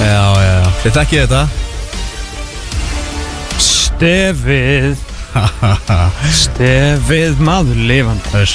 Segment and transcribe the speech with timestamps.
[0.00, 0.68] Já, já, já.
[0.80, 1.40] Þið þekkið þetta?
[3.60, 5.02] Stefið.
[6.40, 8.32] Stefið maður lifandi.
[8.40, 8.54] Öss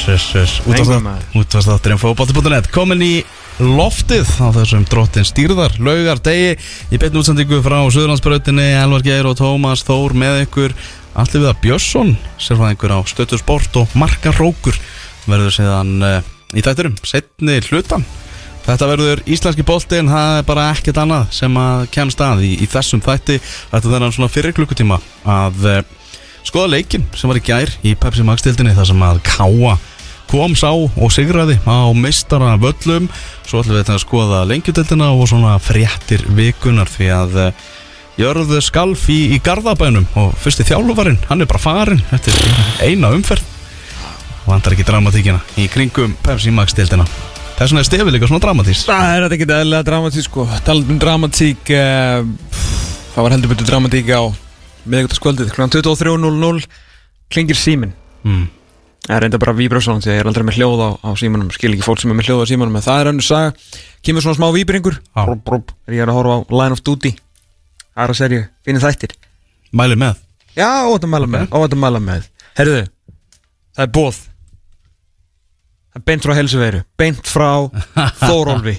[0.65, 1.27] Engum maður.
[1.37, 3.11] Útvarstátturinn fókbóti.net Komin í
[3.61, 6.57] loftið á þessum drottin stýrðar Laugar degi
[6.89, 10.75] Í beinu útsendingu frá Suðurlandsbrautinni Elvar Geir og Tómas Þór með ykkur.
[11.13, 14.81] Allir við að Björnsson Sérfæðingur á stöttur sport og margar rókur
[15.29, 16.21] Verður síðan uh,
[16.57, 18.09] í þætturum Setni hlutan
[18.65, 22.55] Þetta verður íslenski bolti en það er bara ekkert annað sem að kemst að í,
[22.65, 23.37] í þessum þætti.
[23.71, 24.97] Þetta er svona fyrir klukkutíma
[25.29, 25.81] að uh,
[26.45, 29.75] skoða leikin sem var í gær í Pepsi Max dildinni þar sem að Káa
[30.25, 33.05] kom sá og sigraði á meistara völlum
[33.45, 37.65] svo ætlum við þetta að skoða lengjutildina og svona fréttir vikunar því að uh,
[38.15, 43.11] Jörðu Skalf í, í Garðabænum og fyrsti þjálfuvarinn, hann er bara farinn þetta er eina
[43.11, 43.43] umferð.
[44.45, 47.05] Vantar ekki dramatíkina í kringum Pepsi Max dildina
[47.59, 50.47] vegna er stefið líka svona dramatís Það er þetta ekki eðlilega dramatík sko.
[50.65, 52.25] Talað um dramatík uh,
[53.13, 54.21] Það var heldur betur dramatík á
[54.85, 55.69] miðvíkutaskvöldið kl.
[55.77, 56.67] 23.00
[57.31, 58.45] klingir símin mm.
[59.05, 61.51] Það er reynda bara víbrösson því að ég er aldrei með hljóð á, á símanum.
[61.53, 63.51] Skil ekki fólk sem er með hljóð á símanum en það er önnur saga.
[64.01, 64.97] Kemur svona smá víbringur.
[64.97, 65.21] Já.
[65.27, 67.11] brúb, brúb, er ég er að horfa á Line of Duty?
[67.93, 69.13] Aðra serju, finnir þættir.
[69.77, 70.17] Mæli með.
[70.57, 72.25] Já, óvænt að mæla með, óvænt að mæla með.
[72.57, 72.81] Herðu,
[73.77, 74.34] það er bóð Það
[76.03, 77.49] beint frá helsuveiru Beint frá
[78.25, 78.77] Þórólfi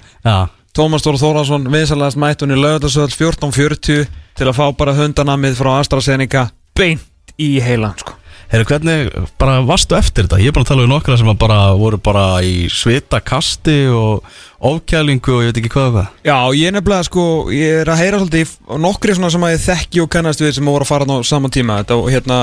[0.77, 7.05] Tómas Þór Þórásson Vinsalast mættunni lögðarsöld 14.40 Til að fá bara hundanamið frá AstraZeneca Beint
[7.41, 8.15] í heilan sko.
[8.47, 9.09] Heyrðu, hvernig
[9.41, 10.39] bara varstu eftir þetta?
[10.39, 14.29] Ég er bara að tala um nokkra sem bara voru bara í svita kasti og
[14.63, 18.21] ofkælingu og ég veit ekki hvað Já, ég er nefnilega sko Ég er að heyra
[18.23, 21.17] svolítið Nokkri svona sem að ég þekki og kannast við Sem voru að fara á
[21.27, 22.41] saman tíma Þetta, og hérna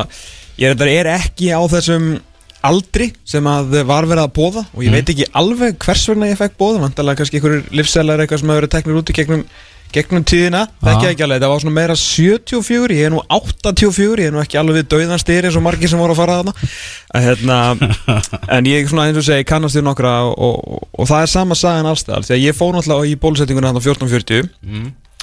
[0.59, 2.11] Ég er, er ekki á þessum
[2.63, 6.39] aldri sem að var verið að bóða og ég veit ekki alveg hvers vegna ég
[6.39, 9.43] fekk bóða vantarlega kannski einhverjur livsælar eitthvað sem hefur verið teknir út í gegnum,
[9.93, 14.31] gegnum tíðina ég ekki alveg, það var svona meira 74 ég er nú 84, ég
[14.31, 16.53] er nú ekki alveg við dauðan styrir eins og margir sem voru að fara að,
[17.27, 17.59] hérna,
[18.57, 21.59] en ég svona eins og segi kannast við nokkra og, og, og það er sama
[21.59, 24.49] sagan allstæðal því að ég fór náttúrulega í bólusettinguna þarna 1440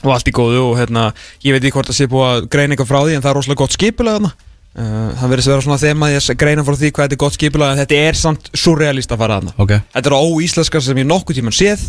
[0.04, 1.10] og allt í góðu og hérna,
[1.44, 3.36] ég veit ekki hvort það sé búið að greina eitthvað frá því en það er
[3.40, 6.76] rosalega gott skipulega þarna Uh, það verðist að vera svona þema því að greina frá
[6.78, 9.54] því hvað þetta er gott skipulag en þetta er samt surrealist að fara þarna.
[9.64, 11.88] Ok, Þetta er á óíslenska sem ég nokkuð tíman séð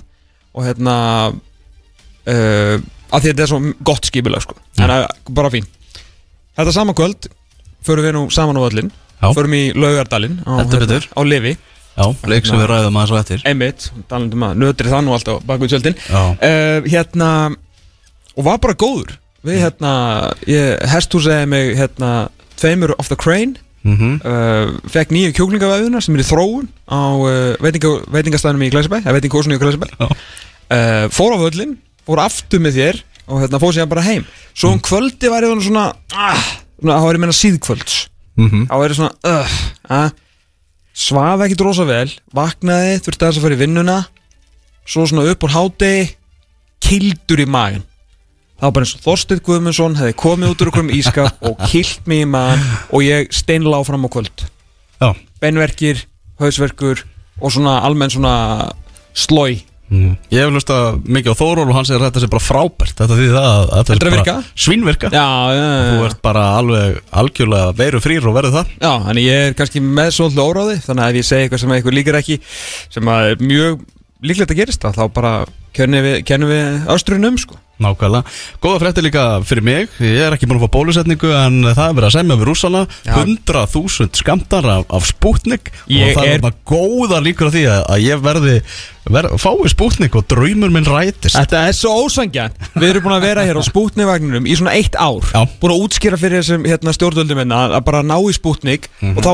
[0.57, 0.95] og hérna
[1.31, 2.81] uh,
[3.11, 3.59] að því þetta er svo
[3.91, 4.57] gott skipulag sko.
[4.79, 5.69] en það er bara fín.
[6.57, 7.29] Þetta sama kvöld
[7.85, 8.91] förum við nú saman á öllin
[9.21, 11.05] förum í Laugardalinn á, betur.
[11.13, 11.53] á Livi.
[11.91, 13.41] Já, leik sem við ræðum aðeins og eftir.
[13.45, 15.97] Einmitt, talandum að nötri það nú alltaf bak við tjöldin.
[16.09, 17.29] Uh, Hérna
[18.33, 19.17] og var bara góður.
[19.45, 19.91] Við hérna,
[20.47, 22.29] ég hesthúsaði mig hérna,
[22.61, 23.57] tveimur off the crane.
[23.81, 28.99] Mm uh, fekk nýju kjúklingavæðunar sem er í þróun á uh, veitinga, veitingastæðinum í Glæsibæ
[28.99, 30.05] eða veitingahúsinu í Glæsibæ Já.
[30.05, 31.73] uh, fór á völlin,
[32.05, 34.27] fór aftur með þér og hérna fór síðan bara heim.
[34.53, 36.45] Svo um kvöldi væri það svona ah,
[36.77, 37.97] svona, þá er ég meina síðkvölds.
[38.37, 38.63] -hmm.
[38.69, 39.57] þá er ég svona uh,
[39.89, 40.09] uh,
[40.93, 43.99] svaf ekkit rosa vel vaknaði, þurfti aðeins að fara í vinnuna.
[44.85, 46.09] Svo svona upp úr hádegi
[46.81, 47.85] kildur í magan
[48.61, 51.63] það var bara eins og Þorsteinn Guðmundsson hefði komið út úr okkur um ískap og
[51.71, 52.61] kilt mig í magan
[52.93, 54.45] og ég steinlá fram á kvöld.
[55.01, 55.09] Já,
[55.41, 56.05] beinverkir,
[56.41, 57.01] hausverkur
[57.41, 58.35] og svona almenn svona
[59.17, 60.11] slói mm.
[60.31, 62.93] ég hef hlusta mikið á Þóról og hann segir að þetta sé bara frábært.
[62.99, 64.35] Þetta því það að þetta að bara virka?
[64.65, 65.11] svínvirka.
[65.15, 65.25] Já,
[65.57, 68.75] já, Þú já, ert bara alveg algjörlega veru frýr og verður það.
[68.77, 71.75] Já, en ég er kannski með svolítið óráði þannig að ef ég segi eitthvað sem
[71.77, 72.37] eitthvað líkar ekki
[72.93, 73.81] sem að er mjög
[74.21, 75.33] líklegt að gerist þá bara
[75.73, 77.57] kennum við, við östrunum sko.
[77.81, 78.29] Nákvæmlega.
[78.61, 81.95] Góða frétti líka fyrir mig, ég er ekki búin að fá bólusetningu en það er
[81.97, 82.81] verið að semja við rússana.
[83.07, 83.15] Já.
[83.17, 85.71] 100.000 skamtar af, af Sputnik.
[85.89, 88.53] Ég og það er er- bara góða líkur á því að, ég verði,
[89.09, 91.39] verði fái Sputnik og draumur minn rætist.
[91.39, 94.93] Þetta er svo ósangjan Við erum búin að vera hér á spútnivagninum í svona eitt
[95.01, 95.25] ár.
[95.33, 95.41] Já.
[95.63, 99.31] Búin að útskýra fyrir þessum hérna, stjórnvöldum minna að bara ná í spútnik og þá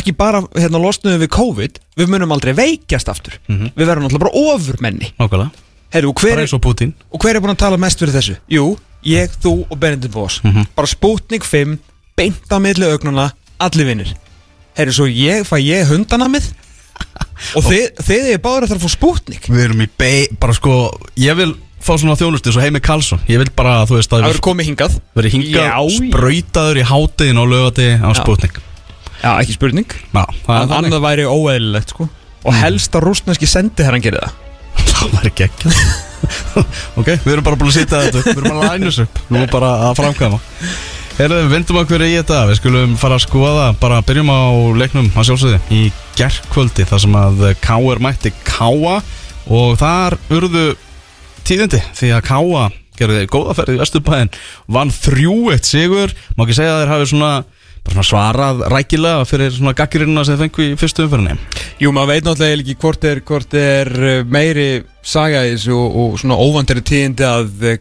[0.00, 3.36] ekki bara hérna, losnuðum við COVID við munum aldrei veikjast aftur.
[3.52, 5.12] Við verðum alltaf bara ofurmenni.
[5.20, 5.52] Nákvæmlega,
[5.92, 8.36] Heru, og, hver bara er, og hver er búin að tala mest fyrir þessu?
[8.52, 8.66] Jú,
[9.04, 10.40] ég, þú og Benedikt Vos
[10.76, 11.78] bara spútnik 5
[12.16, 13.30] beint á milli augnuna,
[13.60, 14.14] allir vinnir
[14.78, 16.48] Herru, svo ég, fæ ég hundanamið
[17.58, 20.78] og þið, þið er að það að fá spútnik Við erum í bei, bara sko,
[21.20, 21.52] ég vil
[21.82, 23.22] fá svona þjónustu svo Heimi Karlsson.
[23.26, 24.98] Ég vil bara, þú veist, að Það verður komið hingað.
[25.18, 28.10] verið hingað sprautaður í hátiðin og lögati á.
[28.18, 28.60] Sputnik.
[29.22, 29.96] Já, ekki spurning.
[30.14, 32.08] Já, það Annað væri óeðlilegt sko.
[32.42, 34.41] Og helst að rústneski sendi herran gerir það
[34.78, 35.72] Það var ekki ekki
[37.00, 39.22] Ok, við erum bara búin að sýta þetta Við erum að læna þessu upp.
[39.32, 40.38] Nú er bara að framkvæma.
[41.16, 42.42] Herðu, vindum okkur í þetta.
[42.48, 44.40] Við skulum fara að skoða Bara byrjum á
[44.80, 45.80] leiknum að sjálfsögði Í
[46.18, 48.02] gerkvöldi þar sem að K.R.
[48.04, 48.94] mætti K.A.
[49.52, 50.68] Og þar urðu
[51.48, 52.68] tíðindi Því að K.A.
[53.00, 54.30] gerði góða ferð í Vesturbæðin
[54.72, 56.12] vann þrjú eitt sigur.
[56.36, 57.32] Má ekki segja að þeir hafi bara svona
[58.02, 61.36] svarað rækilega fyrir svona gaggrinna sem fengu í fyrstu umferðinni
[61.82, 64.68] Jú, maður veit náttúrulega ekki hvort er, hvort er uh, meiri
[65.02, 67.80] þessu og, og svona óvandari tíðindi að uh,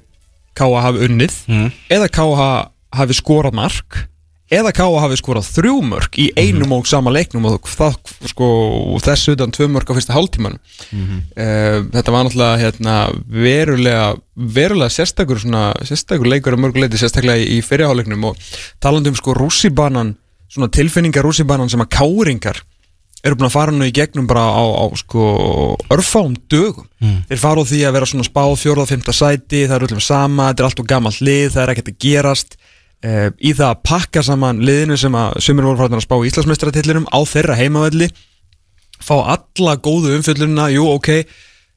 [0.58, 0.82] K.A.
[0.84, 1.68] hafi unnið mm.
[1.96, 2.50] eða K.A.
[2.98, 4.02] hafi skorað mark
[4.52, 4.88] eða K.A.
[5.06, 7.96] hafi skorað þrjú mörg í einum og sama leiknum og það,
[8.34, 8.48] sko,
[9.06, 12.96] þessu utan tvö mörg á fyrsta hálftíman uh, þetta var náttúrulega hérna,
[13.32, 18.52] verulega verulega sérstakur, svona, sérstakur leikur að mörguleiti sérstaklega í, í fyrirháleiknum og
[18.84, 20.16] talandi um sko rússibanan
[20.52, 22.60] tilfinningar rússibanan sem að káringar
[23.24, 27.24] eru búin að fara nú í gegnum bara á, á sko örfáum dögum Mm.
[27.32, 30.52] þeir fara á því að vera svona spáð fjórða, fymta sæti það er öllum sama,
[30.52, 32.52] þetta er allt og gamalt lið það er ekkert að gerast
[33.02, 37.08] í það að pakka saman liðinu sem að sumir voru farin að spá í Íslandsmeistratillinum
[37.10, 38.12] á þeirra heimavelli
[39.02, 41.10] fá alla góðu umfyllunina, jú ok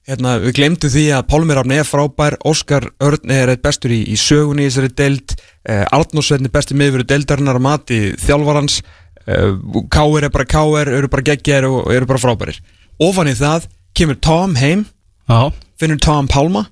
[0.08, 4.02] hérna, við glemtum því að Pálmir Rafn er frábær, Óskar Örn er eitt bestur í,
[4.04, 9.56] í sögunni í þessari deild uh, Arnósveitn er bestur miðveru deildarinnar að mati þjálfarans uh,
[9.92, 12.60] Káir er bara Káir, eru bara geggjar og eru bara frábærir.
[13.02, 14.84] Ofan í það kemur Tom heim
[15.24, 15.48] Já,
[15.80, 16.66] finnur Tom Pálma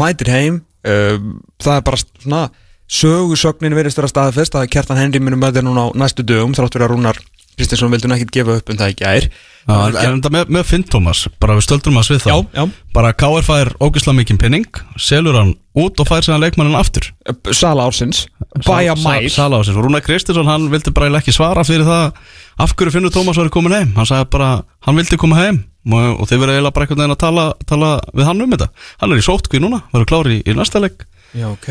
[0.00, 1.20] mætir heim uh,
[1.60, 2.42] það er bara svona
[2.90, 6.74] sögusögnin verðist vera staðfest að Kjartan Henry munum með þetta núna á næstu dögum þrátt
[6.74, 7.20] fyrir að Rúnar
[7.60, 9.26] Kristinsson vildi hún ekkit gefa upp um það ekki ær
[9.68, 12.30] en, þetta með, með Finn Thomas, bara við stöldrum að svið það.
[12.40, 16.78] Já, já, Bara KR fær ógislega mikinn pinning Selur hann út og fær síðan leikmannin
[16.78, 17.10] aftur.
[17.54, 18.24] Sala ársins.
[18.64, 19.28] Bæja mæl.
[19.30, 22.18] Sala á sér, og Rúnar Kristinsson hann vildi bara ekki svara fyrir það.
[22.60, 23.94] Af hverju Finnur Thomas var komin heim?
[23.98, 24.50] Hann sagði bara,
[24.88, 25.62] hann vildi koma heim.
[25.90, 28.72] Og, þeir verið eiginlega bara einhvern veginn að tala, tala við hann um þetta.
[29.00, 31.06] Hann er í sótkví núna, verður klári í, í næsta leik.
[31.30, 31.70] Já, ok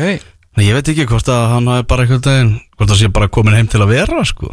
[0.60, 3.30] Nei, Ég veit ekki hvort að hann hafi bara einhvern veginn Hvort það sé bara
[3.32, 4.50] komin heim til að vera sko.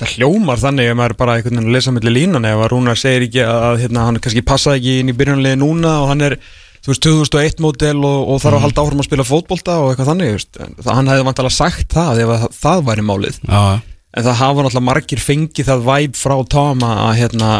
[0.00, 2.98] Það hljómar þannig ef maður bara einhvern veginn að lesa mellir línan ef að Rúnar
[2.98, 6.38] segir ekki að hérna, hann kannski passaði ekki inn í byrjunarliði núna og hann er
[6.82, 10.10] þú veist 2001 módel og, og þarf að halda áfram að spila fótbolta og eitthvað
[10.14, 10.56] þannig veist.
[10.56, 13.62] Það, hann hefði vantilega sagt það ef að það, væri málið Já,
[14.16, 17.54] en það hafa náttúrulega margir fengið það væp frá Tom að að, hérna,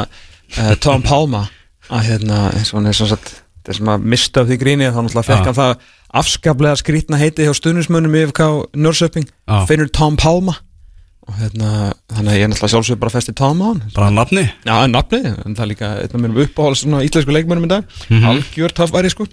[0.57, 1.47] uh, Tom Palma
[1.93, 4.99] að hérna eins og hann er svona satt þessum að mista af því gríni þá
[5.05, 9.65] náttúrulega fekk hann það afskaplega skrítna heiti hjá stuðnismönnum í FK Nörsöping Já.
[9.71, 10.59] finnur Tom Palma.
[11.23, 13.83] Og hérna þannig að ég er náttúrulega sjálfsög bara festi Tom á hann.
[13.95, 14.43] Bara nafni?
[14.67, 17.71] Já, en nafnið, en það er líka einn af mínum uppáhalds svona íslensku leikmönnum í
[17.71, 17.85] dag.
[18.11, 18.25] Mhm.
[18.33, 19.27] algjör töffæri sko.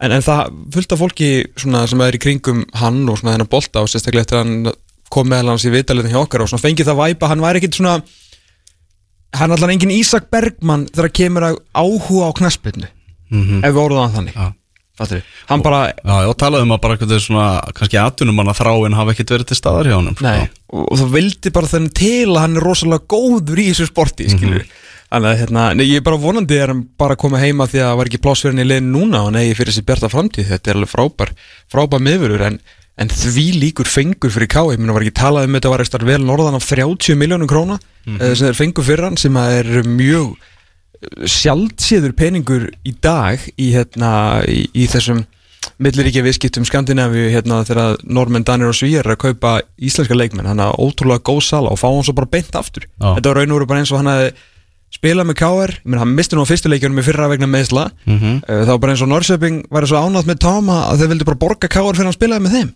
[0.00, 3.50] En, en það fullt af fólki svona sem er í kringum hann og svona þennan
[3.50, 4.72] bolta og sérstaklega eftir að hann
[5.10, 7.78] kom meðal hans í vitalitin hjá okkar og svona fengið það væpa, hann væri ekkit
[7.80, 8.02] svona
[9.38, 12.88] hann er allan engin Ísak Bergmann þegar kemur að áhuga á knaspinu
[13.30, 14.36] mm ef við orðum það þannig.
[14.38, 14.46] Já.
[14.98, 17.46] Fattir hann bara, Já, ég talaði um að bara eitthvað svona
[17.78, 20.26] kannski atvinnum hann að þráin hafa ekkert verið til staðar hjá honum sko.
[20.26, 20.48] nei.
[20.68, 24.28] Og, og það vildi bara þennan til að hann er rosalega góður í þessu sporti,
[24.28, 24.84] Mhm.
[25.08, 27.78] Þannig að hérna, nei, ég er bara vonandi er hann bara að koma heima því
[27.80, 28.18] að það var ekki
[28.50, 31.30] hann í liðin núna og nei fyrir þessi bjarta framtíð, þetta er alveg frábær
[31.72, 32.58] frábær miðurur en,
[32.98, 36.04] en því líkur fengur fyrir K, ég minna var ekki talað um þetta var eitthvað
[36.04, 39.32] vel norðan af 30 miljónum króna mm sem þeir fengur fyrir hann sem
[41.02, 45.24] að mjög sjálfséður peningur í dag í, hérna, í, í þessum
[45.78, 50.60] milliríkja viðskiptum Skandinavíu hérna þegar normenn, danir og svíjar er að kaupa íslenska leikmenn, hann
[50.62, 52.86] er ótrúlega góð sala og fá hann svo bara beint aftur.
[52.98, 53.14] Já.
[53.18, 54.32] þetta var raun og veru bara eins og hann hefði
[54.98, 58.38] spilað með KR, hann misti nú á fyrstu leikjunum í fyrra vegna meðsla, Mhm.
[58.48, 61.24] uh, þá var bara eins og Norrköping væri svo ánátt með Tama að þeir vildi
[61.28, 62.70] bara borga KR fyrir að spilaði með þeim.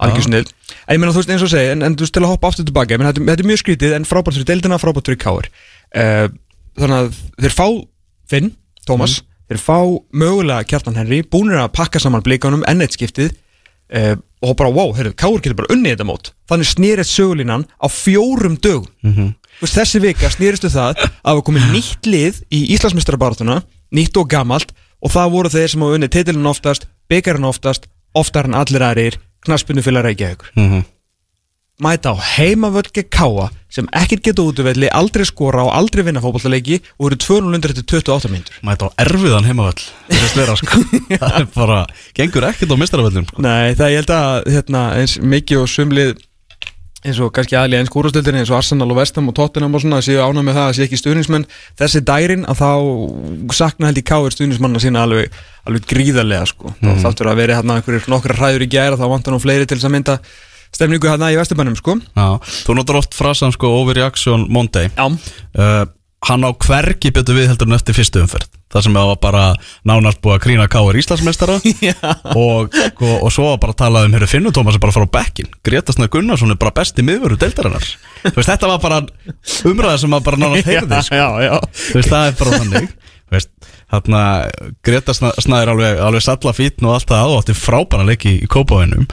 [0.00, 0.46] Algjör snill,
[0.88, 2.48] en ég meina þú veist eins og segi en, en þú veist til að hoppa
[2.48, 5.48] aftur tilbaka, þetta, þetta er mjög skrítið en frábært fyrir deildina, frábært fyrir KR
[5.94, 6.28] uh,
[6.80, 7.66] þannig að þeir fá
[8.30, 8.50] Finn,
[8.86, 9.20] Tómas,
[9.50, 9.78] þeir fá
[10.14, 14.92] mögulega Kjartan Henry, búnir að pakka saman blíkanum enn eitt skiptið uh, og bara wow,
[14.96, 18.56] heyrðu, Káur getur bara unnið þetta mót þannig snýrið sögulínan á fjórum
[19.02, 19.34] Mhm.
[19.60, 23.58] Þú veist, þessi vika snýristu það að við komið nýtt lið í Íslandsmeistarabartuna
[23.92, 24.70] nýtt og gamalt
[25.04, 29.18] og það voru þeir sem hafa unnið titilin oftast, byggarinn oftast oftar en allir aðrir,
[29.44, 30.84] knaspinu fyrir Reykjavíkur Mhm.
[31.80, 37.10] Mæta á heimavölge káa sem ekkert geta útvelli, aldrei skora og aldrei vinna fótballleiki og
[37.10, 40.80] eru 200 til 28 mínútur Mæta á erfiðan heimavöll Það sko.
[41.20, 41.84] Það er bara,
[42.16, 43.44] gengur ekkert á mistaravöllum sko.
[43.44, 46.18] Nei, það ég held að hérna, eins mikið og sumlið
[47.00, 50.02] eins og kannski aðli eins kúrastöldinni eins og Arsenal og Vestham og Tottenham og svona
[50.04, 51.46] séu ánað með það að séu ekki stuðnismenn
[51.80, 55.32] þessi dærin að þá sakna held í káir stuðnismanna sína alveg,
[55.64, 57.00] alveg gríðarlega sko mm.
[57.00, 59.88] Þáttur að veri hérna einhverjir nokkra hræður í gæra þá vantar nú fleiri til þess
[59.88, 60.18] að mynda
[60.74, 61.96] stemningu hérna í Vesturbænum sko.
[62.16, 62.28] Já,
[62.66, 64.90] þú notar oft frasan sko overreaction Monday.
[64.96, 65.86] Já, uh,
[66.28, 68.44] Hann á hvergi betur við heldur en eftir fyrstu umferð.
[68.70, 69.44] Það sem það var bara
[69.88, 70.98] nánast búið að krína K.R.
[71.00, 71.54] Íslandsmeistara.
[72.36, 72.68] Og,
[73.00, 75.48] og, og svo bara að tala um Herru Finnur Tómas er bara fara á bekkin
[75.64, 77.88] Greta Snæð Gunnarsson er bara besti miðvöru deildarinnar.
[78.36, 79.00] Veist, þetta var bara
[79.72, 81.16] umræða sem að bara nánast heyrði sko.
[81.22, 81.54] já, já.
[81.88, 82.92] Þú veist, það er bara þannig.
[83.30, 83.50] Þú veist,
[83.90, 84.22] Þarna
[84.86, 89.08] Greta Snær alveg, alveg salla fítn og allt það átti frábæra leiki í kópavinnum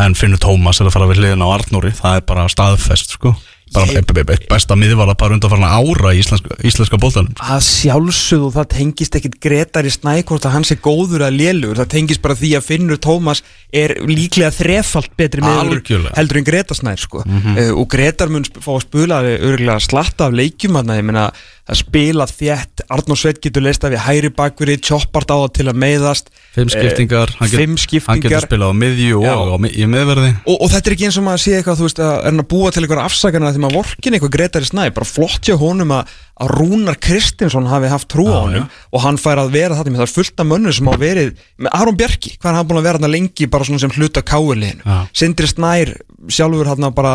[0.00, 1.92] en Finnur Tómas að fara við hliðina á Arnóri.
[1.96, 3.34] Það er bara staðfest sko
[3.74, 9.38] bara besta miðvala bara undan ára í íslenska, íslenska bóltanum að sjálfsögðu það tengist ekkit
[9.42, 13.00] Gretar í snækort að hann sé góður að lélugur það tengist bara því að Finnur
[13.02, 16.14] Tómas er líklega þrefalt betri Algjörlega.
[16.18, 17.24] heldur en Gretar snær sko.
[17.24, 22.82] uh, og Gretar mun fá að spula örgulega slatta af leikjum að spila þétt.
[22.90, 26.68] Arnór Sveit getur leist af í hæri bakveri choppart á það til að meiðast Fimm
[26.68, 29.32] skiptingar, hann, get, fimm hann skiptingar getur spilað á miðju Já.
[29.40, 31.86] og á, í miðverði og, og þetta er ekki eins og maður sé eitthvað þú
[31.86, 34.82] veist að er hann að búa til eitthvað afsakana því maður vorkin eitthvað Gretari Snæ
[34.92, 36.12] bara flott hjá honum að,
[36.44, 38.84] að Rúnar Kristinsson hafi haft trú á honum já.
[38.92, 41.76] og hann fær að vera þetta það er fullt af mönnum sem á verið með
[41.80, 44.84] Aron Bjarki, hvað er hann búin að vera hann lengi bara svona sem hluta káurliðinu
[44.84, 44.98] Já.
[45.22, 45.94] Sindri Snær
[46.30, 47.14] sjálfur hann bara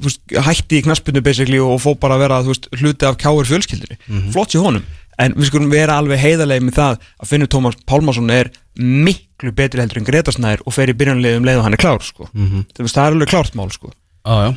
[0.00, 3.20] þú veist, hætti í knaspinu basically og fó bara að vera þú veist, hluti af
[3.20, 4.32] káur fjölskyldinu Mhm.
[4.32, 4.82] flott hjá honum
[5.20, 8.50] en við skulum vera alveg heiðarlega með það að Finnur Tómas Pálmarsson er
[8.80, 11.82] miklu betri heldur en Greta Snær og fer í byrjanlega um leið og hann er
[11.82, 12.28] klár sko.
[12.32, 13.92] Það, veist, það er alveg klárt mál sko.
[14.24, 14.52] Já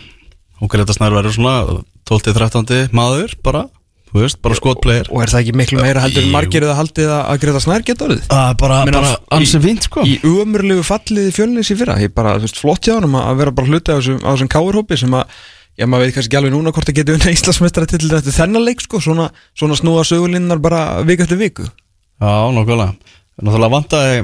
[0.63, 1.55] og Greta Snær verður svona
[2.07, 3.63] 12-13 maður bara,
[4.13, 7.41] veist, bara skotplegir og er það ekki miklu meira heldur en margir eða haldið að
[7.43, 8.21] Greta Snær geta orðið?
[8.61, 10.05] Bara, bara í- ansi fínt sko.
[10.07, 11.97] í umurlegu fallið í fjölnis í fyrra.
[12.15, 15.35] Bara, þú veist, flott hjá hann að vera bara hluti á þessum káurhópi sem að
[15.79, 18.65] já, maður veit kannski ekki alveg núna hvort það getur unna Íslandsmeistara til þetta þennan
[18.67, 21.67] leik sko, svona, svona snúa sögulinnar bara viku eftir viku.
[22.21, 22.93] Já, nokkulega
[23.41, 24.17] Náttúrulega vantaði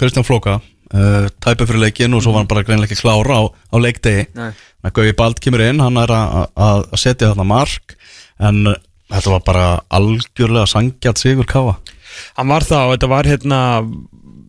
[0.00, 3.42] Kristján Flóka uh, tæpi fyrir leikin og svo var hann bara greinlega ekki klára á,
[3.52, 4.26] á leikdegi.
[4.36, 4.50] Nei.
[4.86, 7.96] að Gauði Bald kemur inn, hann er að, setja þarna mark
[8.40, 8.62] en
[9.12, 9.66] þetta var bara
[9.98, 11.76] algjörlega sangjart sigur káa.
[12.38, 13.60] Hann var það og þetta var hérna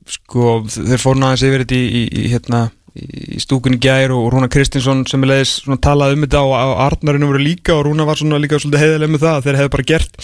[0.07, 4.49] sko, þeir fóru náðins yfir þetta í, í, í hérna í stúkunni gær og Rúna
[4.51, 8.19] Kristinsson sem er leiðis talað um þetta og, og Arnarinu voru líka og Rúna var
[8.19, 10.19] svona líka svolítið heiðileg með það að þeir hefðu bara gert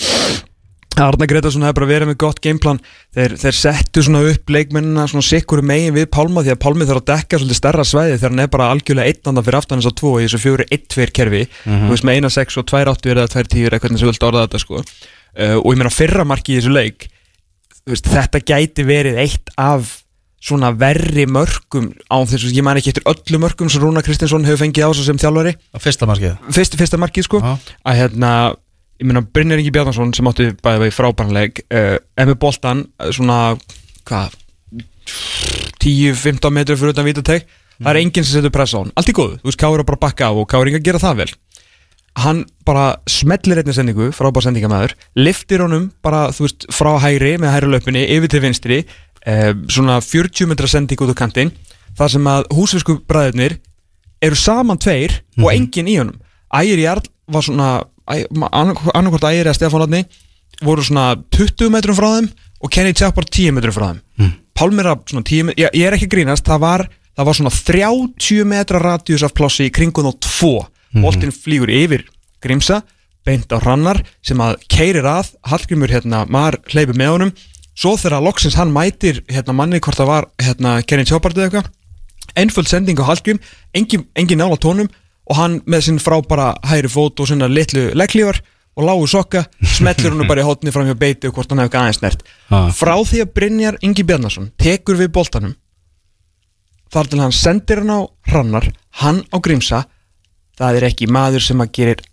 [1.01, 2.79] Arnar Gretarsson hefði bara verið með gott gameplan.
[3.15, 7.01] Þeir, þeir settu svona upp leikmennina svona sikkur megin við Pálma því að Pálmi þarf
[7.01, 9.97] að dekka svolítið stærra svæði þegar hann er bara algjörlega einnanda fyrir aftan þess að
[10.03, 11.41] tvo í þessu fjóri 1-2 kerfi.
[11.65, 14.83] Þú veist með 1-6 og 2-8 eða 2-10 eða hvernig sem vilt orða þetta sko.
[15.33, 17.07] Uh, og ég meina fyrra marki í þessu leik
[17.89, 19.99] veist, þetta gæti verið eitt af
[20.43, 24.65] svona verri mörgum á þessu, ég man ekki eftir öllu mörgum sem Rúna Kristinsson hefur
[24.65, 25.55] fengið á þessu sem þjálfari.
[25.79, 26.35] Fyrsta markið?
[26.51, 27.39] Fyrst, fyrsta markið sko.
[27.39, 27.55] Já.
[27.87, 28.31] að hérna,
[28.99, 33.55] ég meina Brynjar Ingi Bjarnason sem átti bæði vegi frábænleik uh, Emmi Boltan, eh, svona
[34.03, 34.35] hvað
[35.83, 37.47] 10-15 metru fyrir utan vítateg
[37.79, 39.39] það er enginn sem setur pressa á hann, allt í góðu.
[39.41, 41.31] Þú veist, Káur er bara að bakka á og Káur er að gera það vel.
[42.23, 47.55] Hann bara smellir einni sendingu frábær sendingamæður, liftir honum bara, þú veist, frá hægri með
[47.55, 48.79] hægri löpunni yfir til vinstri
[49.27, 51.53] uh, svona 40 metra sending út á kantinn
[51.97, 53.57] þar sem að húsfisku bræðurnir
[54.23, 56.19] eru saman tveir og enginn í honum.
[56.53, 57.69] Ægir Jarl var svona
[58.07, 60.03] annarkvort Ægir eða Stefán Átni
[60.63, 62.29] voru svona 20 metrum frá þeim
[62.63, 64.01] og Kenny Chappar 10 metrum frá þeim.
[64.21, 64.33] Mm.
[64.55, 66.85] Pálmir að svona 10 metrum, ég, ég er ekki grínast það var,
[67.17, 70.53] það var svona 30 metra radíus af plássi í kringun og 2
[71.01, 72.05] boltinn flýgur yfir
[72.43, 72.81] Grímsa,
[73.23, 77.31] beint á hrannar sem að keirir að, Hallgrímur hérna, maður hleypur með honum
[77.75, 81.71] svo þegar loksins hann mætir hérna manni hvort það var hérna Kenny Chappar eða eitthvað
[82.39, 83.39] einföld sending á Hallgrím
[83.73, 84.89] engin, engin nála tónum
[85.29, 88.41] og hann með sinn frábara hægri fót og sinna litlu legglífar
[88.75, 89.43] og lágu sokka
[89.75, 92.61] smellur hann bara í hotni fram hjá beiti og hvort hann hefði aðeins snert Ha.
[92.73, 95.53] frá því að Brynjar Ingi Bjarnason tekur við boltanum
[96.93, 97.99] þar til hann sendir hann á
[98.29, 98.67] hrannar
[99.01, 99.83] hann á grímsa
[100.59, 102.03] það er ekki maður sem að gerir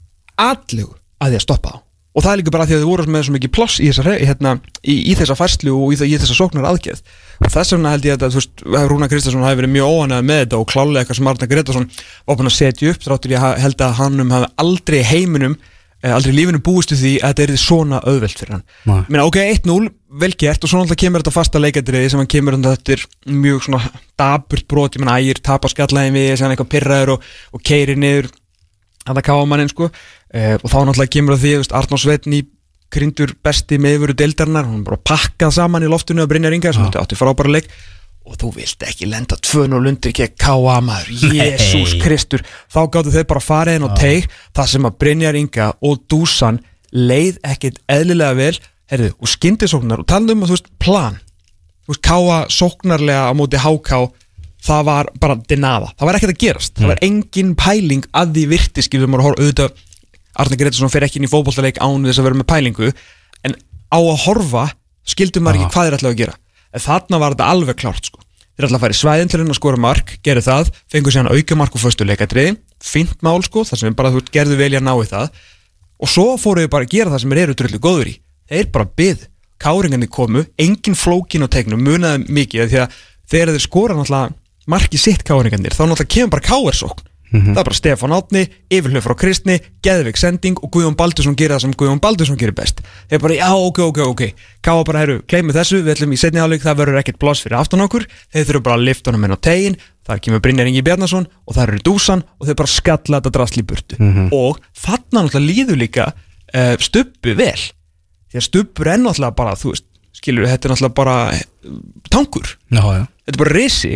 [0.40, 3.12] allegu að því að stoppa þá og það er líka bara því að þið voru
[3.14, 6.36] með svo mikið ploss í þessa, hérna, í, í þessa færslu og í, í þessa
[6.36, 7.02] sóknar aðgerð
[7.40, 10.40] og þess vegna held ég að þú veist, Rúna Kristjánsson hafi verið mjög óanægð með
[10.44, 11.90] þetta og klálega eitthvað sem Arna Gretarsson
[12.26, 15.54] var búin að setja upp þráttur ég held að hannum hafi aldrei heiminum
[16.02, 18.66] eh, aldrei lífinu búistu því að þetta er svona auðvelt fyrir hann.
[18.90, 19.00] Nei.
[19.06, 19.78] Meina, ok, 1-0,
[20.20, 22.98] vel gert og svo náttúrulega kemur þetta fasta leikadriði sem hann kemur undan þetta
[23.30, 23.82] mjög svona
[24.18, 28.32] daburt brot, ég menna ægir tapa skallaðin við, hann eitthvað pirraður og, og keiri niður
[29.06, 29.90] að það káa mannin sko.
[30.34, 32.42] Eh, og þá náttúrulega kemur að því, þú veist, Arnór Sveitn í
[32.90, 37.00] grindur besti meðveru deildarinnar hún bara pakkað saman í loftinu að Brynjar Inga sem átti,
[37.00, 37.70] átti frábæra leik.
[38.30, 42.44] Og þú vilt ekki lenda 2-0 undir gegn káa maður, Jésús Kristur.
[42.70, 46.60] Þá gáttu þeir bara farið inn og teig það sem að Brynjar Inga og Dúsan
[46.92, 48.54] leið ekkit eðlilega vel.
[48.90, 51.18] Herðu, og skyndisóknar og talað um að þú veist, plan.
[51.86, 54.02] Þú veist, káa sóknarlega á móti háká
[54.64, 56.74] það var bara denada, það var ekkert að gerast.
[56.78, 59.86] Það var engin pæling að því virti skilum maður að horfa auðvitað
[60.40, 62.90] Arne Gretarsson fer ekki inn í fótbollaleik án þess að vera með pælingu
[63.48, 63.56] en
[63.90, 64.66] á að horfa
[65.08, 66.36] skildum maður ekki hvað þeir ætlaðu að gera.
[66.70, 68.20] En þarna var þetta alveg klárt sko.
[68.60, 71.56] Þeir fara í svæðin til henn að skora mark gerðu það, fengu sér hann auka
[71.56, 74.92] mark og föstu leikadriði fínt mál sko, þar sem bara þú gerðu velja að ná
[74.96, 75.40] í það.
[76.00, 78.14] Og svo fóruðu bara að gera það sem þeir eru drullu góður í.
[78.50, 79.24] Þeir bara byð
[79.60, 84.32] káringandi komu, engin flókin á tegnum munaði mikið þegar þeir skora náttúrulega
[84.70, 87.06] marki sitt káringandir þá náttúrulega kemur bara káersókn.
[87.30, 88.40] Það er bara Stefán Átni,
[88.74, 92.80] yfirhlöf frá Kristni Geðvik sending og Guðjón Baldursson gerir það sem Guðjón Baldursson gerir best.
[93.06, 94.22] Þeir bara, já, ok, ok, ok.
[94.66, 97.60] Káa bara, herru, kleimið þessu, við ætlum í setni áleik það verður ekkert bloss fyrir
[97.60, 98.08] aftan okkur.
[98.34, 99.78] Þeir þurfum bara að lifta honum inn á tegin
[100.10, 103.62] þar kemur Brynjar Ingi Bjarnason og það eru Dúsan og þeir bara skalla þetta drasli
[103.62, 104.00] burtu.
[104.34, 107.60] Og þarna náttúrulega líður líka uh, stubbu vel.
[108.30, 109.86] Því að stubbur er náttúrulega bara, þú veist
[110.18, 111.44] skilur, þetta er náttúrulega bara eh,
[112.10, 112.56] tankur.
[112.74, 113.04] Já, já.
[113.22, 113.92] Þetta er bara risi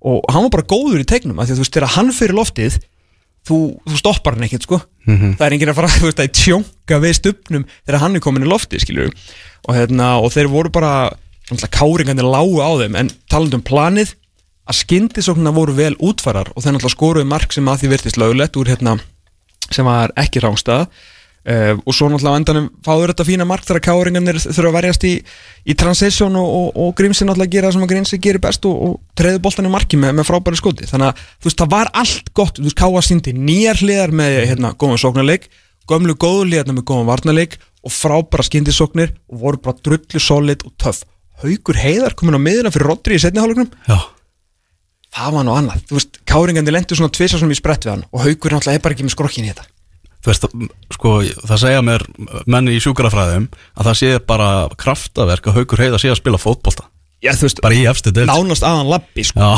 [0.00, 2.78] og hann var bara góður í tegnum því að þú veist, þegar hann fyrir loftið
[3.48, 4.78] þú, þú stoppar hann ekkert sko.
[5.36, 8.46] Það er enginn að fara, þú veist, að tjónka við stupnum þegar hann er komin
[8.46, 9.12] í loftið, skilur
[9.68, 10.94] og hérna, og þeir voru bara
[11.50, 14.14] káringandi lágu á þeim en talandi um planið,
[14.70, 18.58] að skyndisóknina voru vel útfarar og þeir náttúrulega skoruðu mark sem að því virtist lögulegt
[18.60, 18.96] úr hérna
[19.70, 20.86] sem var ekki rángstað
[21.40, 25.06] Uh, og svo náttúrulega á endanum fáður þetta fína mark þegar káringarnir þurfa að verjast
[25.08, 25.12] í,
[25.64, 28.82] í transition og, og, og Grímsi náttúrulega gera það sem að Grímsi gerir best og,
[28.84, 30.90] og treði boltan í marki með, með frábæri skoti.
[30.90, 32.60] Þannig að þú veist það var allt gott.
[32.60, 35.48] Þú veist Káa síndi nýjar hliðar með hérna góðan sóknarleik,
[35.88, 40.76] gömlu góðu hliðarna með góðan varnarleik og frábæra skyndisóknir og voru bara drullu solid og
[40.76, 41.06] töff.
[41.40, 43.96] Haugur heiðar komin á miðuna fyrir Rodri í setnihálugnum Já,
[45.16, 48.06] það var nú annað, þú veist káringarnir lendu svona tvisa sem í sprett við hann
[48.10, 49.69] og Haugur náttúrulega er bara ekki með skrokkin í þetta
[50.28, 50.46] veist,
[50.92, 51.16] sko,
[51.48, 52.04] það segja mér
[52.50, 54.48] menni í sjúkrafræðum að það sé bara
[54.80, 56.90] kraftaverk að haukur heiða sé að spila fótbolta.
[57.20, 58.30] Já, þú veist, bara í efstu deild.
[58.32, 59.48] nánast aðan labbi sko.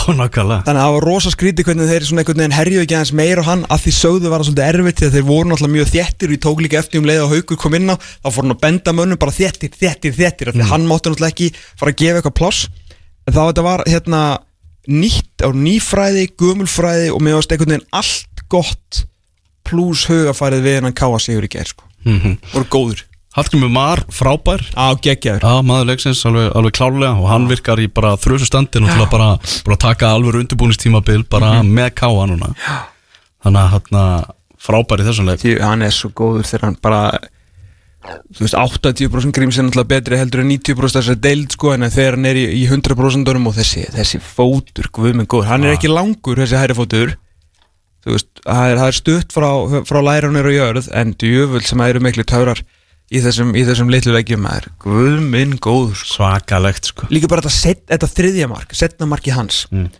[0.67, 3.45] Þannig að það var rosa skríti hvernig þeir svona einhvern veginn herjuðu ekki aðeins meira
[3.47, 3.63] á hann.
[3.71, 6.43] Að því sögðu var það svolítið erfitt að þeir voru náttúrulega mjög þéttir og ég
[6.43, 8.97] tók líka eftir um leið og haugur kom inn á þá fór hann að benda
[8.99, 12.67] mönnum bara þéttir af því að hann mátti náttúrulega ekki fara að gefa eitthvað pláss.
[13.31, 14.25] En þá þetta var hérna
[14.91, 19.05] nýtt á nýfræði, gumulfræði og mér varst einhvern veginn allt gott
[19.69, 21.89] pluss hugafærið við hennan káa sigur í gerð sko.
[22.05, 24.61] mm voru góður Hallgrimur Mar, frábær.
[24.77, 25.41] Á geggjaður.
[25.41, 29.29] Já, maður leiksins, alveg, alveg klárlega og hann virkar í bara þrjusu standi náttúrulega bara,
[29.65, 32.51] bara að taka alveg undirbúningstímabil bara með káa núna.
[33.41, 34.27] Þannig að hann
[34.63, 35.41] frábær í þessum leik.
[35.41, 37.01] Því hann er svo góður þegar hann bara
[38.03, 42.17] þú veist 80% gríms er náttúrulega betri heldur en 90% þessar deild sko en þegar
[42.19, 46.43] hann er í, í 100% og þessi, þessi fótur guðminn góður, hann er ekki langur
[46.43, 47.15] þessi hæri fótur
[48.07, 49.49] veist, það er, það er stutt frá,
[49.89, 52.63] frá lærunir og jörð en djöfull sem eru miklu taurar
[53.13, 56.15] í þessum, í þessum litlu leikjum það er guðminn góður sko.
[56.17, 57.09] Svakalegt sko.
[57.13, 59.67] Líka bara þetta, set, þetta þriðja mark setna marki hans.
[59.73, 59.91] Mm.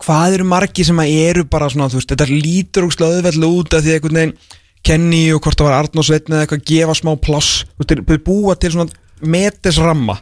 [0.00, 3.84] hvað eru marki sem að eru bara svona veist, þetta lítur og slöðveld út af
[3.84, 4.40] því einhvern veginn
[4.80, 7.66] Kenny og hvort það var Arnó Sveitn eða eitthvað gefa smá pláss.
[8.24, 10.16] Búa til svona metes ramma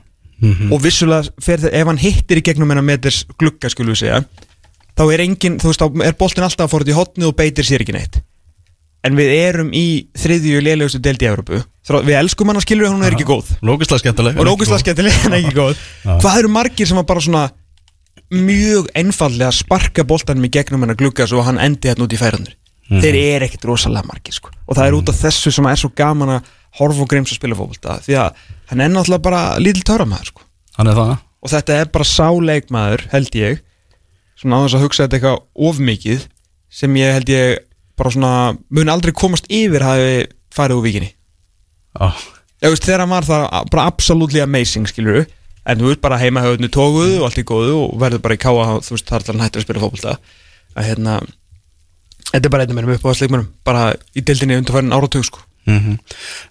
[0.70, 4.20] og vissulega ef hann hittir í gegnum hennar metes glugga skulum við segja
[4.99, 7.37] þá er engin, þú veist, þá er boltin alltaf að fóra út í hotni og
[7.39, 8.21] beitir sér ekki neitt.
[9.07, 9.87] En við erum í
[10.19, 13.55] þriðju lélegustu deild í Európu við elskum hann að skilur hún er ekki góð.
[13.65, 14.37] Lókislega skemmtileg.
[14.37, 15.79] Og nógustlega skemmtileg en ekki góð.
[16.05, 17.45] Hvað eru margir sem að bara svona
[18.29, 22.21] mjög einfallega sparka boltanum í gegnum hennar glugga svo að hann endi hérna út í
[22.21, 22.57] færunir
[22.89, 24.51] þeir eru ekkit rosalega margir sko.
[24.67, 27.41] og það er út af þessu sem er svo gaman að horfa og greims að
[27.41, 30.45] spila fókbalta því að hann er náttúrulega bara lítil töramæður sko.
[30.77, 31.15] Hann er það.
[31.39, 33.63] Og þetta er bara sáleikmaður held ég
[34.38, 36.27] svona á þess að hugsa þetta eitthvað of mikið
[36.81, 37.62] sem ég held ég
[37.98, 38.33] bara svona
[38.70, 41.11] mun aldrei komast yfir hafi farið úr vikinni
[41.98, 42.12] Já,
[42.59, 45.24] Ég veist, þegar hann var það bara absolutely amazing, skilur
[45.68, 48.40] en þú veist bara heima höfðinu tóguðu og allt í góðu og verður bara í
[48.42, 50.14] káa, þú veist, þar til hann hættir að spila fótbolta.
[50.74, 51.18] Að hérna
[52.31, 53.83] þetta er bara einn af mennum upp á sleikmönum bara
[54.16, 55.98] í deildinni undarfærin áratug, sko mm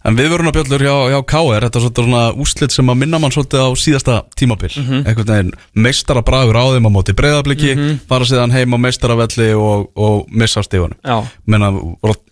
[0.08, 3.20] En við vorum að bjöllur hjá, hjá KR Þetta er svona úslit sem að minna
[3.20, 4.72] mann svolítið á síðasta tímabil.
[4.78, 7.74] Einhvern veginn meistara bragur á þeim á móti breyðabliki
[8.08, 10.96] fara síðan heim á meistaravelli og, og missa stigunum.
[11.04, 11.74] Já, Menna,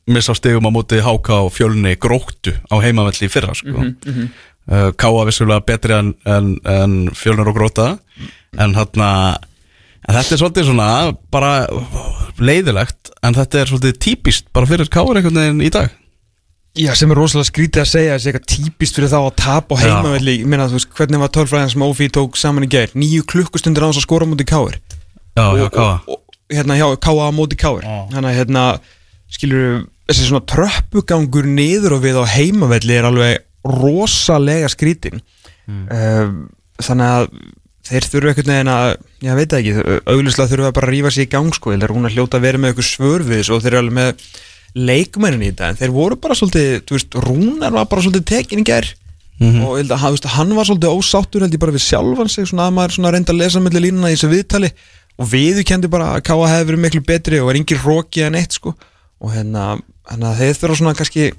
[0.08, 3.90] missa stigum á móti háka og fjölni gróttu á heimavelli í fyrra sko.
[3.90, 4.54] mm
[4.98, 8.00] Káa vissulega betri en, en, en fjölnir og gróta
[8.58, 9.10] en hérna
[10.08, 10.88] en þetta er svolítið svona
[11.30, 11.52] bara
[12.42, 15.94] leiðilegt en þetta er svolítið típist bara fyrir KR einhvern veginn í dag
[16.76, 19.80] Já, sem er rosalega skrítið að segja þessi eitthvað típist fyrir þá að tapa á
[19.80, 22.92] heimavelli ég meina, þú veist, hvernig var tölfræðin sem Ófi tók saman í gær?
[23.00, 24.76] Nýju klukkustundir á þess að skora móti káir
[25.40, 27.96] Já, já, Káa og, og hérna hjá Káa á móti káir Já.
[28.12, 28.64] þannig að hérna
[29.32, 29.70] skilur
[30.10, 35.24] þessi svona tröppugangur niður og við á heimavelli er alveg rosalega skrítin
[35.66, 36.42] mm.
[36.84, 37.30] þannig að
[37.86, 38.90] þeir þurfu einhvern veginn að
[39.26, 39.74] ég veit ekki,
[40.12, 42.46] auglustlega þurfu að bara rífa sig í gang sko, þeir eru hún að hljóta að
[42.50, 42.62] vera
[43.96, 44.20] með
[44.76, 48.62] með leikmennin í en þeir voru bara svolítið, þú veist, Rúnar var bara svolítið tekin
[48.62, 48.88] í gær.
[49.40, 52.76] Og að, veist, hann var svolítið ósáttur held ég bara við sjálfan sig svona að
[52.78, 54.72] maður svona reynda að lesa mellir línuna í þessu viðtali.
[55.16, 58.56] Og viðurkendi bara að Káa hefði verið miklu betri og er engin róki en eitt
[58.56, 58.76] sko.
[59.24, 59.78] Og hérna,
[60.10, 61.30] hérna þeir þurfa svona kannski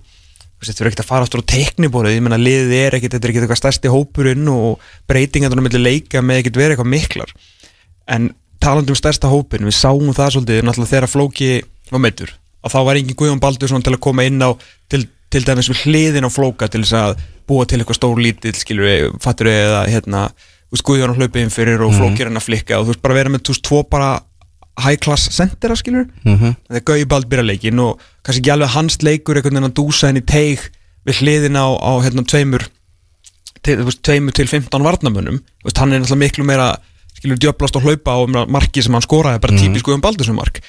[0.65, 3.33] þetta er ekkert að fara aftur á teknibórið, ég menna liðið er ekkert, þetta er
[3.33, 7.35] ekkert eitthvað stærsti hópurinn og breytingarnar á milli leika með ekkert verið eitthvað miklar.
[8.09, 8.31] En
[8.65, 11.51] talandi um stærsta hópin, við sáum það svolítið náttúrulega þegar Flóki
[11.93, 12.33] var meittur
[12.67, 14.51] og þá var engin Guðjón Baldur til að koma inn á
[14.91, 18.55] til, til dæmis við hliðin á Flóka til þess að búa til eitthvað stór lítill
[18.59, 20.23] skilur við, fattur við eða hérna,
[20.87, 23.31] Guðjón hlaupið inn fyrir og Flóki er hann að flikka og þú veist, bara vera
[23.37, 24.09] með veist, tvo bara
[24.85, 26.57] high class sendera skilur Mhm.
[26.69, 29.77] það er Guðjón Baldur byrja leikin og kannski ekki alveg hans leikur einhvern veginn að
[29.79, 30.67] dúsa henni teig
[31.07, 32.67] við hliðin á, á hérna tveimur
[33.63, 36.69] til, veist, tveimur til 15 varnamönnum veist, hann er náttúrulega miklu meira
[37.17, 40.61] skilur djöflast og hlaupa og marki sem hann skoraði bara típisku um Baldursson mark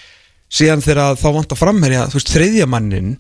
[0.47, 3.15] síðan þegar þá vant að framherja þú veist, þriðja mannin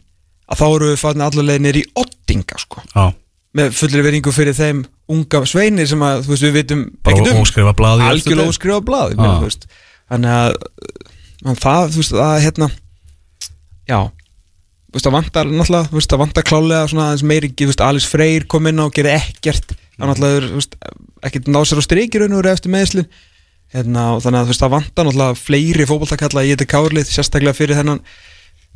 [0.47, 2.83] að þá eru við farin allavega nýr í ottinga sko.
[2.93, 3.11] Já,
[3.57, 7.41] með fullir veringu fyrir þeim unga sveinir sem að, þú veist, við vitum bara um.
[7.43, 9.23] óskrifa blaði algjörlega óskrifa blað Já.
[9.23, 9.67] þú veist.
[10.11, 10.57] þannig að
[11.47, 12.69] að það, þú veist, að hérna
[13.87, 13.99] já.
[14.87, 17.83] Þú veist, það vantar náttúrulega, þú veist, það vantar klálega svona aðeins meiri, þú veist,
[17.83, 20.77] Alice Freyr kom inn á og gerði ekkert, það náttúrulega þú veist,
[21.27, 23.09] ekkert náð sér á strykir raun og verið eftir meðslin
[23.73, 27.53] hérna, og þannig að þú veist, það vantar náttúrulega fleiri fótboltakalla í þetta kárlið, sérstaklega
[27.57, 27.99] fyrir þennan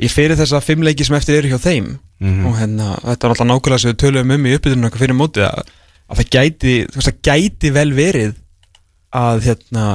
[0.02, 2.46] ég fyrir þessa fimmleiki sem eftir eru hjá þeim Mhm.
[2.46, 5.46] og hérna, þetta er náttúrulega nákvæmlega sem við töluðum um í uppbytunum eitthvað fyrir mótið
[5.48, 5.72] að,
[6.12, 8.34] að það gæti, það gæti vel verið
[9.14, 9.86] að hérna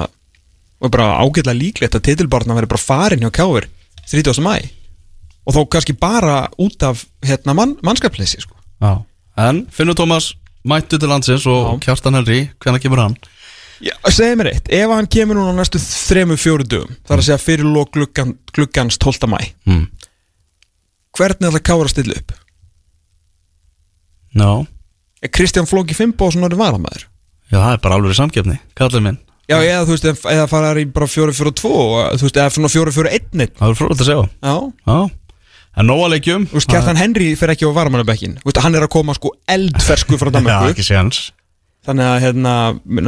[0.81, 3.69] og bara ágætlega líklegt að titilbarna veri bara farin hjá Káir
[4.11, 4.43] 30.
[4.45, 4.57] mæ
[5.47, 8.57] og þó kannski bara út af hérna mann, mannskapsleysi sko.
[9.39, 10.35] En Finnur Tómas
[10.67, 13.17] mættu til landsins og Kjartan Henry, hvenær kemur hann?
[13.85, 17.43] Já, segið mér eitt, ef hann kemur núna næstu þremu fjóru dögum, þar að segja
[17.43, 19.29] fyrir lók gluggan, gluggans 12.
[19.29, 19.87] mæ Mm.
[21.17, 22.33] hvernig ætla Káir að stilla upp?
[24.37, 24.67] Já,
[25.25, 27.05] Er Kristján Flóki Fimboðsson orðið varamæður?
[27.51, 29.19] já, það er bara alveg samkeppni, kallið minn.
[29.49, 33.53] Já, eða þú veist, eða fara í bara 4-4-2 og þú veist, eða svona 4-4-1
[33.55, 34.55] Það er frólægt að segja Já,
[34.91, 35.11] Já,
[35.79, 38.83] en nóa leikjum þú veist, Kjartan Henry fer ekki á varamannabekkin Þú veist, hann er
[38.89, 41.21] að koma sko eldfersku frá Já, Danmarku ekki séans
[41.87, 42.55] Þannig að, hérna,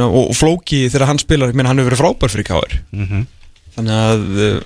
[0.07, 3.25] og, Flóki þegar hann spilar, minna, hann hefur verið frábær fyrir Káir Mhm.
[3.75, 4.59] Þannig að uh,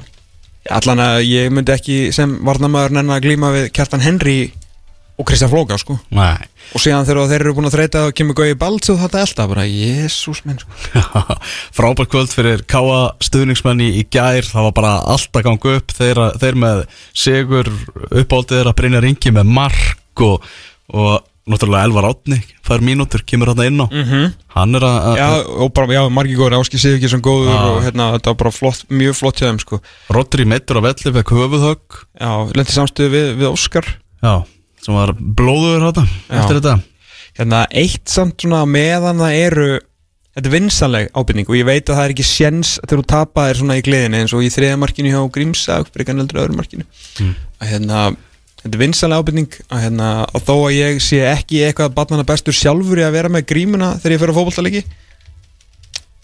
[0.80, 4.38] allan að ég myndi ekki sem varnamaður nenn að glíma við Kjartan Henry
[5.20, 6.00] og Kristján Flóka, sko.
[6.10, 6.42] Nei.
[6.74, 9.46] Og síðan þegar þeir eru búin að þreita og kemur Gauði Balds og þetta elda,
[9.52, 11.04] bara, jésús minn, sko.
[11.78, 14.42] Frábært kvöld fyrir Káa stuðningsmenni í gær.
[14.50, 15.94] Það var bara allt að ganga upp.
[16.00, 16.82] Þeir, þeir með
[17.14, 17.70] sigur
[18.10, 20.50] uppáldið þeirra Brynja Ringi með mark og,
[20.98, 21.14] og
[21.50, 23.88] náttúrulega Elvar Átni fær mínútur, kemur hann inn á.
[23.92, 24.34] -hmm.
[24.56, 25.30] Hann er að Já,
[25.60, 28.52] og bara, já, margir góður, Áski sig ekki sem góður og hérna, þetta var bara
[28.52, 29.82] flott, mjög flott hjá þeim, sko.
[30.10, 31.88] Rodri meittur á velli fekk höfuðhögg.
[32.20, 33.86] Já, lendi samstöðu við, við Óskar.
[34.24, 34.46] Já,
[34.82, 36.06] sem var blóður Já.
[36.30, 36.80] Eftir þetta.
[37.34, 39.80] Hérna, eitt samt svona meðan það eru
[40.34, 43.60] Þetta er vinsanleg ábyrning og ég veit að það er ekki sjens þegar þú tapaðir
[43.60, 46.86] svona í gleðinni eins og í þriða markinu hjá Grímsa fyrir kanneldur öðru markinu.
[47.22, 47.36] Mm.
[47.62, 48.00] að hérna,
[48.64, 52.56] þetta er vinsanleg ábyrning að hérna, og þó að ég sé ekki eitthvað barnana bestur
[52.56, 54.84] sjálfur í að vera með grímuna þegar ég fer á fótboltalegi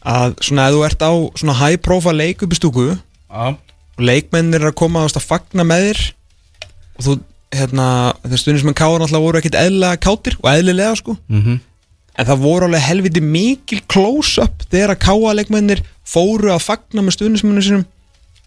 [0.10, 3.56] að svona ef þú ert á svona high profile leik upp í stúku Já,
[4.00, 6.04] og leikmennir er að koma að fagna með þér
[7.00, 7.16] og þú,
[7.56, 7.88] hérna,
[8.24, 11.16] þeir stundin sem að káður náttúrulega voru ekkit eðlilega kátir og eðlilega sko.
[11.28, 11.60] Mhm.
[12.20, 17.16] En það voru alveg helviti mikil close-up þegar að káa leikmennir fóru að fagna með
[17.16, 17.86] stuðnismunum sinum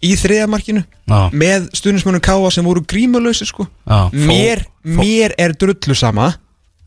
[0.03, 0.83] í þriðamarkinu
[1.33, 3.67] með stuðnismunum káa sem voru grímulösi sko.
[4.11, 6.33] mér, mér er drullu sama.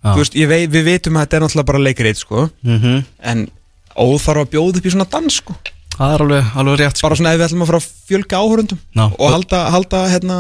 [0.07, 2.51] Veist, ég veit, við veitum að þetta er náttúrulega bara leikreit sko.
[2.63, 3.01] Mhm.
[3.23, 3.49] en
[3.97, 5.57] óþarf að bjóða upp í svona dans sko.
[5.97, 7.07] Það er alveg, alveg rétt sko.
[7.09, 8.79] bara svona ef við ætlum að fara að fjölga áhörundum
[9.19, 10.37] og halda, halda hérna,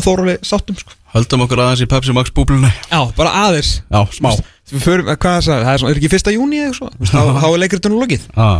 [0.00, 0.94] þóruli sáttum sko.
[1.10, 2.70] Höldum okkur aðeins í Pepsi Max búblunni.
[2.86, 3.82] Já, bara aðeins.
[3.90, 4.30] Já, smá.
[4.70, 8.26] Við förum, hvað er það, það er, er ekki fyrsta júni þá, er leikritunum lokið
[8.30, 8.50] Já,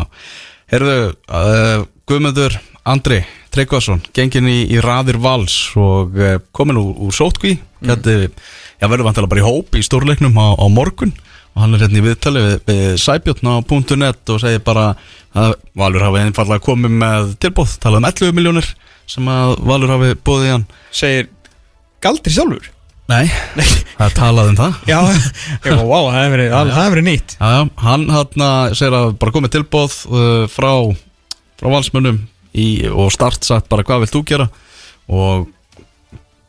[0.72, 0.96] heyrðu,
[1.30, 2.56] uh, Guðmundur
[2.88, 8.36] Andri Tryggvason, gengin í, í raðir vals og uh, komin úr, úr sótkví mm.
[8.78, 11.12] já verður vantilega bara í hóp í stórleiknum á, á morgun.
[11.50, 13.54] Og hann er hérna í viðtali við, við Sæbjörn á
[13.98, 14.92] .net og segir bara
[15.34, 18.72] að Valur hafi einfallega komið með tilbúð, talað um 11 miljónir
[19.10, 20.68] sem að Valur hafi búið í hann.
[20.94, 21.30] Segir
[22.00, 22.70] Galdri sjálfur?
[23.10, 23.26] Nei,
[23.98, 24.82] það er talað um það.
[24.86, 25.00] Já,
[25.66, 25.76] já.
[25.82, 26.36] Wow, það hefur
[26.94, 27.34] verið, nýtt.
[27.34, 30.70] Já, já, hann hann segir að bara komið tilbóð uh, frá,
[31.58, 32.22] frá valsmönnum
[32.54, 34.46] í, og start sagt bara hvað vilt þú gera?
[35.10, 35.48] Og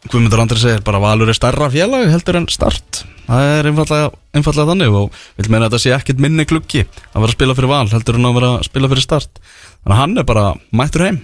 [0.10, 3.04] Guðmundur Andri segir bara Valur er stærra félag heldur en start.
[3.28, 7.30] Það er einfallega, þannig og vil meina að þetta sé ekkit minni gluggi að vera
[7.30, 9.42] að spila fyrir val heldur en að vera að spila fyrir start.
[9.84, 11.22] Þannig að hann er bara mættur heim.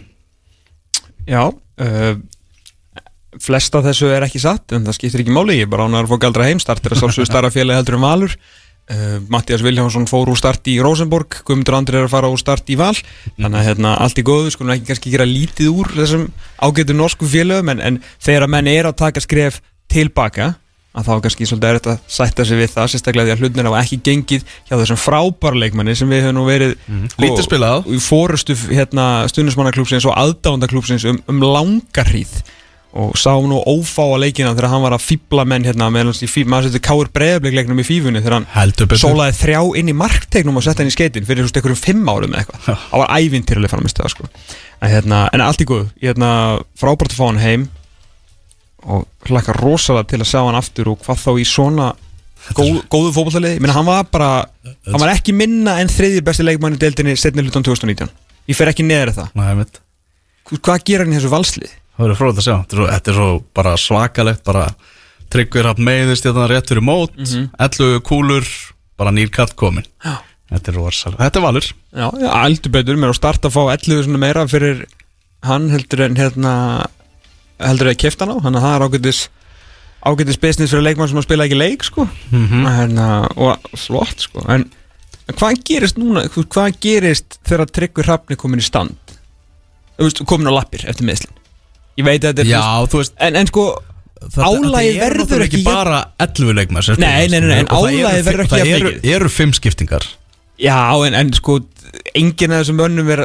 [1.27, 2.13] Já uh,
[3.41, 6.07] flest af þessu er ekki satt en það skiptir ekki máli, ég er bara ánægður
[6.07, 6.61] að fá Galdra heim.
[6.61, 8.37] Startir að sálsögur starra félagi heldur en Valur
[8.91, 12.69] uh, Mattias Viljánsson fór úr start í Rosenborg, Guðmundur Andri er að fara úr start
[12.73, 12.95] í Val.
[13.37, 16.29] Þannig að hérna, allt í góðu skulum ekki kannski gera lítið úr þessum
[16.61, 20.55] ágætu norsku félögum en, en þegar að menn er að taka skref tilbaka
[20.97, 23.67] að þá er kannski svolítið erfitt að sætta sig við það sérstaklega því að hlutnir
[23.69, 27.89] hafa ekki gengið hjá þessum frábæra leikmanni sem við höfum nú verið sko, Lítið spilað.
[27.93, 32.33] í fórustu hérna, stundismannaklúpsins og aðdándaklúpsins um, um langa hríð
[32.97, 36.45] og sáum nú ófáa leikina þegar hann var að fýbla menn hérna meðan í fí-
[36.49, 38.47] maður setur káur breiðablikleiknum í fífunni þegar hann
[39.03, 42.33] sólaði þrjá inn í marktegnum og setta hann í skeitin fyrir svona einhverjum fimm árum
[42.33, 42.63] eða eitthvað.
[42.89, 44.29] Það var ævintýrlega framist það sko.
[44.81, 46.31] En, hérna, en allt í góð, hérna,
[46.79, 47.67] frábært að fá hann heim
[48.87, 51.87] og hlaka rosalega til að sjá hann aftur og hvað þá í svona
[52.57, 54.29] góð, góðu fótballtaliði, ég meina hann var bara
[54.87, 58.09] hann var ekki minna en þriðji besti leikmann í deildinni setni hlutan 2019
[58.47, 59.31] ég fer ekki neður það,
[60.53, 61.73] ég hvað gerir hann í þessu valslið?
[61.97, 62.55] Það verður fróðið að sjá.
[62.61, 64.65] Þetta er svo, þetta er bara svakalegt bara
[65.33, 67.49] tryggver hafn meiðist hérna rétt fyrir mót mm Mhm.
[67.59, 68.45] 11 kúlur
[68.97, 70.17] bara nýr kall komin Já.
[70.51, 71.65] Þetta er rosalega Þetta er valur.
[71.91, 74.85] Já, já, aldur betur, mér á start að fá 11 svona meira fyrir
[75.43, 76.53] hann heldur en hérna
[77.59, 79.19] heldur en kefta hann á, þannig að það er ágætis
[80.07, 84.45] ágætis business fyrir leikmann sem að spila ekki leik sko, mm hérna, og flott sko,
[84.47, 84.69] en,
[85.33, 88.95] hvað gerist núna, hvað gerist þegar Tryggur Hrafni komin í stand?
[90.25, 91.33] Komin á lappir eftir meðslin
[91.97, 93.65] ég veit að þetta er Já, þú veist en, en sko,
[94.21, 98.23] þetta eru verður ekki ekki bara 11 leikmar Nei, nei, nei, en og það eru
[98.29, 99.11] verður ekki Það eru, mikið.
[99.17, 100.07] eru fimm skiptingar.
[100.57, 101.59] Já, en, en sko
[102.17, 103.21] enginn af þessum önnum er,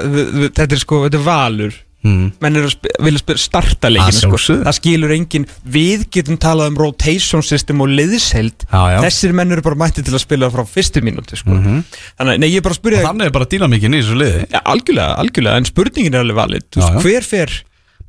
[0.52, 1.80] þetta er sko, þetta er valur.
[2.02, 2.32] Mm.
[2.42, 4.38] menn eru að vilja starta Að leikina sko.
[4.66, 5.44] það skilur enginn.
[5.70, 10.24] Við getum talað um rotation system og liðsheld þessir menn eru bara mætti til að
[10.24, 11.54] spila frá fyrstu mínúti sko.
[11.54, 11.84] Mhm.
[12.18, 14.00] þannig að nei, ég er bara að Og spyrja þannig er bara díla mikið í
[14.02, 14.42] þessu liði.
[14.50, 16.66] Ja, algjörlega, algjörlega, en spurningin er alveg valid.
[17.06, 17.54] Hver fer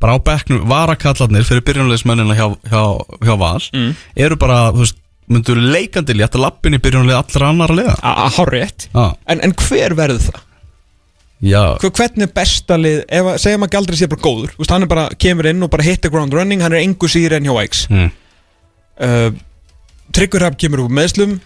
[0.03, 2.81] Bara á bekknum, varakallarnir fyrir byrjunleismennina hjá, hjá,
[3.23, 3.93] hjá Val Mm.
[4.19, 4.97] Eru bara, þú veist,
[5.31, 7.93] myndur leikandi létta lappin í byrjunleið allra annara liða.
[8.03, 10.41] Að hár rétt Já, en, en hver verður það?
[11.43, 11.63] já.
[11.79, 12.99] Hver, hvernig er besta lið?
[13.07, 15.71] Ef að segja maður galdri sé bara góður veist, hann er bara, kemur inn og
[15.73, 18.11] bara hit the ground running hann er engu síður en hjá X mm.
[19.07, 19.29] uh,
[20.15, 21.39] Tryggur Hafn kemur úr meðslum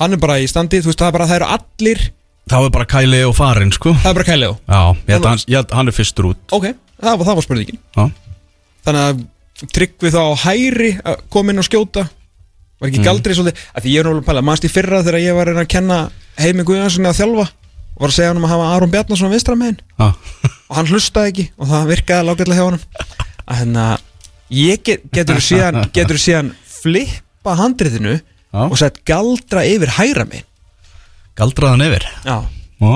[0.00, 2.04] hann er bara í standi, þú veist, það er bara það eru allir
[2.44, 3.94] Það var bara Kæli og Farin, sko.
[4.02, 6.42] Það er bara kælið á Já, ég að hann, ég að hann er fyrstur út.
[6.52, 6.66] Ok,
[7.00, 7.80] það var, það var spurningin.
[7.96, 8.04] Já,
[8.84, 9.22] Þannig að
[9.74, 12.02] tryggvi þá á hæri að koma inn og skjóta.
[12.80, 13.06] Var ekki Mm.
[13.06, 15.46] galdri svolítið að Því ég er náttúrulega að pæla, mannst í fyrra þegar ég var
[15.46, 15.98] að reyna að kenna
[16.38, 17.46] Heimi Guðjanssoni að þjálfa?
[17.94, 20.08] Og var að segja hann um að hafa Aron Bjarnason að vinstra með hinn já,
[20.68, 22.84] og hann hlustaði ekki og það virkaði lágætlega hjá honum.
[23.46, 23.84] Að hérna
[24.50, 28.16] ég get, getur síðan, getur síðan flippa handriðinu
[28.52, 30.44] og sett galdra yfir hægra megin?
[31.38, 32.04] Galdraðan yfir?
[32.26, 32.36] Já,
[32.82, 32.94] Já.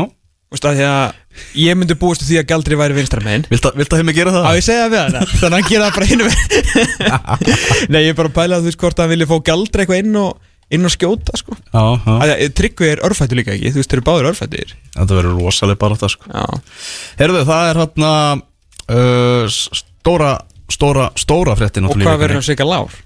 [0.48, 1.16] Þú veist að því að
[1.58, 4.34] ég myndi búist því að galdri væri vinstra megin Viltu viltu að heim að gera
[4.34, 4.48] það?
[4.48, 6.22] Á ég segja það við hana Þannig að hann gera það bara hinn
[7.92, 10.02] Nei, ég er bara að pæla að þú veist hvort hann vilja fá galdra eitthvað
[10.02, 11.56] inn og, inn og skjóta sko.
[11.72, 15.18] Já, já að, Tryggvi er örfættu líka ekki Þú veist, þeir eru báður örfættir Þetta
[15.20, 16.46] verður rosalega bara þetta, sko Já,
[17.22, 18.12] Herðu, það er hérna
[18.96, 20.34] uh, Stóra,
[20.72, 23.00] stóra, stóra fréttin og hvað verður hann sigga lár?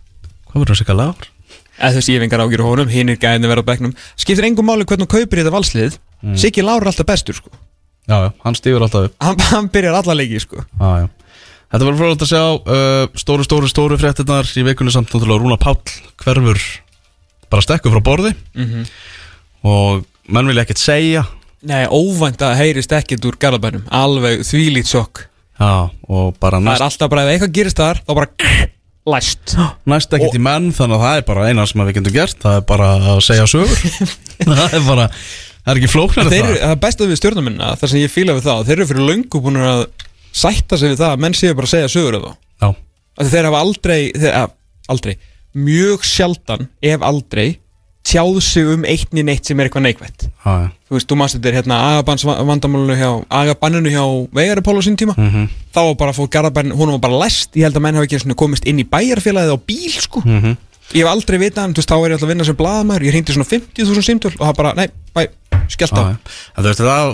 [0.53, 1.31] Hvað verður að segja lagur?
[1.83, 3.95] Eða þú veist, ég hef engar ágjur honum Hinn er gæðin að vera á bekknum
[4.21, 6.35] Skiptir engum máli hvernig hún kaupir þetta valslið mm.
[6.39, 7.53] Siggi lár er alltaf bestur sko.
[8.11, 9.19] Já, já, hann stífur alltaf upp.
[9.23, 10.65] Hann, hann byrjar alla leiki sko.
[10.81, 11.11] Já, já.
[11.73, 15.57] Þetta verður frólægt að sjá uh, Stóru, stóru, stóru fréttinnar Í vikunni samt náttúrulega Rúna
[15.57, 15.79] Páll
[16.21, 16.59] hverfur
[17.49, 18.35] Bara stekku frá borði.
[18.59, 18.83] Mm
[19.63, 20.03] Og
[20.35, 21.21] menn vilja ekkert segja.
[21.71, 25.29] Nei, óvænt að heyrist ekkert úr garabænum Alveg þvílít sjokk.
[25.61, 28.29] Já, og bara Það er næst, alltaf bara ef eitthvað gerist þar Þá bara
[29.15, 29.55] læst.
[29.95, 32.37] Næst ekkert í menn Þannig að það er bara eina sem við getum gert.
[32.43, 33.87] Það er bara að segja sögur.
[34.51, 35.09] Það er bara
[35.63, 36.49] Það er ekki flóknar Þeir, það.
[36.51, 39.09] eru- það er besta við stjórnarminna Það sem ég fíla við það Þeir eru fyrir
[39.11, 39.83] löngu búin að
[40.33, 42.75] sætta sig við það að menn séu bara að segja sögur af það
[43.23, 44.53] því Þeir hafa aldrei, þeir, að,
[44.89, 45.13] aldrei.
[45.53, 47.49] Mjög sjaldan, ef aldrei
[48.03, 50.25] Tjáð sig um eitt nýn eitt sem er eitthvað neikvætt.
[50.43, 50.71] Já, já.
[50.91, 54.03] Þú veist, þú mást þetta er hérna Agabanns vandamálinu hjá Agabanninu hjá
[54.35, 55.15] Vegari Póla sín tíma.
[55.15, 58.09] Mm Þá var bara fór Garabæn, hún var bara læst Ég held að menn hafa
[58.09, 60.21] ekki komist inn í bæjarfélagið á bíl sko.
[60.21, 60.57] -hmm.
[60.93, 63.05] Ég hef aldrei vitað, en þú veist, þá er ég alltaf að vinna sem blaðamæður
[63.07, 65.23] Ég hringdi svona 50.000 símtöl og það bara, nei, bæ,
[65.73, 66.03] skellt á
[66.59, 67.13] þú veist, það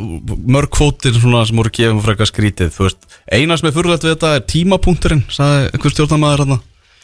[0.57, 2.73] mörg kvótir svona sem voru gefum frekar skrítið.
[2.75, 6.59] Þú veist, eina sem er fyrirlegt við þetta er tímapunkturinn sagði einhver stjórnarmæður hérna.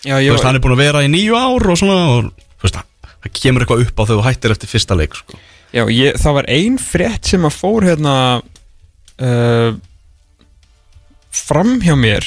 [0.04, 2.66] Já, Þú veist, hann er búin að vera í nýju ár og svona og þú
[2.66, 2.80] veist,
[3.24, 5.38] það kemur eitthvað upp á þegar þú hættir eftir fyrsta leik sko.
[5.72, 8.14] já ég, það var ein frétt sem að fór hérna
[9.22, 9.70] uh,
[11.34, 12.26] Fram hjá mér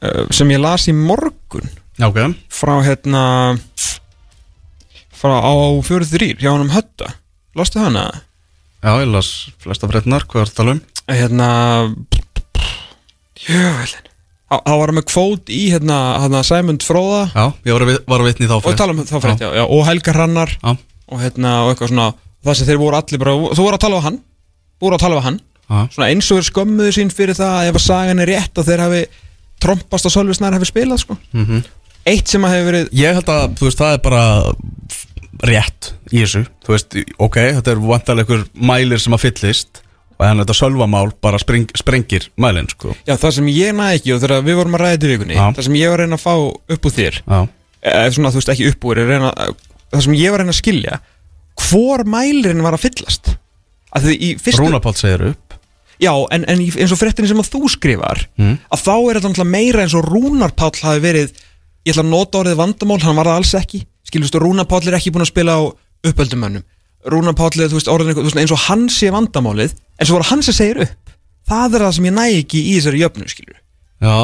[0.00, 1.66] uh, Sem ég las í morgun
[2.02, 2.34] Já, ok.
[2.50, 3.22] Frá hérna
[5.14, 5.54] Frá á
[5.86, 7.12] fjóruð þrýr Hjá hann um hötta
[7.54, 8.08] Lastu hana?
[8.82, 9.28] Já, ég las
[9.62, 10.80] flesta fréttinar, hvað er það að tala um?
[11.12, 11.50] Hérna
[13.46, 14.08] Jöfnvelin
[14.52, 18.28] Það var með kvót í hérna, hérna Sæmund Fróða Já, ég var að, var að
[18.32, 19.48] vitni þá og tala um þá frétt, já.
[19.56, 20.52] Já, og Helga Hrannar.
[20.58, 20.74] Já,
[21.08, 22.08] og hérna og eitthvað svona
[22.42, 24.18] það sem þeir voru allir bara, þú voru að tala um hann
[24.82, 25.38] voru að tala um hann,
[26.10, 28.82] eins og þeir skömmuðu sín fyrir það að ef að sagan er rétt og þeir
[28.84, 29.02] hafi
[29.62, 31.16] trompast og Sölvi Snær hafi spilað sko.
[31.32, 31.62] Mhm,
[32.08, 34.22] Eitt sem að hefur verið Ég held að, þú veist, það er bara
[35.42, 36.42] rétt í þessu.
[36.66, 39.80] Þú veist, ok, þetta er vantarlega ykkur mælir sem að fyllist
[40.12, 42.92] og þannig að þetta sölvamál bara spreng, sprengir mælinn, sko.
[43.08, 45.38] Já, það sem ég næ ekki og þegar við vorum að ræða þetta í vikunni
[45.38, 45.44] Já.
[45.56, 46.34] Það sem ég var að reyna að fá
[46.76, 47.40] upp úr þér Já,
[47.92, 49.32] eða svona, þú veist, ekki upp úr reyna,
[49.92, 50.98] Það sem ég var að reyna að skilja
[51.66, 53.32] Hvor mælirinn var að fyllast?
[53.92, 55.56] Að því í fyrstu Rúnapáll segir upp.
[56.00, 58.54] Já, en, en í- eins og fréttinni sem að þú skrifar Mm.
[58.72, 61.34] Að þá er þetta náttúrulega meira eins og Rúnar Páll hafi verið
[61.82, 63.80] Ég ætla að nota orðið vandamál, hann var það alls ekki.
[64.06, 65.62] Skilvistu, Rúnar Páll er ekki búin að spila á
[66.06, 66.64] uppöldumönnum
[67.10, 70.18] Rúnar Páll þú veist, orðin eitthvað, þú veist, eins og hann sé vandamálið En svo
[70.18, 71.14] var hann sem segir upp
[71.48, 74.16] Það er það sem ég næ ekki í þessari jöfnu, skilju Já,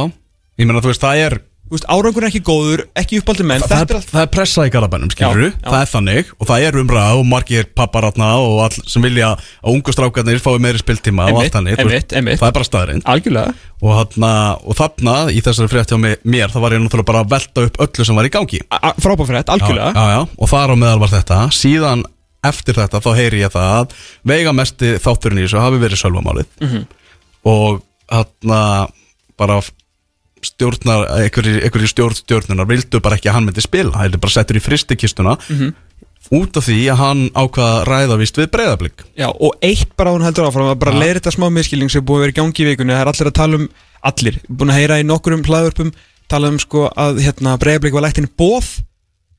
[0.60, 3.72] ég meina, þú veist, það er Þú veist, árangur er ekki góður, ekki uppöldumenn það,
[3.72, 5.64] Þetta er, er það er pressa í garabænum, skilur Já, já.
[5.68, 9.72] Það er þannig og það er umræða og margir papparatna og all sem vilja að
[9.74, 12.42] ungu strákarnir fái meiri spiltíma og allt þannig þú einmitt, einmitt.
[12.42, 13.56] Það er bara algjörlega.
[13.78, 17.66] Og, og þarna í þessari frétt hjá mér, það var ég náttúrulega bara að velta
[17.68, 18.62] upp öllu sem var í gangi.
[18.98, 19.92] Frábær frétt, algjörlega.
[19.94, 21.40] Já, já, og þar á meðal var þetta.
[21.54, 22.06] Síðan
[22.48, 23.94] eftir þetta þá heyri ég það að
[24.30, 26.48] veigamesti þátturinn í þessu hafi verið sölvamálið.
[26.62, 26.86] Mhm.
[27.48, 28.88] og þarna
[29.38, 29.60] bara
[30.42, 34.58] stjórnar, einhverjir stjórn stjórnunar vildu bara ekki að hann myndi spila það er bara settur
[34.58, 35.74] í fristikistuna Mhm.
[36.34, 40.10] út af því að hann ákvað að ræða vist við breyðablík Já, og eitt bara
[40.12, 40.98] hún heldur áfram að bara Já.
[41.00, 43.54] leiðir þetta smá miskilning sem búið í gangi í vikunni það er allir að tala
[43.62, 43.68] um,
[44.02, 45.92] allir, búin að heyra í nokkurum hlaðvörpum,
[46.28, 48.82] tala um sko að hérna breyðablik var lægt inn bóð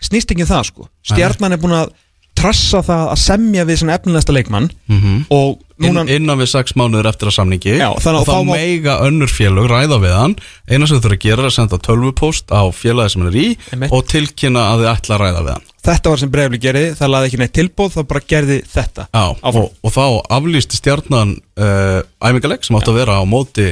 [0.01, 1.91] snýst ekki um það sko stjarnan er búin að
[2.39, 6.75] trassa það að semja við svona efnilegsta leikmann mm og núna, Inn, innan við sex
[6.75, 7.75] mánuður eftir að samningi.
[7.80, 10.36] Já, og þá þá má- meiga önnur félög ræða við hann.
[10.67, 13.39] Eina sem þú þurfa að gera er að senda tölvupóst á félagi sem hann er
[13.39, 13.93] í Einmitt.
[13.95, 15.67] og tilkynna að þið ætla að ræða við hann.
[15.89, 19.08] Þetta var sem breyðablik gerði það laði ekki neitt tilbóð, það bara gerði þetta.
[19.13, 20.06] Já, og, og þá
[20.38, 23.69] aflýsti stjarnan uh, æfingaleg sem átti að vera á móti,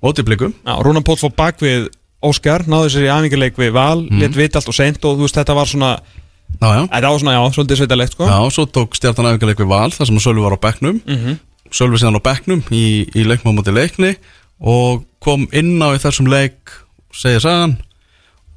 [0.00, 4.02] móti blikum Já, Rúnan Póll fór bak við Óskar, náðu sér í aðvingarleik við Val,
[4.04, 4.18] mm.
[4.20, 5.92] let vita allt og seint og þú veist þetta var svona,
[6.58, 8.26] Þetta var svona, já, svolítið sveitalegt sko.
[8.28, 11.00] Já, svo tók stjarnan æfingaleg við val þar sem Sölvi var á bekknum.
[11.06, 11.38] Mhm.
[11.70, 12.84] Sölvi síðan á bekknum í,
[13.14, 14.16] í leikmá móti leikni
[14.60, 16.72] og kom inn á þessum leik
[17.14, 17.76] segir sagan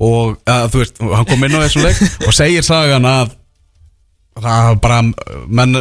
[0.02, 3.36] og, að, þú veist, hann kom inn á þessum leik og segir sagan að
[4.42, 5.02] það bara
[5.48, 5.78] menn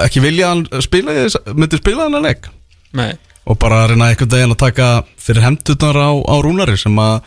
[0.00, 1.16] ekki vilja að hann spila
[1.52, 2.48] myndi spila þennan leik.
[2.96, 3.12] Nei,
[3.46, 4.88] og bara reyna einhvern veginn að taka
[5.20, 7.20] fyrir hendurnar á, á rúnari sem að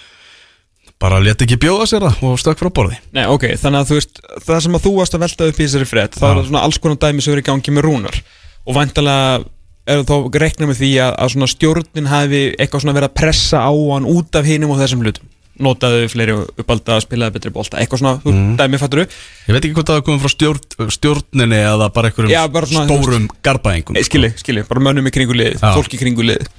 [1.04, 3.00] bara leti ekki bjóða sér það og stökk frá borði.
[3.16, 5.66] Nei, ok, þannig að þú veist það sem að þú varst að velta upp í
[5.66, 8.22] þessari frétt þá er það svona alls konar dæmi sem eru í gangi með Rúnar.
[8.64, 9.44] Og vantalega
[9.84, 13.64] er þá reikna með því að, að svona stjórnin hafi eitthvað svona verið að pressa
[13.68, 15.30] á hann út af hinum og þessum hlutum.
[15.64, 18.56] Notaðu fleiri uppalda, spilaðu betri bolta eitthvað svona, þú Mm.
[18.58, 22.88] dæmi fattur ég veit ekki hvort það er komið frá stjórn, stjórninni eða bara svona,
[22.88, 25.76] stórum garbaengum skilji, skilji, bara mönnum í kringu liðið, Já.
[25.78, 26.50] fólk í kringu liðið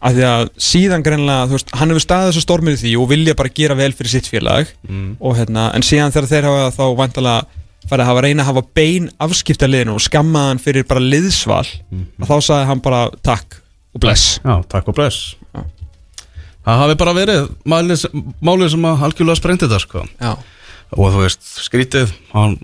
[0.00, 3.34] af því að síðan greinlega, veist, hann hefur staðið þessu stormir í því og vilja
[3.34, 5.16] bara gera vel fyrir sitt félag Mm.
[5.20, 7.46] og hérna, en síðan þegar þeir hafa þá vantalega
[7.88, 11.66] farið að hafa reyna að hafa bein afskipta liðinu og skamma hann fyrir bara liðsval
[11.90, 12.06] Mhm.
[12.22, 13.58] og þá sagði hann bara takk
[13.94, 15.64] og bless Já, takk og bless Já.
[16.68, 18.02] Það hafi bara verið málið,
[18.44, 20.02] málið sem að algjörlega sprengti þetta sko
[20.92, 22.58] og þú veist, skrítið hann,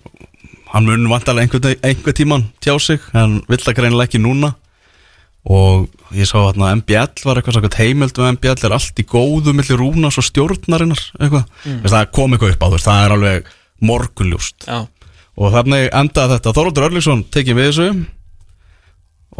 [0.72, 4.54] hann mun vantarlega einhvern, einhvern tíman tjá sig en vill það greinilega ekki núna
[5.44, 9.52] og ég sá hérna MBL var eitthvað sagt heimild með MBL er allt í góðu
[9.52, 11.84] millir rúnas og stjórnarinnar eitthvað, mm.
[11.84, 13.50] það kom eitthvað upp á veist, það er alveg
[13.84, 14.78] morgunljúst já,
[15.34, 16.54] og þannig endaði þetta.
[16.56, 17.88] Þorvaldur Örlíksson tekið við þessu.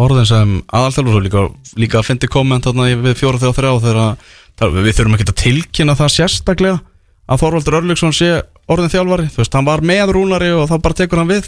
[0.05, 1.45] Orðin sem aðalþjálfur líka,
[1.79, 5.95] líka að fyndi komment við fjóra þegar þrjá þegar að, við þurfum ekki að tilkynna
[5.99, 6.81] það sérstaklega
[7.25, 8.33] að Þorvaldur Örlíksson sé
[8.69, 11.47] orðin þjálfari, þú veist, hann var með rúnari og þá bara tekur hann við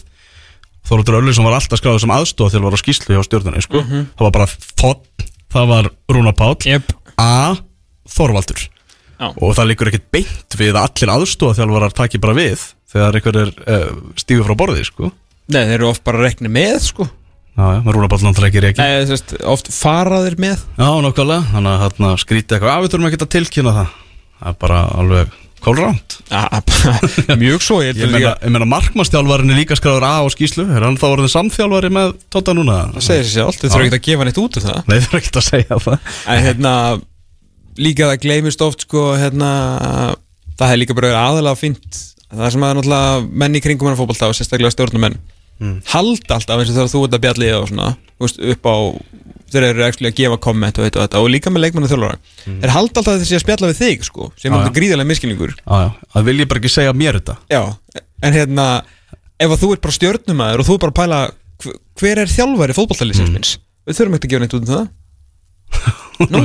[0.87, 3.83] Þorvaldur Örlíksson var alltaf skráður sem aðstofa þjálfar á skýslu hjá stjórnunni, sko.
[3.91, 6.95] Það var bara þott, það var Rúnar Páll Jep.
[7.19, 7.57] A.
[8.17, 8.69] Þorvaldur.
[9.17, 9.31] Já.
[9.33, 13.39] og það líkur ekkert beint við að allir aðstofa þjálfarar taki bara við þegar einhver
[13.41, 13.87] er uh,
[14.21, 15.09] stígur frá borði, sko.
[15.49, 17.07] Nei, þeir eru oft bara að rekna með sko.
[17.57, 20.67] Já, með Rúnar Páll náttúrulega ekki reiki Nei, þú veist, oft faraðir með.
[20.77, 23.95] Já, nokkvæmlega, þannig að skrítið eitthvað, að við þurfum ekki að tilkynna það.
[24.37, 25.37] Það er bara alveg
[26.27, 26.43] Já,
[27.43, 31.07] Mjög svo, ég ég meina markmannstjálfarin er líka skráður A á skýslu Er hann þá
[31.09, 32.79] orðin samþjálfari með Tóta núna?
[32.97, 34.81] það segir sér allt, þið þurfum ekki að gefa neitt út um það.
[34.87, 36.11] Nei, það er ekki að segja það.
[36.35, 36.75] En hérna
[37.77, 39.51] Líka það gleymist oft sko hérna
[40.57, 42.03] Það er líka bara verið aðalega fínt.
[42.33, 45.19] Það sem að náttúrulega menn í kringum hennar fótbolta og sérstaklega stjórnumenn
[45.57, 45.77] Mm.
[45.89, 47.87] Halda alltaf eins og þegar þú ert að bjalli og svona
[48.21, 48.77] veist, upp á
[49.53, 52.59] þeir eru actually að gefa komment og, og, þetta, og líka með leikmennu þjólara mm.
[52.61, 54.73] Þeir halda alltaf þessi að spjalla við þig sko sem er já.
[54.77, 55.09] gríðarlega
[55.81, 57.39] já, það vil ég bara ekki segja mér þetta.
[57.53, 57.63] Já,
[58.27, 58.69] en hérna
[59.47, 61.21] ef þú ert bara stjórnumæður og þú bara að pæla
[61.97, 63.65] hver, er þjálfari fótballtælisins Mm.
[63.87, 64.87] við þurfum ekki að gefa neitt út um það.
[66.35, 66.41] Nú,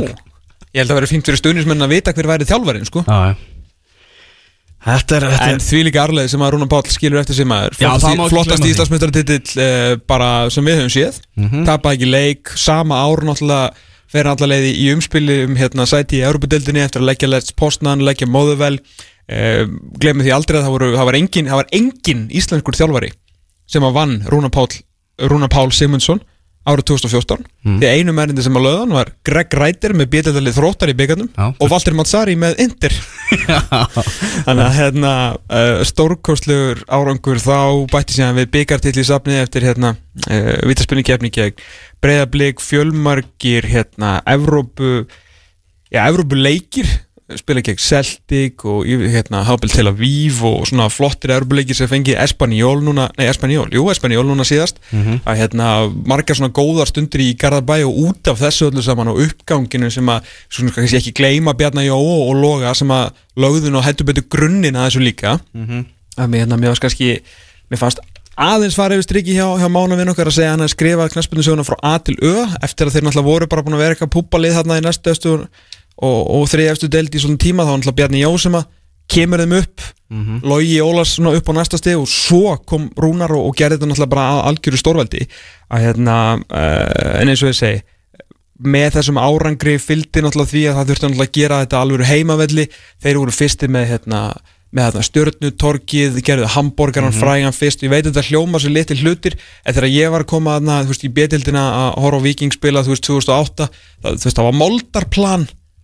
[0.71, 3.03] ég held að vera fínt fyrir stuðnismenn að vita hver væri þjálfarin sko.
[3.07, 3.50] Já, já
[4.81, 7.37] Þetta er, þetta En er því líka arleið sem að Rúnar Páll skilur eftir
[8.01, 8.65] það má ekki Flottast
[9.61, 11.21] uh, bara sem við höfum séð.
[11.37, 11.65] Mm Mhm.
[11.69, 13.71] Tapa ekki leik, sama ár náttúrulega
[14.11, 18.03] fer hann allavega í umspili um hérna sæti í Európa-deildinni eftir að leggja Let's Postnan,
[18.03, 19.63] leggja Móðuvel uh,
[20.01, 23.11] Glemmi því aldrei að það, voru, það, var engin, engin íslenskur þjálfari
[23.71, 24.81] sem að vann Rúnar Páll,
[25.21, 26.19] Rúnar Pál Sigmundsson
[26.69, 27.75] árið 2014 Mm.
[27.77, 31.45] því einu mærindi sem að löðan var Greg Reiter með bjöldalið þróttar í byggarnum Já.
[31.61, 32.95] og Valdir Mazzari með Inter.
[34.47, 37.37] Þannig að hérna uh, stórkostlegur árangur.
[37.41, 41.61] Þá bætti síðan við byggartill í safni eftir hérna uh, vítaspilni kefni gegn
[42.01, 45.05] breyðablík, fjölmargir hérna Evrópu
[45.93, 46.89] já, Evrópu leikir
[47.39, 52.15] spila gegn Celtic og hérna Hábel Tel Aviv og svona flottir Evrópu leikir sem fengi
[52.19, 54.81] Espanjól núna, nei Espanjól, jú Espanjól núna síðast.
[55.25, 55.69] Að hérna
[56.07, 60.07] margar svona góðar stundir í Garðabæ og út af þessu öllu saman og uppganginu sem
[60.09, 64.27] að svona kannski ekki gleyma Bjarnar Jó og Loga sem að lögðun og hættu betur
[64.29, 65.37] grunninn að þessu líka.
[66.17, 67.21] Að mér, hérna, mér fannst kannski
[67.71, 68.01] mér fannst
[68.41, 71.77] aðeins fara yfir striki hjá, hjá mánavinn okkar að segja hann að skrifa knaspunni frá
[71.83, 74.79] A til Ö eftir að þeir náttúrulega voru bara búin að vera eitthvað púpalið þarna
[74.79, 75.35] í næstu efstu
[76.01, 78.69] og, og þriði efstu deild í svona tíma þá var náttúrulega Bjarni Jó sem að
[79.11, 79.89] kemur þeim upp
[80.43, 83.91] Logi Ólars svona upp á næsta stið og svo kom Rúnar og, og gerði þetta
[83.91, 85.27] náttúrulega bara að algjöru stórveldi.
[85.71, 87.83] Að hérna uh, en eins og ég segi
[88.61, 92.65] með þessum árangri fylgdi náttúrulega því að það þurfti náttúrulega að gera þetta alveg heimavelli.
[93.01, 94.23] Þeir voru fyrstir með hérna
[94.71, 99.33] með hérna stjörnutorkið, gerðu hambúrgaran frægan fyrst, ég veit þetta hljóma sér litil hlutir,
[99.67, 102.55] en þegar ég var að koma þarna, þú veist, í betildina að horfa á Viking
[102.55, 105.43] spila, þú veist, 2008, það, þú veist, það var moldarplan,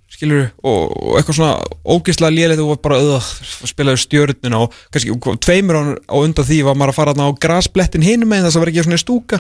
[0.10, 3.26] skilur, og, og eitthvað svona ógeðslega lélegt og var bara öð,
[3.70, 8.06] spilaði stjörnuna og kannski og tveimur á, undan því var maður að fara á grasplettin
[8.08, 9.40] hinum með þess að vera ekki svona stúka.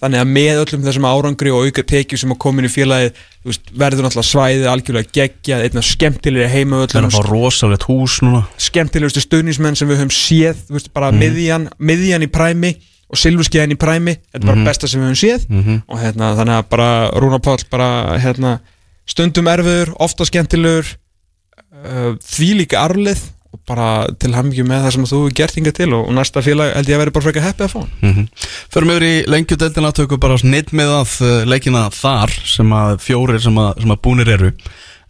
[0.00, 3.56] Þannig að með öllum þessum árangri og auka tekju sem að komin í félagið þú
[3.82, 8.44] verður náttúrulega svæðið algjörlega geggjað einna skemmtilegri heima er hús núna.
[8.56, 11.20] Skemmtilegustu stuðnismenn sem við höfum séð þú veist, bara Mhm.
[11.20, 12.76] miðjan, miðjan í præmi
[13.10, 14.64] og silfurskeiðan í præmi þetta er bara Mhm.
[14.64, 15.82] besta sem við höfum séð.
[15.88, 18.60] Og hérna, þannig að bara Rúnar Páll bara hérna,
[19.08, 23.22] stundum erfiður, ofta skemmtilegur uh, því líka arlið
[23.54, 23.88] og bara
[24.18, 26.90] til hamingju með það sem þú hefur gert hingað til og, og næsta félag held
[26.90, 28.26] ég að vera bara frekar heppið að fá mm
[28.74, 33.42] Förum yfir í lengjudeldina tökum bara snitt með að uh, leikina þar sem að fjórir
[33.44, 34.50] sem að, sem að búnir eru.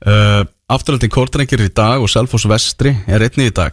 [0.05, 3.73] Uh, Afturhaldin Kortrengir í dag og Selfoss Vestri er einni í dag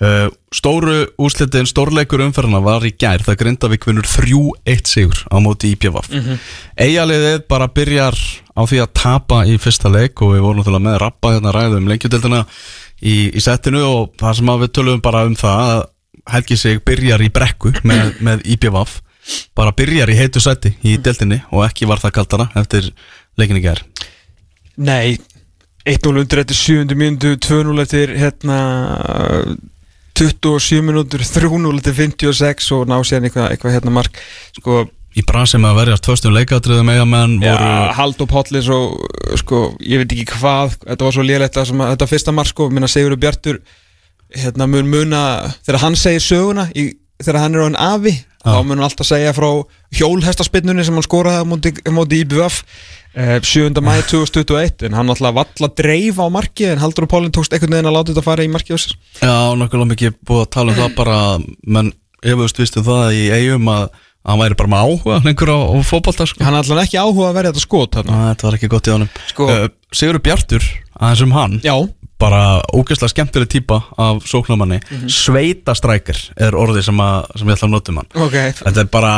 [0.00, 5.72] uh, Stóru úslitin, stórleikur umferðina var í gær það Grindavík vinnur 3-1 sigur á móti
[5.72, 6.38] IPVaf mm -hmm.
[6.76, 8.16] Eyjaliðið bara byrjar
[8.56, 11.88] á því að tapa í fyrsta leik og við vorum náttúrulega með rappa hérna ræðum
[11.88, 12.44] lengjudeldina
[13.02, 15.82] í, í settinu og það sem að við tölum bara um það að
[16.22, 19.00] Helgi sig byrjar í brekku með, með IPVaf
[19.54, 22.92] bara byrjar í heitu sæti í deildinni og ekki var það kaldara eftir
[23.38, 23.82] leikinni gær
[24.76, 25.18] Nei,
[25.84, 26.94] 1-0 undir eftir 7.
[26.94, 28.58] mínútu 2-0 eftir hérna
[30.22, 34.20] 27 mínútur 3-0 eftir 56 og ná sér eitthvað, eitthvað hérna mark.
[34.56, 34.82] Sko,
[35.18, 38.96] í brasi með að verjast tvöstum leikatriðum eigamenn ja, voru Hald og Pollis og
[39.42, 43.20] sko, ég veit ekki hvað þetta var svo að þetta fyrsta mark sko, minna Sigurður
[43.20, 43.60] Bjartur
[44.32, 45.22] hérna mun muna,
[45.66, 46.88] þegar hann segir söguna í,
[47.20, 49.48] þegar hann er á en afi þá mun hann alltaf segja frá
[49.98, 52.62] hjólhestaspinnunni sem hann skoraði á móti, móti IBF
[53.14, 53.70] eh, 7.
[53.84, 57.76] mæði 2021 en hann alltaf valla dreif á marki en Haldur og Pólin tókst einhvern
[57.78, 60.96] veginn að láta þetta fara í marki Já, nokkulega mikið búið að tala um það
[60.98, 61.18] bara
[61.66, 63.86] menn efust vistu það í eigum að
[64.22, 66.44] hann væri bara með áhuga lengur á, á fótbolta sko.
[66.46, 68.14] hann er alltaf ekki áhuga að verja þetta skot þarna.
[68.14, 70.68] Æ, Þetta var ekki gott í honum Sko- uh, Sigurður Bjartur,
[71.02, 71.74] aðeins um hann já,
[72.22, 74.78] bara ógeðslega skemmtileg típa af sóknarmanni.
[74.86, 75.10] Mhm.
[75.10, 78.10] sveitastrækir er orðið sem, að, sem ég ætla að nota um hann.
[78.28, 78.38] Ok.
[78.62, 79.14] Þetta er bara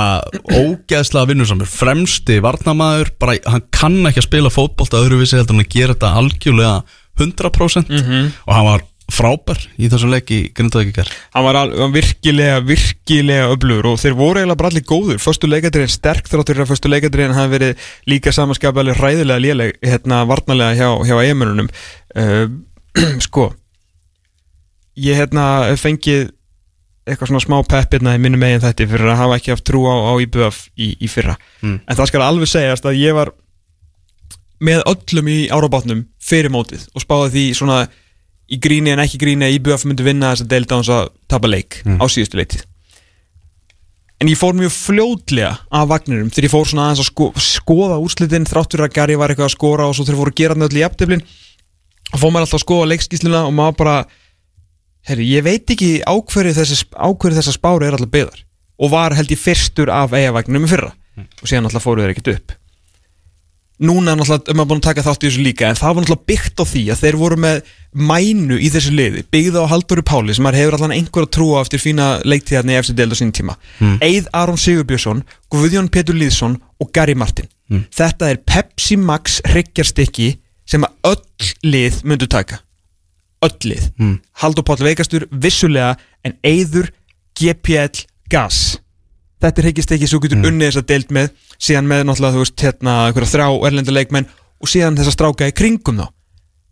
[0.54, 1.68] ógeðslega vinnusamur.
[1.70, 6.14] Fremsti varnamaður bara, Hann kann ekki að spila fótbolta öðruvísi heldur en að gera þetta
[6.22, 6.74] algjörlega
[7.20, 8.32] 100% Mhm.
[8.48, 8.82] og hann var
[9.12, 14.14] frábær í þessum leik í Grindavíkjar hann var, al, hann virkilega, virkilega öflugur og þeir
[14.16, 17.76] voru eiginlega bara allir góður Föstu leikadriðin sterk þráttur að föstu leikadriðin hafi verið
[18.08, 22.46] líka samanskapalið hræðilega léleg hérna varnarlega hjá, hjá eiginmörunum uh,
[23.26, 23.50] sko
[24.94, 26.30] ég hérna fengið
[27.04, 29.82] eitthvað svona smá pepp hérna í minnum eigin þetta fyrir að hafa ekki haft trú
[29.84, 31.34] á, á IBF í, í fyrra.
[31.60, 31.80] Mm.
[31.84, 33.34] en það skal alveg segjast að ég var
[34.64, 37.80] með öllum í árabátnum fyrir mótið og spáði því svona
[38.48, 41.50] í gríni en ekki gríni að IBF myndi vinna þess að deilda hans að tapa
[41.50, 42.64] leik á síðustu leitið
[44.22, 48.00] en ég fór mjög fljótlega af vagnirum þegar ég fór svona aðeins að sko, skoða
[48.00, 50.68] úrslitin þráttur að Gary var eitthvað að skora og svo þeir fóru að gera hann
[50.68, 51.26] öll í og
[52.12, 53.96] fór maður alltaf að skoða leikskísluna og maður bara
[55.08, 58.44] herri, ég veit ekki á hverju þessi, á hverju þessa spári er alltaf byggðar.
[58.82, 60.92] Og var held ég fyrstur af eigavagninum í fyrra.
[61.42, 62.54] Og síðan alltaf fóru þeir ekkert upp.
[63.84, 66.04] Núna er náttúrulega um að búin að taka þátt í þessu líka en það var
[66.04, 67.72] náttúrulega byggt á því að þeir voru með
[68.10, 71.62] mænu í þessu liði byggða á Halldóri Páli sem maður hefur allan einhver að trúa
[71.64, 73.56] eftir fína leiktíðarni eftir deild á sín tíma.
[73.82, 73.96] Mm.
[73.98, 77.50] Eið Aron Sigurbjörnsson, Guðjón Petur Lýðsson og Gary Martin.
[77.98, 80.30] Þetta er Pepsi Max hryggjarstykki
[80.68, 82.60] sem að öll lið myndu taka.
[83.44, 83.88] Öll lið.
[84.00, 84.16] Mm.
[84.42, 85.94] Haldur Páll veikastur vissulega
[86.24, 86.90] en Eiður
[87.36, 88.78] GPL gas.
[89.42, 92.44] Þetta er hryggjarstykki sem þú getur unnið þess að deild með síðan með náttúrulega þú
[92.44, 94.28] veist hérna einhverja þrjá erlendu leikmenn
[94.62, 96.06] og síðan þessa stráka í kringum þá.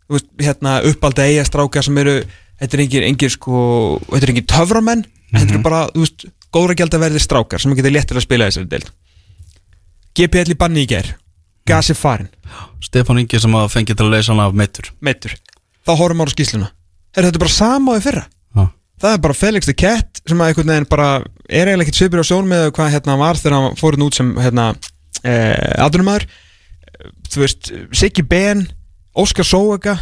[0.07, 3.59] Þú veist hérna uppalda eiga stráka sem eru þetta er engin, engin sko
[4.07, 7.61] þetta er engin töframenn en þetta eru bara þú veist góðra gæld að verði strákar
[7.61, 8.89] sem getur léttir að spila þessari deild.
[10.17, 11.13] GPL í banni í ger
[11.69, 12.29] Gasi farin
[12.83, 15.35] Stefán Ingi sem að fengi til að leysa hann af meittur meittur
[15.83, 16.69] þá horfum við á skýsluna
[17.13, 18.23] er þetta bara sama á því fyrra?
[18.53, 18.63] Já.
[19.03, 21.09] það er bara Felix the Cat sem að einhvern veginn bara
[21.49, 24.19] er eiginlega ekkert svipur á sjón með hvað hérna var þegar hann fór hérna út
[24.19, 24.69] sem hérna
[25.23, 26.27] eh, aðrunumæður
[27.33, 28.65] þú veist, Siggi Ben
[29.17, 29.97] Óskar Sóega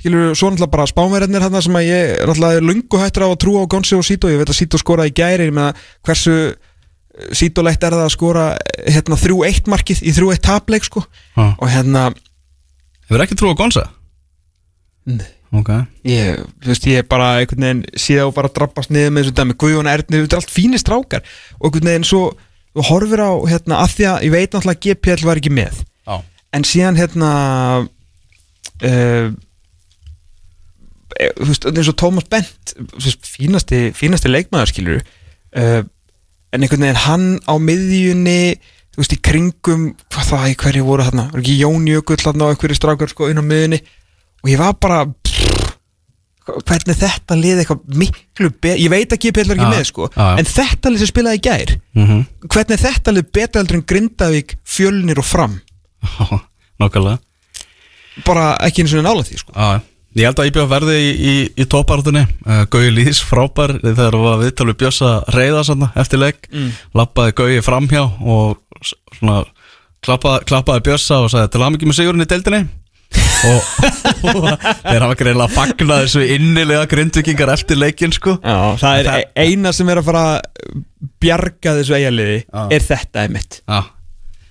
[0.00, 3.40] skilur, svo náttúrulega bara spánverðinir hérna sem að ég er náttúrulega lungu hættur á að
[3.44, 6.36] trúa á Gonsi og Sito, ég veit að Sito skoraði í gæri með að hversu
[7.36, 11.04] Sítolegt er það að skora eh, hérna 3-1 markið í 3-1 tapleik sko.
[11.36, 11.52] Já.
[11.56, 12.10] og hérna
[13.10, 13.88] Hefur ekki trú á Gonza?
[15.10, 15.26] Nei.
[15.50, 15.72] Ok.
[16.06, 19.56] Ég, veist, ég er bara einhvern veginn síðan og bara drabbast niður með þessu dæmi.
[19.58, 21.24] Guðjón Erni, þetta er allt fínir strákar.
[21.58, 22.20] Og einhvern veginn svo,
[22.70, 25.80] þú horfir á hérna, að því að ég veit náttúrulega að GPL var ekki með.
[26.06, 26.14] Já.
[26.54, 27.30] En síðan hérna
[28.86, 29.32] uh,
[31.18, 32.74] þú veist, eins og Tómas Bent
[33.26, 35.82] fínasti, fínasti leikmaður skilur uh,
[36.52, 38.38] en einhvern veginn hann á miðjunni
[38.90, 42.48] þú veist, í kringum hvað það, í hverju voru þarna, var ekki Jón Jökull þarna
[42.48, 43.78] og einhverju strákar sko inn á miðjunni?
[44.42, 45.76] Og ég var bara pff,
[46.66, 50.08] hvernig þetta liði eitthvað miklu betur, ég veit að GPL var ekki Já, með sko,
[50.16, 50.26] já.
[50.40, 54.56] en þetta lið sem spilaði í gær mm hvernig þetta lið betur heldur en Grindavík,
[54.64, 55.58] Fjölnir og Fram?
[56.80, 57.20] Nákvæmlega.
[58.26, 59.54] Bara ekki eins og nála því sko
[60.18, 64.16] ég held að ég bjóð verði í, í, í toppartunni uh, Gauði Lýðs frábær þegar
[64.16, 66.48] það var viðtal við Bjössa reyða svona, eftir leik.
[66.50, 66.72] Mm.
[66.98, 68.58] lappaði Gauði framhjá og
[69.18, 69.40] svona
[70.04, 72.62] klappaði, klappaði Bjössa og sagði til að mikið með sigurinn í deildinni.
[73.40, 73.68] Og,
[74.84, 78.36] þeir hafa greinlega fagnað þessu innilega grindvikingar eftir leikin sko.
[78.44, 80.82] Já, það er Það- e- eina sem er að fara að
[81.24, 82.60] bjarga þessu eigaliði Já.
[82.76, 83.60] er þetta einmitt.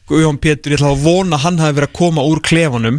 [0.10, 2.98] Guðjón Pétur, ég ætla að vona hann hafi verið að koma úr klefanum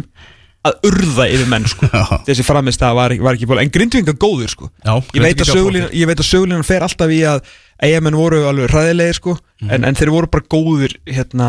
[0.67, 1.87] að urða yfir menn sko.
[2.27, 4.69] Þessi framist það var, var ekki ból en grindvinga góður sko.
[4.85, 7.41] Já, ég veit, að sögulínan, ég veit að sögulínan fer alltaf í að
[7.81, 9.37] eigamenn voru alveg ræðilegir sko.
[9.61, 9.71] Mhm.
[9.73, 11.47] en, en þeir voru bara góðir hérna,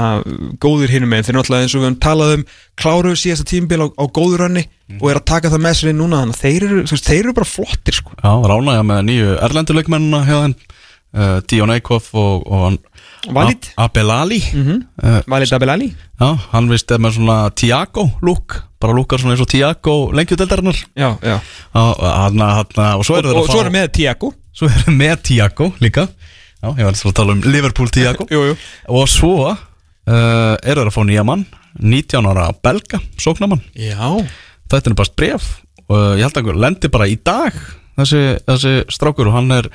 [0.61, 2.43] góðir hinum með þeir náttúrulega eins og við höfum talað um
[2.81, 4.99] kláruðu síðasta tímbil á, á góður ranni Mhm.
[5.01, 6.19] og er að taka það með sér inn núna.
[6.21, 8.13] Þannig að þeir eru, veist, þeir eru bara flottir sko.
[8.21, 9.29] Já ránaði með nýju
[10.43, 10.55] þeim
[11.13, 12.79] uh, Dion Eikhoff og, og
[13.31, 15.07] Valid Ab- Abelali mm -hmm.
[15.07, 19.41] uh, Valid Abelali Já, hann vist er með svona Tiago lúk, bara lúkar svona eins
[19.41, 21.41] og Tiago lengjudeldarinnar já, já.
[21.75, 22.67] Og, hann, hann,
[22.99, 25.73] og svo og, eru og að svo fá er með Tiago svo eru með Tiago
[25.81, 26.09] líka.
[26.63, 28.57] Já, ég var að tala um Liverpool Tiago jú, jú.
[28.89, 29.57] og svo uh,
[30.63, 31.47] eru þeir að fá nýja mann
[31.81, 34.27] 19 ára belga, sóknamann já.
[34.69, 37.53] Þetta er bara bref og uh, ég held að hann lendi bara í dag
[37.99, 39.69] þessi, þessi strákur og hann er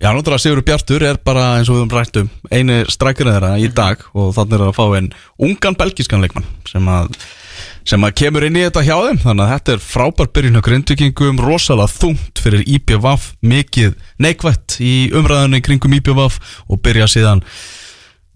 [0.00, 3.50] Já, náttúrulega Sigur Bjartur er bara eins og við höfum rætt um eini strækirinn þeirra
[3.60, 5.10] í dag og þannig er að fá einn
[5.44, 7.10] ungan belgískan leikmann sem að,
[7.84, 9.20] sem að kemur inn í þetta hjá þeim.
[9.26, 14.94] Þannig að þetta er frábær byrjun á grindvikingum rosalega þungt fyrir IPVAF mikið neikvætt í
[15.20, 17.44] umræðunni kringum IPVAF og byrja síðan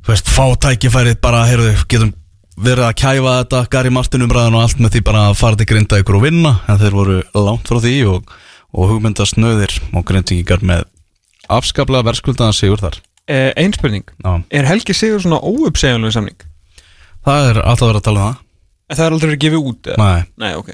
[0.05, 2.13] veist, fá tækifærið bara, heyrðu, getum
[2.61, 5.73] verið að kæfa þetta Gary Martin umræðan og allt með því bara að fara til
[5.73, 6.59] grinda ykkur og vinna.
[6.69, 8.35] En þeir voru langt frá því og,
[8.77, 10.91] og hugmyndast nöðir og grindvikingar með
[11.49, 12.99] afskaplega verðskuldaðan sigur þar.
[13.29, 14.05] Eh, Einn spurning.
[14.25, 14.33] Já.
[14.51, 16.41] Er Helgi Sigur svona óuppsegjanlega samning?
[17.25, 18.37] það er alltaf verið að tala um
[18.91, 19.97] En það er aldrei verið að gefa út eða?
[19.97, 20.71] það Nei, Nei, ok.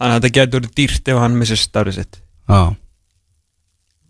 [0.00, 2.16] Þannig að þetta getur verið dýrt ef hann missir starfið sitt.
[2.48, 2.62] Já,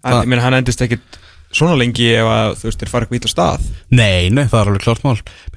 [0.02, 1.18] Hann, Það- ég meina, hann endist ekkit
[1.52, 3.64] svona lengi ef að þú veist, þeir fara eitthvað ít á stað?
[3.92, 5.16] Nei, nei, það er alveg klart mál.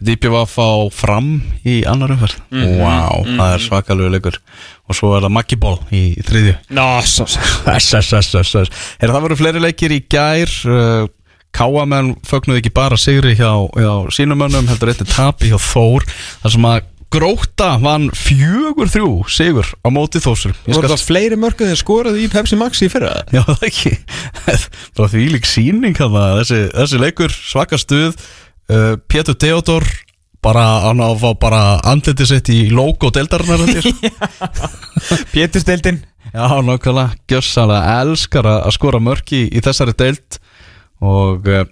[0.09, 1.29] Dípjö var að fá fram
[1.63, 2.39] í annar umferð.
[2.51, 4.39] Mhm, Vá, það er svakalegu leikur.
[4.85, 6.55] Og svo er það Maggi Ból í þriðju.
[6.77, 8.65] Ná, svo svo.
[9.01, 10.51] Það voru fleiri leikir í gær?
[10.69, 11.07] Uh,
[11.55, 13.47] Káamenn fögnuðu ekki bara sigri hjá,
[13.79, 16.03] hjá sínumönnum heldur eitthvað tapi hjá Þór.
[16.43, 21.05] Þar sem að Gróta vann fjögur þrjú sigur á móti Þórsur Ég Voru skal það
[21.09, 23.13] fleiri mörgum þegar skoraðu í Pepsi Max í fyrra?
[23.33, 23.93] Já, það ekki.
[24.97, 28.17] Bara því lík síning hana, þessi, þessi leikur svaka stuð.
[28.65, 29.85] Uh, Pétur Theodor
[30.45, 34.11] bara hann á að fá bara andliti sitt í logo deildarinnar sko.
[35.33, 36.03] Pétursteildin
[36.35, 40.39] Já, nákvæmlega, gjössalega elskar að að skora mörki í, í þessari deild.
[41.05, 41.63] Og uh,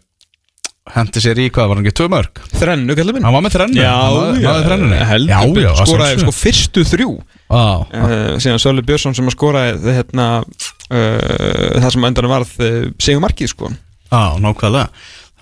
[0.92, 2.40] hendi sér í hvað, var hann ekki tvö mörg?
[2.60, 3.24] Þrennu, kallar minn.
[3.24, 3.80] Hann var með þrennu.
[3.80, 4.98] Já, hann náði- náði þrennunni.
[5.08, 7.10] heldur Já, já, að Skoraði sko fyrstu þrjú.
[7.54, 12.90] Á, uh, Síðan Sölvi Björnsson sem að skoraði hérna, uh, Það sem endan varð uh,
[13.00, 13.70] Sigur Markið sko.
[14.12, 14.90] Á, nákvæmlega.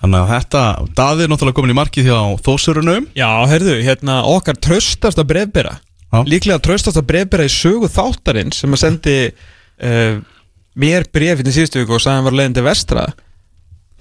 [0.02, 0.62] Þannig að þetta,
[0.98, 5.76] Daði er náttúrulega komin í markið hjá Þósurunum Já, heyrðu, hérna okkar tröstasta brefbera
[6.12, 6.22] Já.
[6.26, 9.14] Líklega tröstasta brefbera í sögu þáttarinn sem að sendi
[10.74, 13.04] mér brefið í síðustu viku og sagði hann var leiðin til vestra.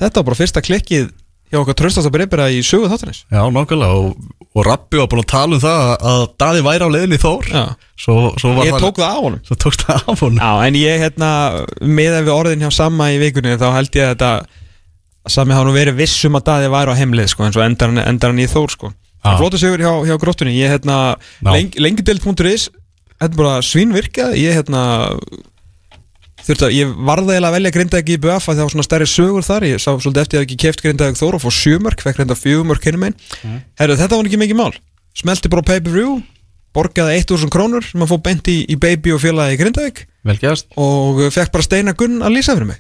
[0.01, 1.11] Þetta var bara fyrsta klikkið
[1.51, 3.25] hjá okkar tröstasta brefbera í sögu þáttarins.
[3.31, 4.15] Já, nákvæmlega og,
[4.55, 7.51] og Rabbi var búin að tala um það að Daði væri á leiðinni í Þór.
[7.99, 9.43] Svo, svo var Ég það tók það á honum.
[9.47, 11.29] Svo tókst það af hún Já, en ég hérna
[11.83, 14.49] meðan við orðin hjá Samma í vikunni þá held ég að þetta að
[15.29, 18.01] Sami hafa nú verið vissum að daði væri á heimlið sko, en svo endar hann,
[18.09, 18.89] endar hann í Þór sko.
[19.21, 20.55] Flóta sigur hjá, hjá gróttunni.
[20.57, 20.95] Ég hérna,
[21.45, 22.71] leng, lengidelt.is
[23.21, 24.81] þetta er bara svínvirkað ég hérna
[26.47, 29.07] þurfti að, ég varði eiginlega að velja Grindavík í BF að það var svona stærri
[29.09, 29.65] sögur þar.
[29.69, 32.37] Ég sá svolítið eftir að ég ekki keft Grindavík Þór og fór sjömörk, fekk reynda
[32.37, 33.61] fjögumörk hinum einn Mm.
[33.79, 34.73] Herru, þetta var ekki mikið mál.
[35.17, 36.21] Smelti bara á pay-per-view
[36.75, 40.37] borgaði 1000 krónur sem að fór beint í, í baby og félagi í Grindavík Vel
[40.37, 42.79] gæst og fekk bara Steina Gunn að lýsa fyrir mig.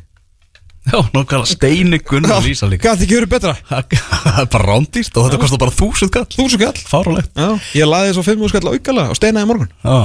[0.85, 1.45] Já, nákvæmlega.
[1.45, 2.89] Steini Gunnar Lísa líka.
[2.89, 3.53] Gæti ekki verið betra.
[3.69, 6.25] Það er bara rándýrt og þetta kostar bara þúsund kall.
[6.33, 6.79] Þú svo kall
[7.77, 9.71] ég laði svo 5 skall aukala og steinaði morgun.
[9.85, 9.99] Já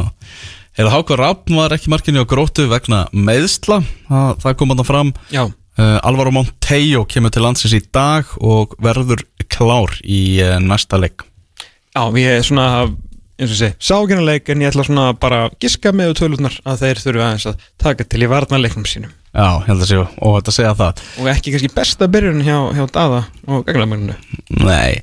[0.77, 3.79] Eða Hákvar Rapp var ekki markinu á grótu vegna meðsla
[4.11, 5.13] Það, það kom hann fram.
[5.33, 11.01] Já, uh, Alvaro Montejo kemur til landsins í dag og verður klár í uh, næsta
[11.01, 11.25] leik.
[11.97, 12.69] Já, ég er svona
[13.37, 16.15] eins og sé, sá ekki hennar leik en ég ætla svona bara að giska með
[16.21, 19.17] tölutnar að þeir þurfu aðeins að taka til í varnarleiknum sínum.
[19.37, 21.03] Já, held að séu og þetta segja það.
[21.21, 24.17] Og ekki kannski besta byrjun hjá, hjá Dada og Gaglamagnu
[24.61, 25.03] Nei,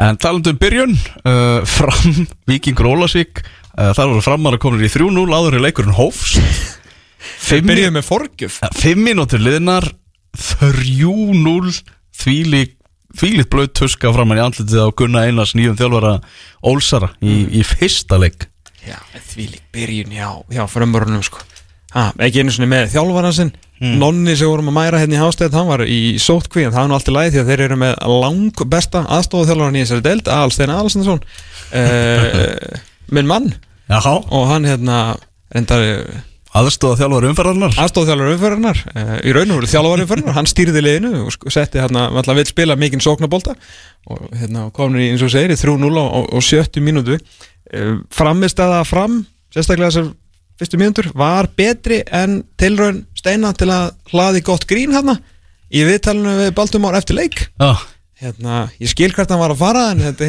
[0.00, 4.90] en talandum um byrjun uh, Fram, Víkingur Ólasvík uh, Þar voru framar að komin í
[4.92, 6.38] 3-0 áður í leikurinn hófst.
[7.44, 8.60] Fimm, Byrjuðu með forgjöf.
[8.78, 9.86] Fimm mínútur liðnar
[10.36, 11.74] 3-0
[12.14, 12.76] Þvílík
[13.14, 16.16] Þvílíkt blöð tuska framann í andlitið á Gunna Einars nýjum þjálfara
[16.66, 18.48] Ólsara í, í fyrsta leik.
[18.84, 18.96] Já,
[19.30, 21.44] því lík byrjun hjá, hjá frömmurunum sko.
[21.94, 23.52] Ha, Ekki einu svona með þjálfara sinn.
[23.84, 26.90] Nonni sem vorum að mæra hérna í hástæð hann var í sótkví en það var
[26.90, 30.04] nú allt í lagi því að þeir eru með lang besta aðstofa þjálfaran í þessari
[30.06, 32.82] deild Alstein Alstensson uh,
[33.12, 33.50] minn mann.
[33.90, 35.00] Jaha, og hann hérna
[35.52, 35.84] reyndar
[36.54, 41.24] aðstóða þjálfara umferðarnar aðstofþjálfur umferðarnar uh, í raun og veru þjálfur umferðarnar hann stýrði liðinu
[41.26, 43.56] og setti hérna alltaf vil spila mikinn sóknabólta
[44.06, 47.18] og hérna komin í eins og segir í 3-0 á, á, á 70 mínútu.
[47.74, 49.18] Uh, framist að það fram
[49.54, 50.12] sérstaklega þessar
[50.60, 55.18] fyrstu mínútur var betri en tilraun Steina til að hlaði gott grín hérna
[55.74, 57.48] í viðtalinu við Baltimore eftir leik.
[57.58, 57.72] Já,
[58.22, 60.28] hérna, ég skil hvert hann var að fara en þetta,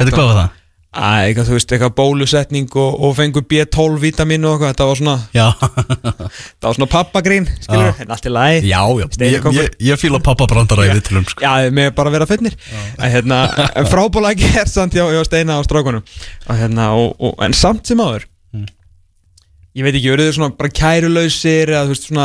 [0.00, 0.56] þetta hvað var það?
[0.90, 4.98] Æ, eitthvað, þú veist, eitthvað bólusetning og, og fengur B12 vítamin og eitthvað, þetta var
[4.98, 8.56] svona það var svona pappagrín, skilur, en allt í lagi.
[8.66, 9.06] Já, já.
[9.14, 11.44] Steini Ég, ég, ég fíla pappabrandara í viðtölum sko.
[11.46, 12.56] Já, með bara að vera fennir
[12.98, 13.38] En hérna,
[13.86, 16.02] frábóla gert samt hjá, hjá Steina á strákunum.
[16.48, 18.66] Og, hérna, og, og, En samt sem áður Mm.
[19.78, 22.24] Ég veit ekki, eru þið svona bara kærulausir eða þú veist svona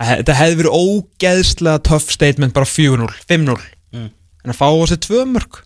[0.00, 3.58] Þetta hefði verið ógeðslega töff statement bara 4-0, 5-0
[3.92, 4.08] Mm.
[4.46, 5.60] En að fá á sig tvö mörg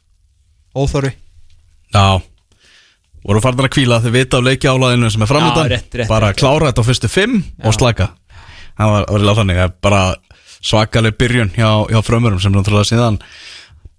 [0.74, 1.14] Óþorri.
[1.94, 2.18] Já
[3.26, 6.70] voru farin að kvíla þau vita á leiki álæðinu sem er framöndan Já, bara klára
[6.70, 8.10] þetta á fyrstu fimm og slaka.
[8.78, 9.60] Það var orðilega þannig.
[9.62, 10.02] Að bara
[10.62, 13.18] svakaleg byrjun hjá, hjá frömmurum sem náttúrulega síðan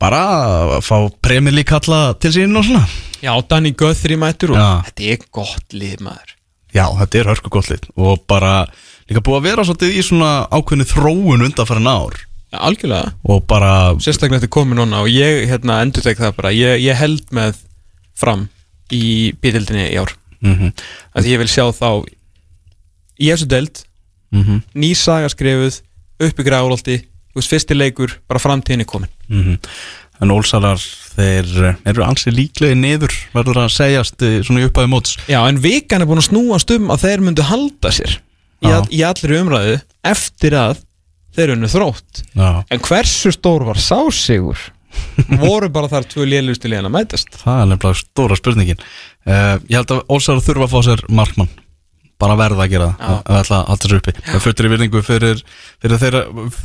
[0.04, 2.84] bara að fá premjali kalla til sín og svona.
[3.24, 4.70] Já, Danny Guthrie mættur og Já.
[4.90, 6.36] þetta er gott lið maður.
[6.74, 8.66] Já, þetta er hörku gott lit og bara
[9.08, 12.18] líka búið að vera svolítið í svona ákveðni þróun undanfærin ár.
[12.52, 13.14] Já, algjörlega.
[13.24, 13.72] Og bara
[14.04, 16.52] Sérstaklega þetta komið núna og ég hérna, endur tek það bara.
[16.56, 17.62] Ég, ég held með
[18.20, 18.48] fram
[18.94, 19.08] í
[19.42, 20.14] bítildinni í ár.
[20.44, 20.74] Mm
[21.14, 22.04] að ég vil sjá þá
[23.22, 23.84] í þessu deild
[24.34, 25.82] -hmm, ný saga skrifuð
[26.24, 27.02] upp í gráðaldi
[27.34, 29.58] fyrsti leikur, bara framtíðinni komin mm
[30.22, 30.82] en Ólsarar
[31.16, 35.18] þeir eh, eru ansi líklega niður verður að segjast eh, svona í upphæði móts.
[35.28, 38.16] Já, en vikan er búin að snúast um að þeir myndu halda sér
[38.64, 39.80] í, all, í allri umræðu
[40.14, 40.84] eftir að
[41.34, 42.24] þeir unnu þrótt.
[42.38, 42.50] Já.
[42.70, 44.70] En hversu stór var sásigur
[45.42, 47.36] voru bara þar tvö lélustu liðan að mætast?
[47.44, 48.80] Það er nefnilega stóra spurningin.
[49.28, 51.52] Uh, Ég held að Ólsar þurfa að fá sér markmann.
[52.24, 54.12] Bara verða að gera það að ætla að halda sér uppi.
[54.30, 55.40] Það fyrir virðingu fyrir,
[55.84, 56.22] fyrir þeirra,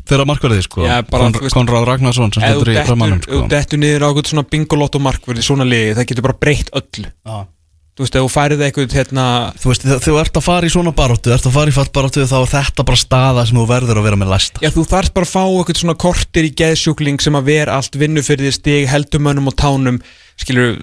[0.06, 0.84] þeirra markverði sko.
[0.86, 3.32] Já, bara, Kon, Konráð Ragnarsson sem stendur í framannum sko.
[3.32, 7.08] þú dettur niður á eitthvað svona bingolotto markverði svona liði, það getur bara breytt öllu.
[7.10, 7.38] Já.
[7.99, 9.24] Þú veist, þú færið eitthvað hérna,
[9.59, 12.36] Þú veist, þú ert að fara í svona baróttu ert að fara í fallbaróttu þá
[12.38, 15.26] er þetta bara staða sem þú verður að vera með læst já þú þarft bara
[15.26, 18.86] að fá eitthvað svona kortir í geðsjúkling sem að vera allt vinnu fyrir því stig,
[18.92, 19.99] heldumönnum og tánum.
[20.38, 20.78] Skilur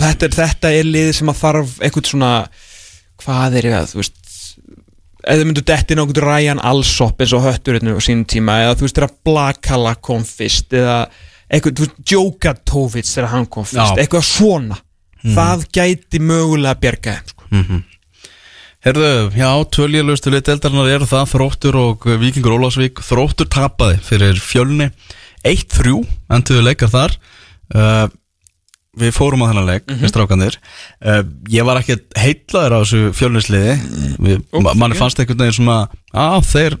[0.00, 2.32] þetta er, þetta er liði sem að þarf eitthvað svona
[3.24, 4.20] hvað er það, þú veist
[5.30, 9.00] eða myndu detti nokkuð Ryan Alsop eins og hötturinn á sínum tíma eða þú veist
[9.00, 11.00] þegar Blakala kom fyrst eða
[11.50, 14.04] eitthvað, þú veist, Djokatovich þegar hann kom fyrst, Já.
[14.04, 14.78] eitthvað svona
[15.24, 17.48] það gæti mögulega að bjerga þeim sko.
[18.80, 23.02] Herðu, já, tvöljulegustu lit eldarinnar eru það Þróttur og Víkingur Ólafsvík.
[23.04, 24.86] Þróttur tapaði fyrir fjölni
[25.44, 25.98] 1-3,
[26.32, 27.18] enduðu leikar þar.
[27.74, 28.06] Uh,
[29.00, 30.56] Við fórum á þennan leik, við strákanir
[31.06, 33.76] uh, Ég var ekki heitlaður á þessu fjölnisliði.
[34.50, 35.76] Ú, ma- Manni fannst einhvern veginn svona
[36.10, 36.76] að þeir,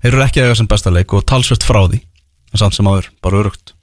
[0.00, 2.00] þeir eru ekki að eiga sem besta leik og talsvert frá því
[2.54, 3.74] en samt sem áður, bara örugt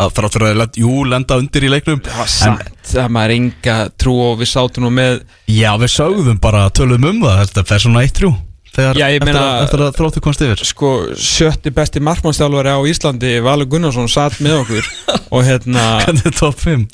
[0.00, 1.98] að þrátt fyrir að, lend- jú, lenda undir í leiknum.
[2.06, 5.18] Já, samt, það maður enga trú og við sátum nú með
[5.52, 8.30] Já, við sögðum bara, töluðum um það Þetta fer svona 1-3
[8.72, 10.62] Þegar, Já, eftir, meina- að, eftir að þróttu komst yfir.
[10.64, 10.90] Sko
[11.20, 14.88] sjötti besti markmannstjálfari á Íslandi Valur Gunnarsson satt með okkur
[15.36, 16.86] og hérna Hvernig er top 5?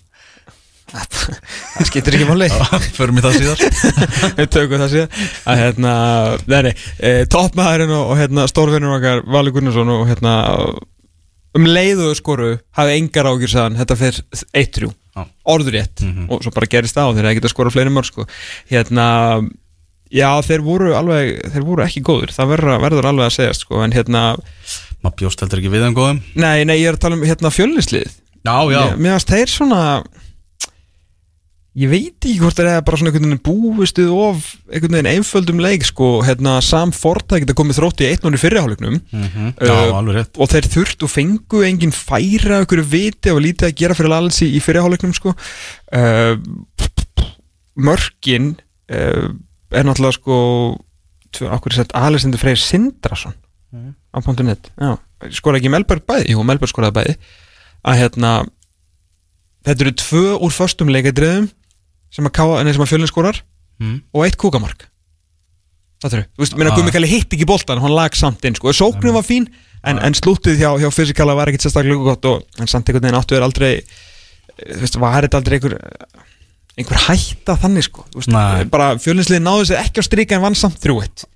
[0.89, 2.47] það skiptir ekki máli.
[2.99, 3.63] Förum í það síðar.
[4.41, 5.93] Við tökum það síðan hérna,
[6.49, 10.35] nei, nei, e, toppmaðurinn og, og hérna, stórfinnur okkar Valur Gunnarsson og hérna
[11.59, 14.21] um leiðu skoru hafði engar ágjur saðan þetta fyrir
[14.63, 15.23] 1-3 Já.
[15.51, 18.27] orðurétt og svo bara gerist það og þeir hefði getað skora fleiri mörg sko.
[18.71, 19.07] hérna
[20.15, 23.83] já þeir voru alveg þeir voru ekki góður það verður, verður alveg að segja sko.
[23.85, 24.23] en hérna
[25.03, 27.51] Maður bjóst heldur ekki við þeim góðum nei nei ég er að tala um hérna
[27.55, 28.09] fjölnislið
[28.47, 29.81] Já, já Mér- varst þeir svona
[31.77, 35.61] Ég veit ekki hvort það er bara svona einhvern veginn búistuð of einhvern veginn einföldum
[35.63, 39.53] leik sko, hérna Sam Forta geta komið þrótt í 1-0 í fyrirháleiknum Mhm.
[39.61, 43.95] Já, Uh, og þeir þurft og fengu engin færa okkur viti og lítið að gera
[43.95, 45.35] fyrir Lalsi í fyrirháleiknum sko.
[45.93, 46.37] Uh,
[47.79, 48.57] Mörkin
[48.91, 49.29] uh,
[49.71, 50.39] er náttúrulega sko
[51.47, 53.35] okkur sett Alessandur Freyr Sindrason
[53.71, 53.95] Mhm.
[54.17, 54.71] á .net?
[54.81, 54.97] Já,
[55.31, 57.17] skora ekki Melberg bæði, jú Melberg skoraði bæði.
[57.85, 58.31] Að hérna
[59.69, 61.49] þetta eru tvö úr föstum leikadriðum
[62.15, 63.43] sem að, að fjölinn skorar
[63.83, 63.99] mm.
[64.17, 64.87] og eitt kúkamark.
[65.99, 66.79] Það eru, þú veist, minna Ah.
[66.79, 69.49] Gumi Kalli hitt ekki boltan hann lag samt inn, sko, sóknum var fín
[69.83, 73.19] en, en slútið hjá, hjá fysikala var ekkit sérstaklega gott og en samt einhvern veginn
[73.19, 75.75] áttu er aldrei eh, þú veist, var þetta aldrei einhver
[76.79, 78.05] einhver hætta þannig, sko.
[78.13, 81.27] Þú veist, bara fjölinsliði náðu sér ekki á strika en vann samt þrjúitt,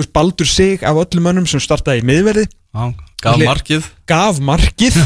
[0.00, 2.46] veist, Baldur sig af öllum mönnum sem startaði í miðverði.
[2.48, 2.86] Já,
[3.22, 3.86] gaf markið.
[4.08, 4.98] Gaf markið.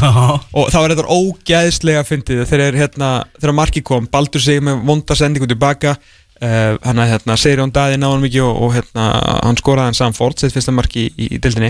[0.57, 2.43] Og það var þetta ógæðslega fyndið.
[2.51, 5.97] Þegar, hérna, þegar markið kom Baldur sig með vonda sendingu tilbaka.
[6.41, 9.09] Uh, hann að hérna, Seirjón Daði náðan mikið og, og hérna,
[9.45, 11.69] hann skoraði hann Samford sitt fyrsta marki í, í, dildinni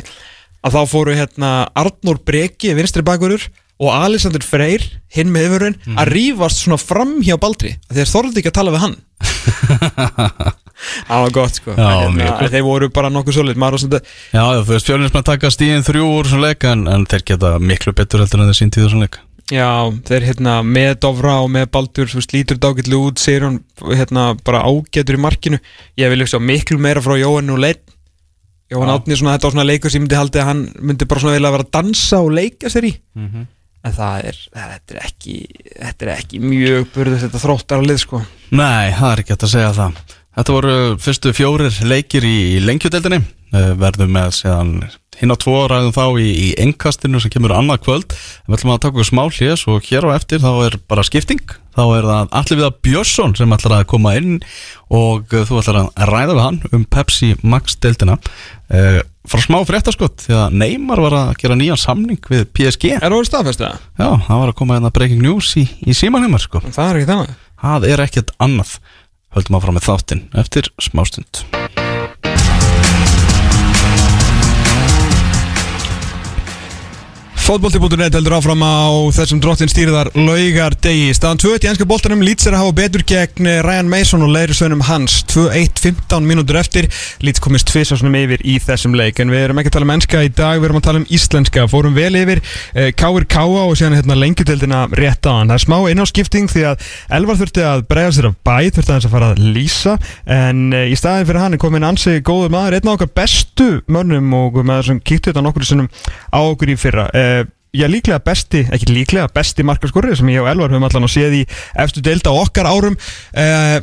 [0.62, 3.48] að þá fóru hérna Arnór Breki vinstri bakverður
[3.82, 7.72] og Alexander Freyr hinn með yfirun að rífast svona fram hjá Baldri.
[7.90, 8.96] Þeir þorði ekki að tala við hann
[11.08, 11.74] það var gott sko.
[11.76, 14.00] Já, hérna, þeir voru bara nokkuð svona já,
[14.32, 17.94] já, þú veist, fjölinsmenn taka stíðin þrjú úr svona leik en, en þeir geta miklu
[17.96, 19.20] betur heldur en þeir sín tíður svona leik.
[19.50, 24.36] Já, þeir hérna með Dovra og með Baldur, veist, lítur dágætlu út segir hann hérna
[24.46, 25.58] bara ágætur í markinu.
[25.98, 27.82] Ég vil sjá miklu meira frá Jóhann og Leitt
[28.70, 28.92] Jóhann.
[28.94, 31.50] Átni, þetta var svona leikur sem ég myndi haldi að hann myndi bara svona vilja
[31.56, 32.92] vera að dansa og leika sér í.
[33.18, 33.48] Mhm.
[33.80, 35.34] en það er, þetta er ekki
[35.72, 38.18] þetta er ekki mjög burðið þetta þróttar að lið sko.
[38.52, 40.02] Nei, það er ekki hægt að segja það
[40.36, 44.68] Þetta voru fyrstu fjórir leikir í lengjudeldinni Eh, Verðum með síðan
[45.18, 48.14] hinn á tvo ræðum þá í, í engkastinu sem kemur annað kvöld.
[48.46, 51.42] Við ætlum að taka okkur smá hlés og hér á eftir þá er bara skipting.
[51.74, 54.38] Þá er það allir við að Björnsson sem ætlar að koma inn
[54.94, 58.20] og eh, þú ætlar að ræða við hann um Pepsi Max deildina.
[58.70, 59.00] Uh,
[59.30, 63.26] Frá smá fréttaskott því að Neymar var að gera nýjan samning við PSG Er það
[63.28, 63.82] staðfest það?
[63.98, 66.62] Já, það var að koma hérna breaking news í, í símanheimar sko.
[66.70, 68.70] Það er ekki þannig Það er ekkert annað
[69.30, 71.44] Höldum fara með þáttinn eftir smástund
[77.50, 81.08] Fótbolti.net heldur áfram á þessum drottin stýriðar laugar degi.
[81.18, 82.20] Staðan 2-1 í ennska boltanum.
[82.22, 85.16] Leeds er að hafa betur gegn Ryan Mason og leiður sönum hans.
[85.32, 86.86] 2-1 15 mínútur eftir.
[87.26, 89.18] Leeds komist tvisasunum yfir í þessum leik.
[89.18, 91.08] En við erum ekki að tala um ennska í dag við erum að tala um
[91.10, 95.50] íslenska, fórum vel yfir eh, Káir Káa og síðan hérna lengjudeldina rétt á hann.
[95.50, 96.86] Það er smá innáskipting því að
[97.18, 99.96] Elvar þurfti að bregja sér af bæ þurfti aðeins að fara að lýsa.
[100.38, 103.14] En eh, í staðin fyrir hann er komin ansi góður maður einn af okkar
[103.60, 105.88] bestu mönnum og með þessum kíktu þetta nokkur sinnum
[106.32, 110.48] á okkur í fyrra uh, Já, líklega besti, ekki líklega, besti markaskorri sem ég og
[110.50, 111.42] Elvar höfum allan að séð í
[111.78, 113.76] eftir delta okkar árum uh,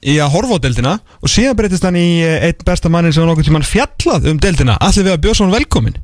[0.00, 3.20] í að horfa á deildina og síðan breytist hann í eh, einn besta mannin sem
[3.20, 6.00] var nokkuð tímann fjallað um deildina Allir við að bjóða svona velkomin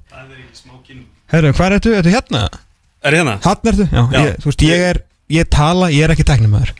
[1.32, 1.94] Herru, hvað ertu?
[1.96, 2.44] Ertu hérna?
[3.00, 3.38] Er ég hérna?
[3.46, 3.88] Hann ertu?
[3.88, 4.18] Já, Já.
[4.20, 5.00] Ég, þú veist, ég er,
[5.32, 6.74] ég tala, ég er ekki teknumöður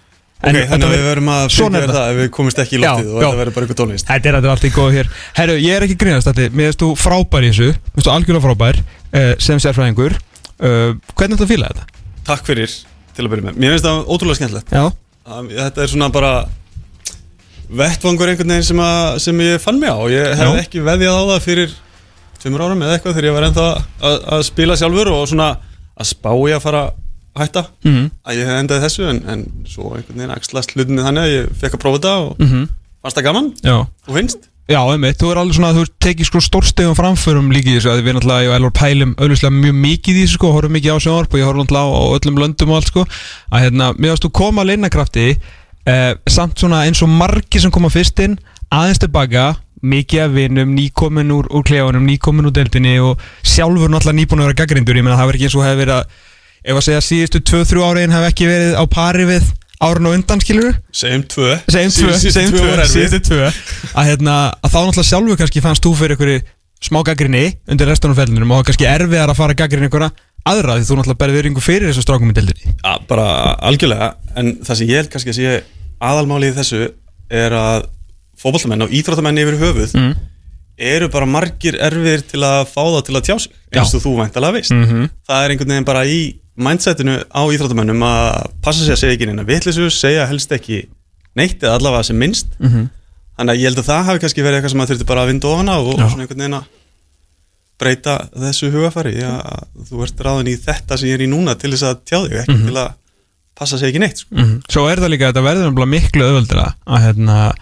[0.44, 3.10] Ok, þannig að við verum að fylgja það ef við komumst ekki í Já, loftið
[3.14, 4.06] og þetta verður bara eitthvað tónlist.
[4.08, 5.06] Þetta er þetta allt í góðu hér.
[5.38, 7.68] Herru, ég er ekki grínast þetta Mér finnst þú frábær í þessu.
[7.72, 10.12] Mér finnst þú algjörlega frábær uh, sem sérfræðingur.
[10.58, 11.84] Uh, Hvernig þetta fíla þetta?
[12.28, 12.70] Takk fyrir
[13.14, 13.54] til að byrja með.
[13.62, 14.68] Mér finnst það ótrúlega skemmtilegt.
[15.54, 16.32] Þetta er svona bara
[17.74, 19.98] vettvangur einhvern veginn sem, að, sem ég fann mig á.
[20.12, 20.64] Ég hefði Já.
[20.66, 21.70] ekki veðjað á það fyrir
[22.42, 23.66] tveimur árum eða eitthvað þegar ég var ennþá
[24.04, 24.16] að,
[26.28, 27.00] að
[27.34, 29.92] sjálfur og svona að ég að að hætta að hef endaði þessu en, en svo
[29.96, 32.68] einhvern veginn axlast hlutinni þannig að ég fekk að prófa þetta og Mhm.
[33.04, 33.52] fannst það gaman.
[33.64, 33.76] Já.
[34.08, 34.50] Og finnst?
[34.64, 38.00] Já, einmitt, þú er alveg svona, þú tekið sko stórstegum framförum líka í þessu, að
[38.06, 40.98] við náttúrulega, ég og Elvar pælum auðvitað mjög mikið í þessu sko, horfum mikið á
[41.04, 43.04] sjónvarp og ég horfum náttúrulega á, öllum löndum og allt sko,
[43.52, 45.26] að hérna, mér varst þú koma að leinakrafti,
[45.84, 48.38] eh, samt svona eins og margir sem koma fyrst inn,
[48.72, 54.16] aðeins tilbaka, mikið af vinum, nýkomin úr, úr klefunum, nýkomin úr deildinni og sjálfur náttúrulega
[54.16, 56.04] nýbúin að vera gaggrindur, ég meina það verður ekki eins og hefur verið að,
[56.64, 59.48] ef að segja síðustu 2-3 áriðin hef ekki verið á pari við
[59.84, 61.54] árun og undan, skilur segjum tvö.
[61.68, 62.94] Segjum tvö, Síðustu segjum tvö tvö, voru erfið.
[62.94, 63.48] síðustu tvö.
[63.94, 66.44] Að, hérna, að þá náttúrulega sjálfur kannski fannst þú fyrir einhverju
[66.84, 67.42] smá gaggrinni
[67.72, 70.10] undir restunum fellinum og kannski erfiðar að fara að gaggrinni einhverja
[70.44, 72.74] aðra því þú náttúrulega berði viðringu fyrir þessu strákum í deildinni.
[72.84, 73.26] Ja, bara
[73.64, 74.08] algjörlega.
[74.36, 75.54] En það sem ég held kannski að sé
[76.04, 76.82] aðalmáli í þessu
[77.32, 77.86] er að
[78.40, 80.14] fótballtamenn og íþróttamenn yfir höfuð Mm.
[80.78, 84.16] Eru bara margir erfiðir til að fá það til að tjá sig eins og þú
[84.18, 85.08] væntalega veist Mhm.
[85.28, 89.26] það er einhvern veginn bara í mindsetinu á íþróttamennum að passa sig að segja ekki
[89.26, 90.86] neina vitlisu, segja helst ekki
[91.36, 92.88] neitt eða allavega sem minnst Mhm.
[93.38, 95.26] þannig að ég held að það hafi kannski verið eitthvað sem maður þurfti bara að
[95.32, 96.08] vinda ofan á og, Já.
[96.10, 96.64] svona einhvern veginn að
[97.78, 99.32] breyta þessu hugafari Já,
[99.90, 102.36] þú ert ráðin í þetta sem ég er í núna til þess að tjá þig,
[102.44, 102.66] ekki Mhm.
[102.68, 102.92] til að
[103.54, 104.34] passa sig ekki neitt sko.
[104.34, 104.62] -hmm.
[104.68, 107.52] Svo er það líka að þetta verður miklu öðvöldra að hérna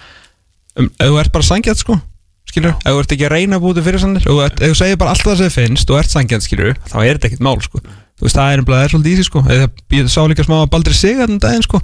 [0.76, 2.00] um, ef þú ert bara sangjart sko
[2.52, 5.00] skilur, ef þú ert ekki að reyna að búti fyrir sannir og ef þú segir
[5.00, 7.56] bara allt það sem þið finnst og ert sangjart skilur, þá er þetta ekkert mál
[7.64, 7.82] sko.
[8.22, 9.40] Þú veist, það er nefnilega það er svolítið ísi sko.
[9.96, 11.80] Ég sá líka smá að Baldri sig þarna um daginn sko.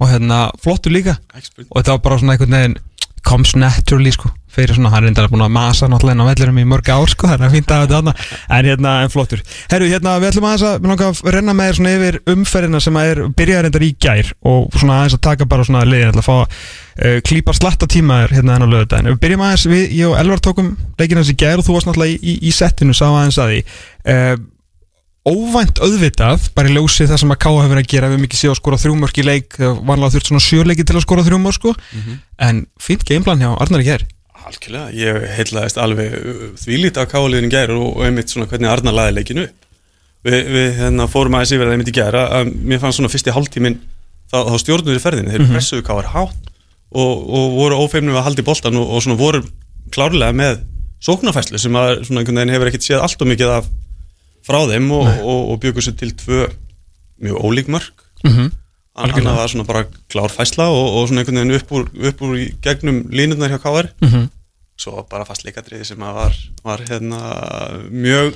[0.00, 1.14] Og hérna, flottur líka.
[1.36, 1.68] Spurning.
[1.70, 2.78] og þetta var bara svona einhvern veginn
[3.26, 6.64] comes naturally sko fyrir svona, hann er reyndar búin að masa náttúrulega á vellurum í
[6.68, 8.14] mörg ár sko, þannig að fínt að þetta þarna.
[8.56, 9.42] En hérna, en flottur.
[9.72, 12.80] Herru, hérna, við ætlum aðeins að við langar að renna með þér svona yfir umferðina
[12.86, 16.14] sem að er, byrjaði reyndar í gær og svona aðeins að taka bara svona liðin,
[16.14, 16.38] ætla að fá
[16.96, 19.12] uh, klípa slatta tíma þér hérna enn á lögudaginn.
[19.14, 21.90] Við byrjum aðeins, við, ég og Elvar tókum leikinn hans í gær og þú varst
[21.90, 23.62] náttúrulega í, í, í settinu, sá aðeins að því
[24.14, 24.34] uh,
[25.26, 28.52] óvænt auðvitað bara í ljósi það sem að Káa hefur að gera við ekki séð
[28.52, 31.72] að skora þrjúmörk í leik það vanlega þurft svona sjöleiki til að skora þrjúmörk sko.
[32.46, 34.06] en fínt gameplan hjá Arnar í gær
[34.46, 39.16] Algjörlega, ég heitlaðist alveg uh, þvílít af káliðin gær og, einmitt svona hvernig Arnar laði
[39.16, 39.64] leikinu upp.
[40.26, 43.10] Vi, við hérna, fórum aðeins yfir það einmitt í gær að, að mér fannst svona
[43.10, 43.80] fyrsti hálftíminn
[44.30, 46.52] þá, þá stjórnuður ferðinni, þeir pressuðu káar hátt
[47.02, 49.42] og, og voru ófeimnum að halda í boltan og, og svona voru
[49.94, 50.60] klárlega með
[51.06, 53.68] sóknarfæslu sem að svona einhvern veginn hefur ekkert séð allt og mikið af
[54.46, 56.46] frá þeim og, og, og bjögur sér til tvö
[57.22, 58.04] mjög ólík mörk.
[58.24, 58.48] Mm -hmm.
[58.96, 61.84] Þannig að það var svona bara klár fæsla og, og svona einhvern veginn upp úr,
[62.08, 64.28] upp úr gegnum línurnar hjá KR Mhm.
[64.78, 66.34] svo bara fast leikadriði sem að var,
[66.64, 67.20] var hérna
[67.90, 68.34] mjög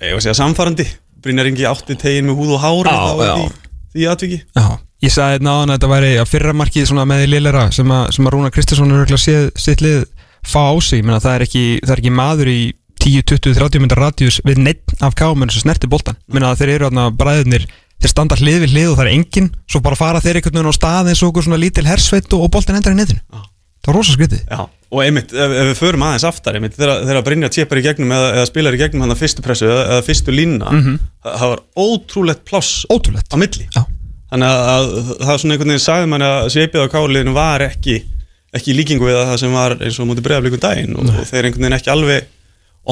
[0.00, 0.86] ég var að segja samfarandi.
[1.22, 3.34] Brynjar Ingi átti tegin með húð og hár Já, þá já.
[3.36, 3.50] í
[3.94, 4.38] því atviki.
[4.56, 8.04] Já, ég sagði náðan að þetta væri að fyrra markið svona með lillera sem að,
[8.16, 10.04] sem að Rúna Kristinsson er örugglega séð sitt lið
[10.46, 12.60] fá á sig, menna það er ekki, það er ekki maður í
[13.02, 16.90] 10, 20, 30 myndar radíus við neitt af kámennu sem snerti boltan menna þeir eru
[16.90, 17.66] þarna bræðurnir
[18.02, 19.48] þeir standa hlið við hlið og það er enginn.
[19.70, 22.48] Svo bara fara þeir einhvern veginn á stað eins og okkur svona lítil hersveit og,
[22.50, 23.20] boltin endar í netinu.
[23.30, 23.42] Já.
[23.82, 24.40] það var rosa skrítið.
[24.50, 24.58] Já,
[24.94, 28.28] og einmitt, ef, ef við förum aðeins aftar einmitt, þegar, Brynjar tjepar í gegnum eða,
[28.40, 30.98] eða spilar í gegnum hann að fyrstu pressu eða, eða fyrstu línuna Mhm.
[31.22, 33.66] það, það var ótrúlegt pláss á milli.
[33.74, 33.82] Já.
[34.32, 34.90] Þannig að, að
[35.22, 37.96] það svona einhvern veginn sagði manni að sveipið á káliðinu var ekki
[38.52, 41.66] ekki líkingu við það sem var eins og mútið bregðarleikum daginn og, og þeir einhvern
[41.66, 42.30] veginn ekki alveg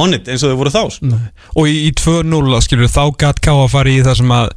[0.01, 1.19] on it eins og þau voru þá sko.
[1.59, 4.53] Og í, í 2-0 skilur þá gatt Ká að fara í það sem að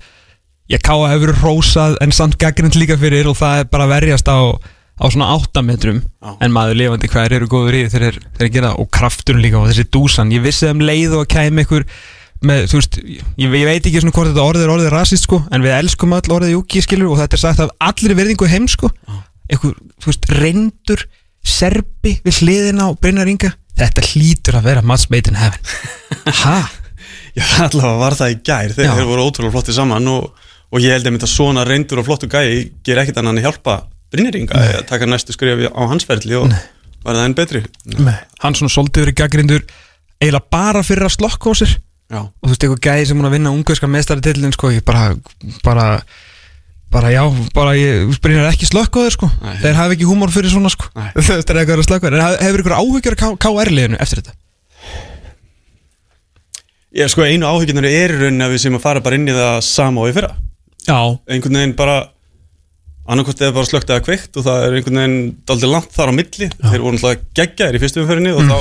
[0.69, 4.39] já, Ká hefur hrósað en samt gaggrind líka fyrir og það er bara verjast á,
[4.53, 6.35] á svona 8 metrum Já.
[6.37, 9.71] en maður lifandi hvað eru góður í þeir, þeir, þeir gera og krafturinn líka og
[9.71, 11.87] þessi dúsan ég vissi um leið og að kæmi ykkur
[12.47, 15.39] með, þú veist, ég, ég veit ekki svona hvort þetta orðið er orðið rasist sko
[15.53, 18.69] en við elskum öll orðið júki skilur og þetta er sagt af allir virðingu heim
[18.71, 18.91] sko.
[19.53, 21.03] Ykkur, þú veist, reyndur
[21.43, 23.51] serbi við hliðina og Brynjar Inga.
[23.79, 25.59] Þetta hlýtur að vera match made in heaven.
[26.43, 26.57] Ha?
[27.33, 28.73] Já, allavega var það í gær.
[28.75, 32.29] Þeir, þeir voru ótrúlega flotti saman og, og ég held að svona reyndur og flottu
[32.29, 33.79] gæi ger ekkit annan að hjálpa
[34.13, 36.53] Brynjaringa að taka næstu skrif á hans ferli og
[37.03, 37.63] verða enn betri.
[37.97, 38.15] Nei.
[38.43, 39.65] hann svona svolítið verið gaggrindur
[40.21, 41.73] eiginlega bara fyrir að slokka á sér
[42.11, 44.83] Já, og þú veist eitthvað gæði sem hún að vinna ungverska mestari tillin sko, ég
[44.85, 45.15] bara
[45.63, 45.85] bara,
[46.93, 47.23] bara já,
[47.55, 49.29] bara ég spyrir ekki slökk á þér sko.
[49.41, 49.55] Nei.
[49.63, 50.91] þeir hafa ekki húmor fyrir svona sko.
[51.15, 51.25] Þeir
[51.87, 54.35] slökka á þér En hef- hefur ykkur áhyggjur af KR-liðinu eftir þetta?
[56.93, 59.33] ég sko einu áhyggjurnar er í rauninni að við sem að fara bara inn í
[59.33, 60.35] það sama og í fyrra.
[60.85, 60.99] Já,
[61.31, 61.95] einhvern veginn bara
[63.09, 66.17] annarkvæmt eða bara slögt eða kveikt og það er einhvern veginn daldið langt þar á
[66.19, 66.49] milli.
[66.53, 68.53] Þeir voru náttúrulega geggjaðir í fyrstu umferðinni og þá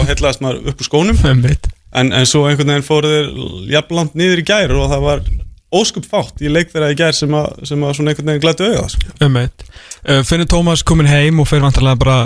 [1.92, 3.32] um en, en svo einhvern veginn fóru þeir
[3.72, 5.24] jafn langt niður í gær og það var
[5.72, 8.68] óskup fátt í leik þeirra í gær sem að, sem að svona einhvern veginn glætu
[8.68, 9.12] auða sko.
[9.26, 12.18] um eitt uh, Finnur Tómas komin heim og fer vantarlega bara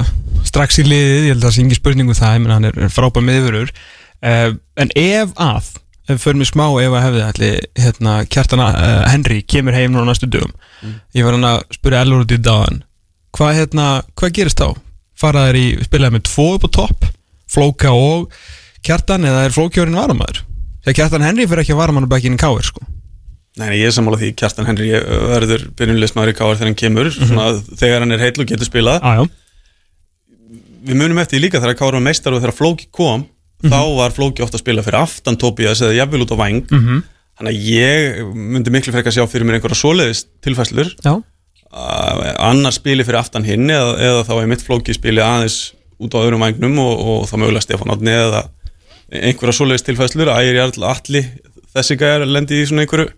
[0.46, 2.94] strax í liðið, ég held að það sé ekki spurningu það, ég menn hann er
[2.94, 5.74] frábær miðurur uh, en ef að
[6.06, 10.06] ef fyrir mig smá ef að hefði allir hérna, kjartana uh, Henry kemur heim núna
[10.06, 10.52] næstu dögum.
[11.18, 12.84] Ég var hann að spyrja Elur út í dagan
[13.34, 14.76] hvað hérna, hvað gerist þá?
[15.16, 17.10] fara þær í, spilaði með tvo upp á topp
[17.50, 18.32] Flóka og
[18.84, 20.42] Kjartan eða er Flókjörinn varamæður?
[20.86, 22.84] þegar Kjartan Henry fyrir ekki að varamann og bekkin í káir sko.
[23.56, 24.90] Nei, nei, ég er sammála því Kjartan Henry
[25.32, 27.46] verður byrjunleismæður í káar þegar hann kemur svona,
[27.80, 29.00] þegar hann er heill og getur spilað.
[29.02, 29.24] Ah,
[30.86, 33.24] Við munum eftir líka þegar káar var meistar og þegar Flóki kom
[33.64, 36.60] þá var Flóki ofta að spila fyrir aftan Tobias eða jafnvel út á væng.
[36.70, 37.00] -hmm.
[37.40, 40.94] Þannig að ég myndi miklu frekar sjá fyrir mér einhverja svoleiðist tilfæslur
[42.38, 46.22] annar spili fyrir aftan hinn eða, eða þá er mitt Flóki spili aðeins út á
[46.22, 48.44] öðrum vægnum og, og þá mögulega Stefán Átni eða
[49.12, 51.22] einhverja svoleiðist tilfæslur Ægir Jarl Alli
[51.76, 53.10] þessi gæjar lendi í svona einhverju,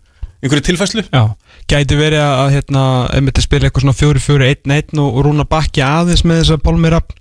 [0.43, 1.22] einhverju tilfæslu já
[1.68, 2.82] Gæti verið að, að hérna,
[3.12, 7.12] einmitt að spila eitthvað svona 4-4-1-1 og, og rúna bakki aðeins með þessa Pálmi Rapp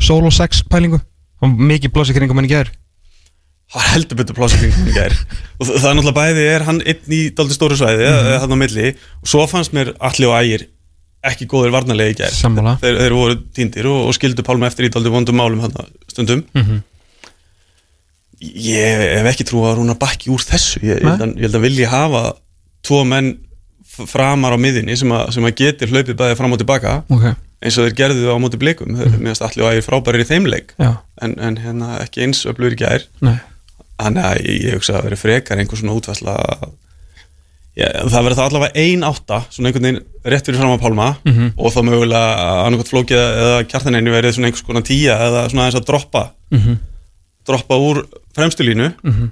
[0.00, 1.02] solo 6 pælingu.
[1.44, 2.72] Og mikið blósi kringum henni gerð
[3.70, 5.14] Það er heldur betur plássetning í gær.
[5.60, 8.38] Og það er náttúrulega bæði er hann einn í daldi stóru svæði mm -hmm.
[8.42, 8.86] hann á milli.
[9.22, 10.64] Og svo fannst mér allir og ægir
[11.30, 12.34] ekki góðir varnarlega í gær.
[12.34, 12.78] Sammála.
[12.82, 15.76] þeir, þeir voru týndir og, og skildu Pálma eftir í daldi vondum málum hann
[16.08, 16.42] stundum.
[16.50, 16.82] Mm -hmm.
[18.40, 20.80] Ég hef ekki trú að rúna bakki úr þessu.
[20.82, 22.24] Ég, ég, held, að, ég held að vilja hafa
[22.86, 23.34] tvo menn
[24.08, 27.24] framar á miðinni sem að, sem að getur hlaupið bæði fram og tilbaka Ok,
[27.60, 28.92] eins og þeir gerðu á móti blikum.
[28.94, 29.24] Mm -hmm.
[29.26, 32.78] meðan allir og ægir frábærir í þeim leik já, en, en hérna ekki eins öflugur
[32.78, 33.06] gær.
[33.20, 33.36] Nei.
[34.00, 36.36] Þannig að ég, hugsa að það veri frekar einhver svona útvæsla
[37.78, 40.00] Já, það verður það allavega ein átta svona einhvern veginn
[40.32, 41.08] rétt fyrir fram að pálma.
[41.24, 41.52] Mhm.
[41.56, 42.22] og þá mögulega
[42.66, 46.24] annarkot flókið eða kjartanenni verið svona einhvers konar tíja eða svona aðeins að droppa.
[46.50, 46.78] Mhm.
[47.46, 48.02] droppa úr
[48.36, 49.30] fremstu línu Mhm.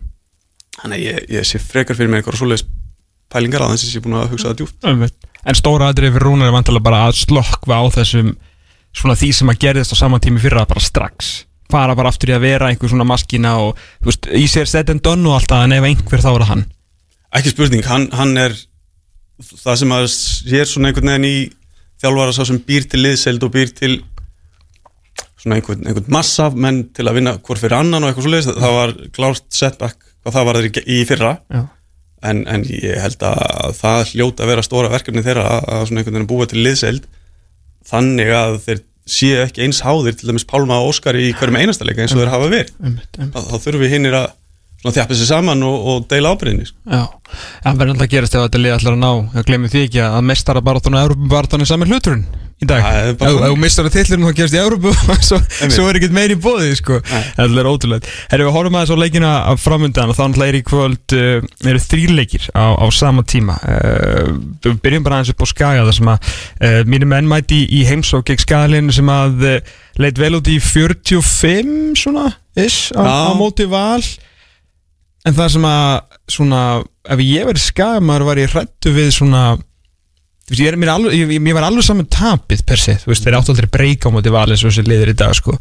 [0.82, 2.64] þannig að ég, ég sé frekar fyrir mig einhverja svoleiðis
[3.32, 5.14] pælingar á þess að ég er búin að hugsa það djúpt Einmitt.
[5.44, 8.30] En stóra aðrið fyrir Rúnar er vantilega bara að slökkva á þessum
[8.96, 12.30] svona því sem að gerðist á sama tími fyrir að bara strax fara bara aftur
[12.32, 15.36] í að vera einhver svona maskina og þú veist, í sér set and done og
[15.36, 16.64] alltaf en ef einhver þá er það hann
[17.36, 18.54] ekki spurning, hann, hann er
[19.42, 21.50] það sem að sér svona einhvern veginn í
[22.00, 23.98] þjálfara sá sem býr til liðseld og býr til
[25.38, 28.50] svona einhvern, einhvern massa menn til að vinna hvort fyrir annan og eitthvað svo leiðis
[28.58, 31.32] það var klárt setback hvað það var þeir í fyrra.
[31.52, 31.62] Já,
[32.30, 36.18] en, en ég held að það hljóta að vera stóra verkefni þeirra að, svona einhvern
[36.18, 37.08] veginn búa til liðseld.
[37.88, 41.86] Þannig að þeir séu ekki eins háðir til dæmis Pálma og Óskar í hverjum einasta
[41.88, 42.74] leika eins og þeir hafa verið.
[43.16, 44.26] Þá, þurfum við hinnir að
[44.86, 46.78] þjappa sér saman og, og deila ábyrðinni sko.
[46.86, 47.06] Já,
[47.64, 50.04] það verður alltaf að gerast ef þetta lið ætlar að ná, ég glemir því ekki
[50.06, 52.82] að mestara baráttuna Európa-baráttuna er saman hluturinn í dag.
[52.82, 55.38] Það Ef þú mistar að tillirinn þá gerast í Európa svo,
[55.70, 56.98] svo er ekkert meiri bóði sko.
[57.06, 60.58] Það er ótrúlega Herri, við horfum aðeins á leikina af framundan og þá náttúrulega er
[60.58, 63.58] í kvöld uh, eru þrýleikir á, á sama tíma.
[63.62, 64.32] Uh,
[64.64, 67.68] Við byrjum bara aðeins upp á skaga þar sem að uh, mínir menn mæti í,
[67.78, 73.06] í heimsók gegn skagalinn sem að uh, leit vel út í 45 svona is á,
[73.06, 74.02] á móti val
[75.26, 75.88] En það sem að
[76.30, 76.60] svona,
[77.10, 81.32] ef ég verið skamaður var ég hrættu við svona þú veist, ég, er, alveg, ég,
[81.36, 84.32] ég- var alveg saman tapið per se, þú veist, þeir áttu aldrei breyka á móti
[84.32, 85.58] val eins og þessi liður í dag sko.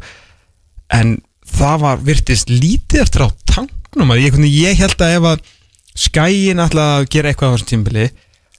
[0.94, 5.44] En það var virtist lítið eftir á tanknum að ég, ég held að ef að
[5.98, 8.06] skæin ætla að gera eitthvað á þessum tímbili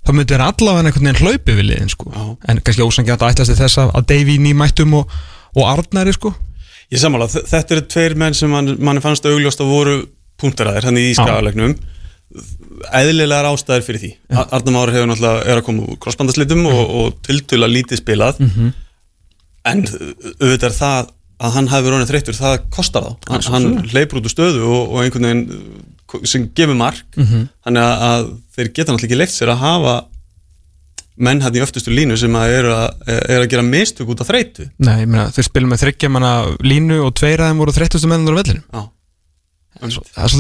[0.04, 2.12] þá myndi þeir allavega einhvern veginn hlaupi við liðin sko.
[2.14, 2.24] Já.
[2.50, 5.12] en kannski ósangjátt að ætlast til þess að, Davey nýmættum og,
[5.56, 6.34] og Arnari sko.
[6.90, 9.98] Ég sammála, þ- þetta eru tveir menn sem mann, mann fannst augljóst að voru
[10.42, 11.78] punktaraðir hann í skagalegnum.
[12.96, 14.10] Eðlilegar ástæðir fyrir því.
[14.30, 14.44] Ja.
[14.56, 18.44] Arnum Ári hefur náttúrulega er að koma úr krossbandaslitum og, og tiltöla lítið spilað.
[18.46, 18.76] Mhm.
[19.70, 21.10] en auðvitað er það
[21.40, 23.12] að hann hafi verið þreyttur, það kostar þá.
[23.30, 27.04] Hann, hann hleypur út úr stöðu og, og einhvern veginn sem gefur mark.
[27.18, 27.50] Mhm.
[27.66, 29.98] þannig að, að þeir geta náttúrulega ekki leift sér að hafa
[31.20, 34.30] menn hann í öftustu línu sem að eru að, er að gera mistök út af
[34.32, 34.70] þreytu.
[34.80, 36.32] Nei, ég meina, þeir spilum með þryggja manna
[36.64, 38.82] línu og tveir aðeim voru þreyttustu menn á vellinu Já
[39.80, 40.32] Það er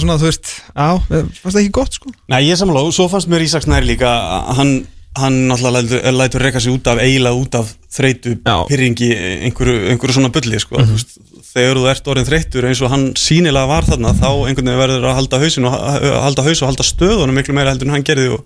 [0.00, 2.12] svona, þú veist, á, fannst það ekki gott, sko?
[2.32, 4.72] Nei, ég og svo fannst mér Ísaks næri líka að hann,
[5.18, 8.56] hann náttúrulega lætur, lætur reyka sig út af eiginlega út af þreytu Já.
[8.68, 9.08] pyrringi
[9.48, 10.78] einhverju, einhverju svona bulli sko.
[10.78, 11.42] mm -hmm.
[11.52, 15.08] þegar þú ert orðin þreytur eins og hann sínilega var þarna þá einhvern veginn verður
[15.08, 18.04] að halda hausin og að halda haus og halda stöðunum miklu meira heldur en hann
[18.04, 18.44] gerði og,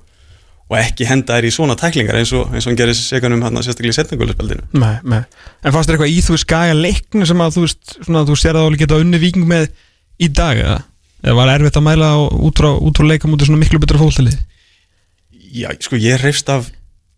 [0.71, 3.63] og ekki henda þær í svona tæklingar eins og, eins og hann gerði segunum hann
[3.63, 5.23] sérstaklega í setningulispeldinu Nei, nei.
[5.63, 8.57] En fannst þér eitthvað í þú skaga leiknu sem að þú veist, svona, þú sér
[8.57, 9.69] að þú geta unni viking með
[10.23, 10.79] í dag, eða?
[11.23, 12.13] Eða var erfitt að mæla
[12.49, 14.39] út frá, frá leika mútið svona miklu betra fólktalið?
[15.53, 16.71] Já, sko ég reyfst af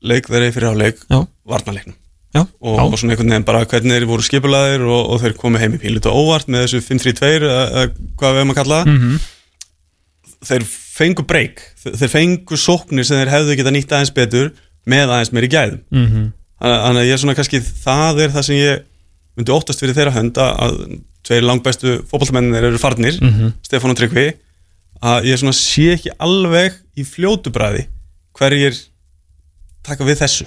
[0.04, 1.94] leik þegar ég fyrir á leik Já, varnarleiknum
[2.34, 5.60] já, og, og svona einhvern veginn bara hvernig þeir voru skipulaðir og, og þeir komu
[5.62, 7.84] heim í pílut og óvart með þessu 5-3-2 eða
[8.18, 9.20] hvað við hefum að kalla það Mhm.
[10.44, 14.50] þeir fengu breyk þeir fengu sóknir sem þeir hefðu geta nýtt aðeins betur
[14.84, 16.26] með aðeins meiri gæðum mm -hmm.
[16.60, 18.82] þannig að ég er svona kannski það er það sem ég
[19.36, 20.80] myndi óttast fyrir þeirra hönd að,
[21.26, 23.52] tveir langbæstu fótballtamenninir eru farnir Mhm.
[23.66, 24.26] Stefán og Tryggvi
[25.02, 27.86] að ég svona sé ekki alveg í fljótu bræði
[28.38, 28.76] hverjir
[29.84, 30.46] taka við þessu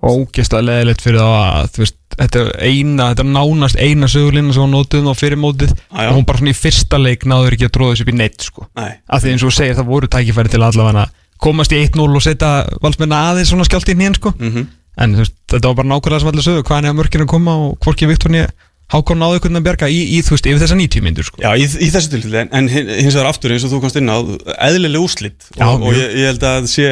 [0.00, 1.28] Ógeðslega leðilegt fyrir þá
[1.60, 5.36] að veist, þetta er eina, þetta er nánast eina sögulína sem hún nótuð á fyrir
[5.40, 6.08] mótið Já, já.
[6.08, 8.46] og hún bara svona í fyrsta leik náður ekki að tróða þessu upp í neitt
[8.46, 8.66] sko.
[8.80, 11.04] Nei, af því eins og segir það voru tækifæri til allavega
[11.40, 12.50] komast í 1-0 og setja
[12.80, 14.32] valsmenna aðeins svona skjált í nýjan sko.
[14.38, 14.66] mm
[14.98, 17.78] en veist, þetta var bara nákvæmlega sem allir sögðu hvaðan er mörkina að koma og
[17.84, 18.50] hvorki Viktor nýja
[18.90, 21.38] Hákon náðu einhvern veginn að bjarga í, í, þú veist, yfir þessa 90 myndur sko.
[21.44, 23.98] Já, í, í þessu tilfelli, en, en hin- hins vegar aftur eins og þú komst
[24.00, 24.18] inn á,
[24.66, 26.00] eðlileg úrslit Já, og, og mjög.
[26.00, 26.88] ég, ég held að það sé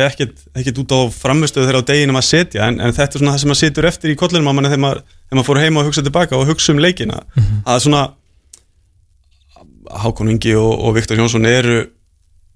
[0.63, 3.43] ekkit út á framistöðu þeirra á deginum að setja en, en þetta er svona það
[3.43, 5.91] sem maður situr eftir í kollinum á manni þegar maður, þegar maður fór heima og
[5.91, 7.59] hugsa tilbaka og hugsa um leikina Mhm.
[7.67, 8.05] að svona
[9.99, 11.81] Hákon Ingi og, og Viktor Jónsson eru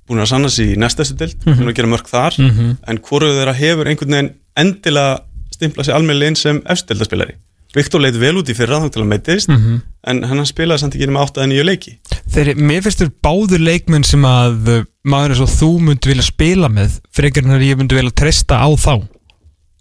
[0.07, 1.59] búin að sanna sig í næstastu dild, Mhm.
[1.59, 5.21] búin að gera mörg þar en hvoru þeirra hefur einhvern veginn endilega
[5.63, 7.39] stimplað sér almennilega inn sem efstildaspilari
[7.73, 9.77] Viktor leit vel út í fyrra þá til að meitist Mhm.
[10.05, 11.93] en hann spilaði samt ekki með 8 að 9 leiki.
[12.29, 16.27] Þeir, mér finnst þér báður leikmenn sem að uh, maður eins og þú myndi vilja
[16.27, 18.93] spila með frekar en að ég myndi vilja treysta á þá.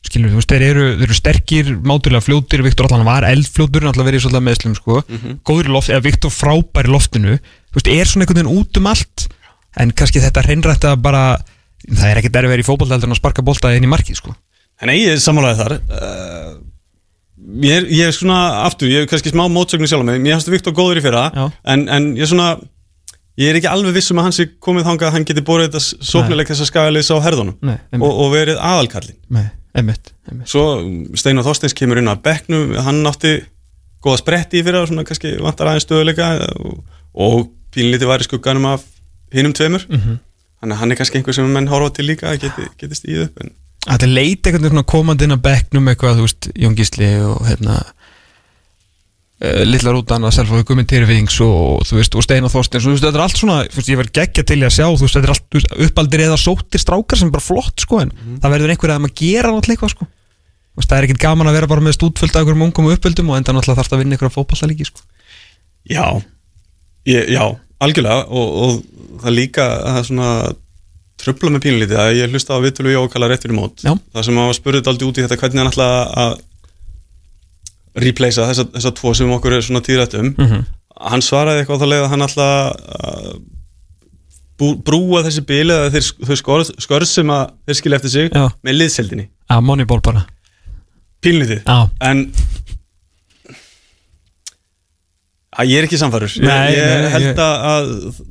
[0.08, 3.92] Skilur þú veist, þeir eru, þeir eru sterkir mátulega fljótir, Viktor allan var eldfljótur en
[3.92, 5.02] alltaf verið svolítið meðslum sko.
[5.46, 7.36] Góður í loft, eða Viktor frábær í loftinu.
[7.70, 9.28] Þú veist, er svona einhvern veginn út um allt
[9.84, 11.26] en kannski þetta hreinrætt að bara
[11.92, 14.34] það er ekkert erfið í fótbolta en að sparka bolta inn í markið sko
[14.90, 15.74] Nei, ég er sammálaðið þar.
[15.94, 16.52] Uh,
[17.62, 20.38] ég, er, ég er svona aftur, ég er kannski smá mótsögnu sjálf með mér.
[20.40, 21.28] Finnst Viktor góður í fyrra.
[21.70, 22.52] En, en ég er svona
[23.40, 25.70] ég er ekki alveg viss um að hann sé komið þangað að hann geti borðið
[25.72, 27.56] þetta sóknuleik þess að skagaliðs á herðunum
[28.04, 29.46] og, og verið aðalkallin Nei,
[29.80, 30.50] einmitt, einmitt.
[30.52, 30.66] svo
[31.18, 32.76] Steinar Þorsteins kemur inn að bekknum.
[32.86, 33.38] Hann átti
[34.04, 36.28] góða spretti í fyrra og svona kannski vantar aðeins stöðuleika
[36.60, 36.82] og,
[37.16, 38.84] og pínlítið var í skugganum af
[39.34, 39.88] hinnum tveimur.
[39.90, 40.20] Mhm.
[40.62, 43.24] þannig að hann er kannski einhver sem menn horfa til líka að geti, geti stíð
[43.30, 46.48] upp en Þetta er leit einhvern veginn svona komandi inn að bekknum eitthvað, þú veist,
[46.62, 52.26] Jón Gísli og hérna uh, Lilla Rútan að selfa Gummi Tyrfings og þú veist, og
[52.28, 52.86] Steinar Þorsteins.
[52.86, 54.76] Og þú veist, þetta er allt svona, þú veist, ég verð geggja til í að
[54.78, 57.78] sjá þú veist, þetta er allt veist, uppaldir eða sóttir strákar sem er bara flott,
[57.82, 58.14] sko, en
[58.44, 60.10] það verður einhver að maður gera náttúrulega eitthvað, sko.
[60.72, 63.34] Þú veist, það er ekkert gaman að vera bara með stútfullt af einhverjum ungum uppöldum
[63.34, 65.02] og enda náttúrulega einhverja fótballtalíki, sko.
[67.10, 67.34] Ég,
[68.30, 69.40] og, og það
[71.22, 73.84] tröfla með pínlítið að ég hlusta á viðtölu og kalla rétt fyrir mót.
[73.86, 73.94] Já.
[74.14, 75.90] það sem að spurði aldrei út í þetta hvernig hann ætla
[76.26, 76.36] að
[78.02, 80.30] replacea þessa, þessa tvo sem okkur er svona tíðrætt um.
[80.38, 80.62] Mhm.
[81.02, 82.50] hann svaraði eitthvað á það leið að hann ætla
[83.10, 83.42] að
[84.86, 88.44] brúa þessi bíli eða þeir, þau skörð, skörð sem að þeir skilja eftir sig Já.
[88.62, 90.22] með liðseldinni, að Moneyball bara.
[91.26, 91.64] Pínlítið
[92.06, 92.22] en
[95.62, 98.22] að ég er ekki samfærur ég, ég held ég- að, að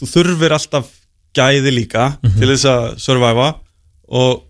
[0.00, 0.88] þú þurfir alltaf
[1.36, 2.38] gæði líka Mhm.
[2.38, 3.54] til þess að surviva.
[4.08, 4.42] Og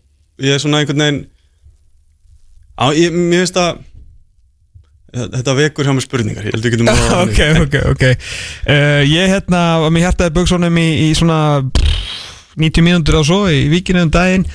[0.43, 1.26] ég er svona einhvern veginn
[2.78, 3.78] á, ég, mér finnst að
[5.12, 8.05] þetta vekur hjá mér spurningar ég held við getum að ok, ok, ok.
[8.66, 9.62] Uh, Ég hérna,
[9.93, 14.47] mér hjartaði buksónum í, í svona pff, 90 mínútur á svo í vikinu um daginn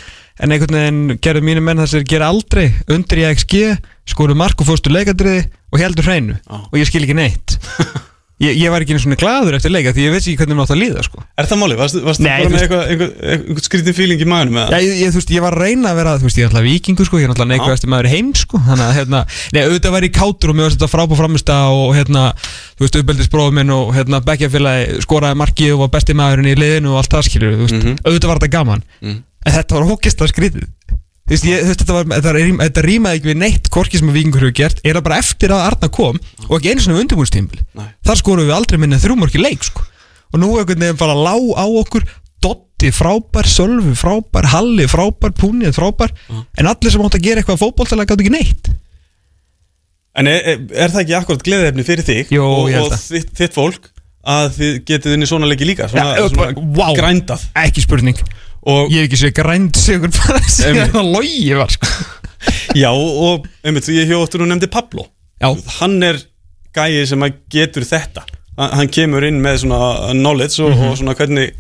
[0.42, 2.68] en einhvern veginn gerðu mínu menn þess að gera aldrei.
[2.94, 3.62] Undir í XG,
[4.10, 6.36] skoru mark og fórstu leikadriði og heldur hreinu.
[6.42, 6.58] Já.
[6.72, 7.58] og ég skil ekki neitt
[8.44, 10.66] ég, ég var ekki einu svona gladur eftir leika því ég veist ekki hvernig mér
[10.68, 11.24] átt að líða sko.
[11.42, 11.78] Er það málið?
[11.82, 14.94] Varstu, varstu Nei, bara þú með eitthvað, einhver, einhver skrítin feeling í maðunum Já, ég,
[15.02, 17.26] ég, veist, ég var að reyna að vera, veist, ég er alltaf vikingur sko, ég
[17.28, 19.24] er alltaf neikvæðasti maður heim sko, þannig að, hérna,
[19.58, 22.26] nei, auðvitað var ég kátur og mér varst þetta frábúr framista og, hérna,
[22.78, 26.94] þú veist, uppbeldisbróður minn og, hérna, bekkjafélagi skoraði markið og var besti maðurinn í liðinu
[26.94, 27.26] og allt það
[27.66, 27.98] veist, Mhm.
[28.06, 29.18] auðvitað var þetta gaman, Mhm.
[29.48, 30.68] en þetta var hókist að skrítið,
[31.28, 34.18] þú veist, ég, þetta var, þetta, rým, þetta rýmaði ekki við neitt korki sem að
[34.22, 37.62] vikingur hefur gert, er það bara eftir að Arna kom og ekki einu svona undirbúinstímbil,
[37.78, 37.90] Nei.
[38.08, 39.84] þar skorum við aldrei minni þrjúmörki leik sko.
[40.34, 42.08] og nú einhvern veginn bara lá á okkur
[42.44, 47.64] Dotti frábær, Sölvi frábær Halli frábær, Púnið frábær en allir sem átt að gera eitthvað
[47.64, 48.70] fótboltalega gátt ekki neitt
[50.18, 53.58] En er, er, er það ekki akkurat gleðefni fyrir þig Jó, og, og þitt, þitt
[53.58, 53.90] fólk
[54.28, 56.88] að þið getið inn í svona leiki líka svona, Ja, svona vá.
[56.98, 58.22] grændað ekki spurning,
[58.64, 61.92] og, ég hef ekki séð grænt sigur bara síðan það logi var sko.
[62.82, 65.08] Já, og einmitt, því ég hjóttur og nefndi Pablo.
[65.42, 66.20] Já, hann er
[66.78, 68.24] gæi sem að getur þetta.
[68.58, 70.88] Hann kemur inn með svona knowledge og, Mhm.
[70.92, 71.52] og svona hvernig,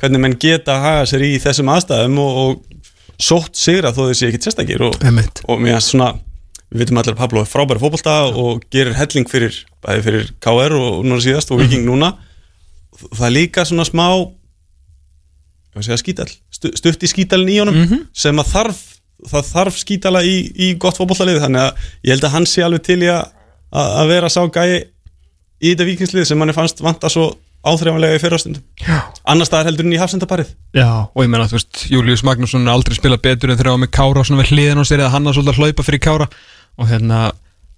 [0.00, 4.14] hvernig menn geta að haga sér í þessum aðstæðum og, og sótt sigra þó þau
[4.18, 6.10] sé ekki sérstakir og, og mér finnst svona
[6.72, 11.02] við vitum allir að Pablo er frábæri fótbolta og gerir helling fyrir, fyrir KR og
[11.04, 12.14] núna síðast og Viking núna.
[13.12, 14.06] Það er líka svona smá
[15.72, 16.28] ég var að segja skítal?
[16.52, 18.00] Stu, stutt í skítalin í honum Mhm.
[18.12, 18.80] sem að þarf
[19.22, 22.82] það þarf skítala í, í gott fótboltalið þannig að ég held að hann sé alveg
[22.82, 23.28] til í að,
[23.72, 24.84] að að vera sá gæi
[25.62, 27.28] í þetta vikingslið sem hann er fannst vanta svo
[27.62, 28.96] áþreifanlega í fyrrastundum Já.
[29.30, 30.48] Annars staðar heldur en í hafsendaparið.
[30.74, 33.92] Já, og ég menna, þú veist, Július Magnússon er aldrei spilað betur en var með
[33.94, 36.26] Kára svona við hliðin á sér eða hann að svolítið að hlaupa fyrir Kára.
[36.82, 37.20] Og hérna,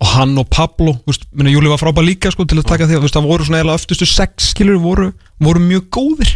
[0.00, 3.28] og hann og Pablo Júli var frábæð líka sko til að taka því veist, það
[3.28, 6.32] voru svona eða öftustu sex skilur voru, voru mjög góðir.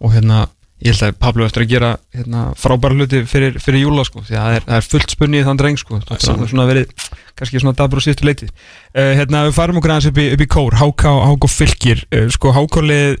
[0.00, 0.46] Og hérna,
[0.82, 4.34] ég held að Pablo eftir að gera hérna, frábæra hluti fyrir, fyrir Júla sko, því
[4.34, 7.06] að það er, það er fullt spunni í þann dreng sko, það er svona verið
[7.38, 8.50] kannski svona dabur og síðustu leiti.
[8.90, 12.28] Uh, hérna, við farum okkur aðeins upp í, upp í kór Háká, Háká fylgir, uh,
[12.34, 13.18] sko Hákálið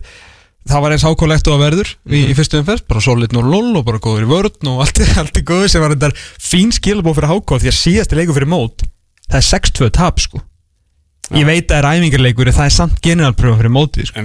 [0.68, 3.78] það var eins hákálegt og að verður í, í fyrstu umferð, bara solid og lol
[3.80, 7.18] og bara góður í vörn og allt, allt er góður sem var þetta fín skilabóð
[7.18, 8.84] fyrir háká því að síðasti leikur fyrir mót
[9.26, 10.42] það er 6-2 tap sko.
[11.32, 14.24] Ég veit að það er æfingarleikur það er samt generalpröfa fyrir mótið sko.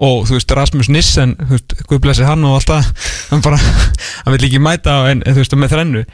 [0.00, 2.90] Og þú veist Rasmus Nissen þú veist, Guð blessi hann og allt það
[3.30, 3.58] hann bara,
[4.24, 6.04] hann vil ekki mæta en, þú veist, með þrennu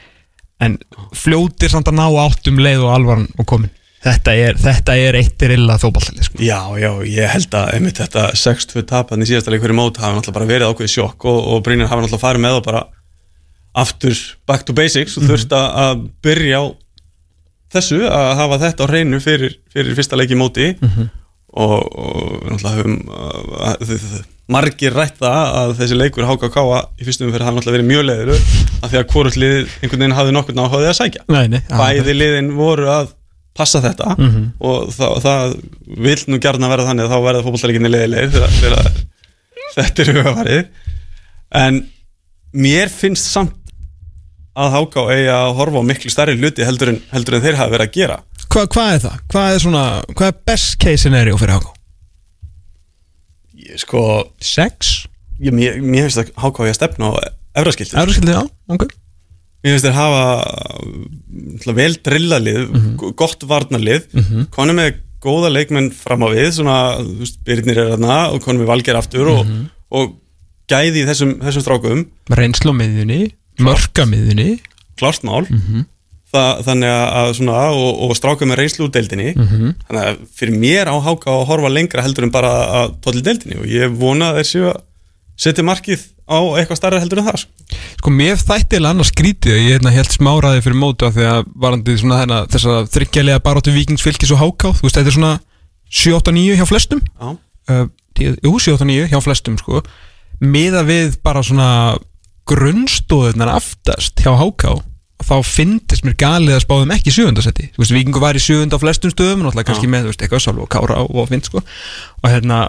[0.59, 0.77] en
[1.15, 3.69] fljótir samt að ná áttum leið og alvaran og komin
[4.03, 6.37] þetta er, þetta er eittir illa þóbaltali sko.
[6.41, 10.15] Já, já, ég held að einmitt þetta 6-2 tapan í síðasta leik fyrir mót hafa
[10.15, 12.83] náttúrulega bara verið ákveðið sjokk og, og Brynjar hafa náttúrulega farið með og bara
[13.77, 14.15] aftur
[14.47, 15.29] back to basics og Mhm.
[15.31, 16.63] þurft að- að byrja á
[17.73, 21.09] þessu að hafa þetta á hreinu fyrir, fyrir fyrsta leiki móti Mhm.
[21.57, 22.97] Og, og náttúrulega höfum
[23.57, 24.17] að,
[24.53, 26.61] margir rætt það að þessi leikur HKK
[27.01, 30.15] í fyrstum fyrir hafa náttúrulega verið mjög leiður af því að hvort lið einhvern veginn
[30.19, 31.25] hafði nokkurn áhugaði að sækja.
[31.33, 33.13] Nei, nei, bæði liðin voru að
[33.57, 34.41] passa þetta Mhm.
[34.69, 35.55] og það, það
[36.07, 38.91] vil nú gjarna verða þannig að þá verða fótballtælikinni leiðilegir þegar, þegar
[39.77, 40.67] þetta er hugafarið
[41.63, 41.79] en
[42.53, 43.55] mér finnst samt
[44.57, 47.73] að Háká eigi að horfa á miklu stærri hluti heldur en, heldur en þeir hafa
[47.75, 48.15] verið að gera
[48.47, 49.17] Hva, hvað er það?
[49.33, 49.83] Hvað er svona,
[50.13, 51.73] hvað er best case scenario fyrir Háká?
[53.67, 54.03] ég, sko,
[54.43, 54.93] 6?
[55.43, 57.13] ég, mér, mér finnst að Háká eigi að stefna á
[57.61, 57.97] efraskilti.
[57.99, 58.43] Euróskildi, já,
[58.73, 58.87] ok.
[59.65, 60.21] Mér finnst þeir hafa
[61.27, 64.07] náttúrulega vel drillalið, mm gott varnarlið.
[64.53, 68.61] Konum með góða leikmenn fram á við, svona, þú veist, Byrnir er þarna og konum
[68.63, 69.49] með valger aftur og,
[69.97, 70.15] og
[70.69, 72.05] gæði í þessum, þessum strákum.
[73.65, 74.59] Mörka miðjunni
[74.97, 75.43] klárt mál
[76.37, 79.31] Þa, þannig að, að svona, og, og stráka með reynslu úr deildinni.
[79.87, 82.51] Þannig að fyrir mér á háka að horfa lengra heldur en bara
[82.83, 84.83] að tóli deildinni og ég vona að séu að
[85.37, 87.77] setja markið á eitthvað starra heldur en það sko.
[87.97, 91.39] Sko mér þætti eða annars skrítið ég hérna held smáraði fyrir mótu af því að
[91.63, 95.33] varandi svona þennan þess að þryggjalega baróttu vikingsfylgis og háká þú veist þetta er svona
[95.87, 97.01] 7-8-9 hjá flestum.
[97.69, 97.85] Uh,
[98.17, 99.83] Jú, 7-8-9 hjá flestum sko.
[100.41, 101.69] Miða við bara svona
[102.47, 104.77] grunnstóðunar aftast hjá háká
[105.25, 108.77] þá finnst mér galið að spáðum ekki sjöfundasetti þú veist, vikingu var í sjöfund á
[108.81, 111.63] flestum stöðum náttúrulega kannski með, þú veist, eitthvað Sálf og Kára og, og Vind sko.
[112.21, 112.59] Og hérna,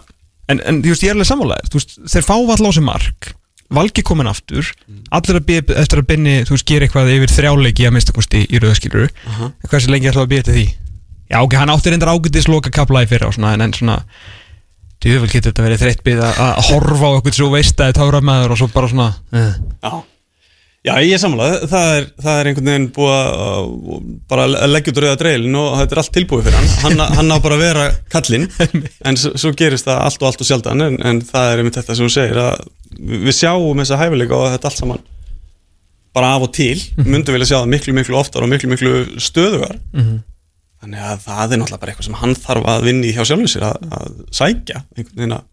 [0.48, 2.88] en, en þú veist, ég er alveg sammálaðir þú veist, þeir fá alltaf á sig
[2.88, 3.30] mark
[3.68, 4.64] Valgi komin aftur
[5.12, 8.46] allir að bíða eftir að binni, þú veist, gera eitthvað yfir þrjáleiki að mista kosti
[8.48, 9.48] í rauðskiluru uh Aha.
[9.68, 10.66] hversu lengi ætlaðu að bíða til því?
[11.28, 13.98] Já, ok, hann átti reyndar ágætis loka kapla í fyrra og svona, en, en svona
[15.04, 18.54] djúvel getur þetta verið þreytt bíð að horfa á eitthvað svo veist að tára maður
[18.54, 20.00] og svo bara svona uh.
[20.86, 20.92] Já.
[21.02, 23.70] Ég er sammála, það er, það er einhvern veginn búið að
[24.30, 26.70] bara leggja út rauða dreilin og þetta er allt tilbúið fyrir hann.
[26.84, 28.46] Hann, hann á bara að vera kallinn
[29.10, 31.78] en svo, svo gerist það allt og allt og sjaldan en, en það er einmitt
[31.80, 32.62] þetta sem þú segir að
[33.26, 35.02] við sjáum þessa hæfileika og þetta allt saman
[36.16, 36.78] bara af og til.
[37.02, 38.92] Myndum vilja sjá það miklu miklu oftar og miklu miklu
[39.22, 39.76] stöðugar.
[40.78, 43.50] Þannig að það er náttúrulega bara eitthvað sem hann þarf að vinna í hjá sjálfum
[43.50, 45.46] sér að, að sækja einhvern veginn að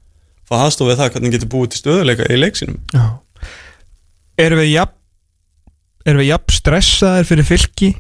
[0.45, 3.06] fá aðstofið það hvernig getur búið til stöðuleika í leiksinum Já.
[4.45, 4.93] Erum við jafn
[6.06, 7.91] Erum við jafn stressaðir fyrir fylki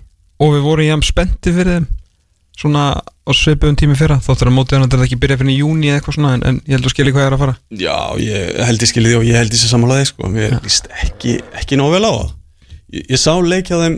[0.41, 1.87] og við vorum jafn spennti fyrir þeim?
[2.55, 4.19] Svona á svipum tími fyrra?
[4.23, 6.59] Þóttur að mótið hann að þetta ekki byrja fyrir júni eða eitthvað svona en, en
[6.63, 7.55] ég held að skilja hvað ég er að fara.
[7.81, 10.29] Já, ég held ég skilði því og ég held ég sé samanlega sko.
[10.31, 12.29] Mér líst ekki, ekki nóg vel á það.
[12.95, 13.97] Ég, ég sá leik hjá þeim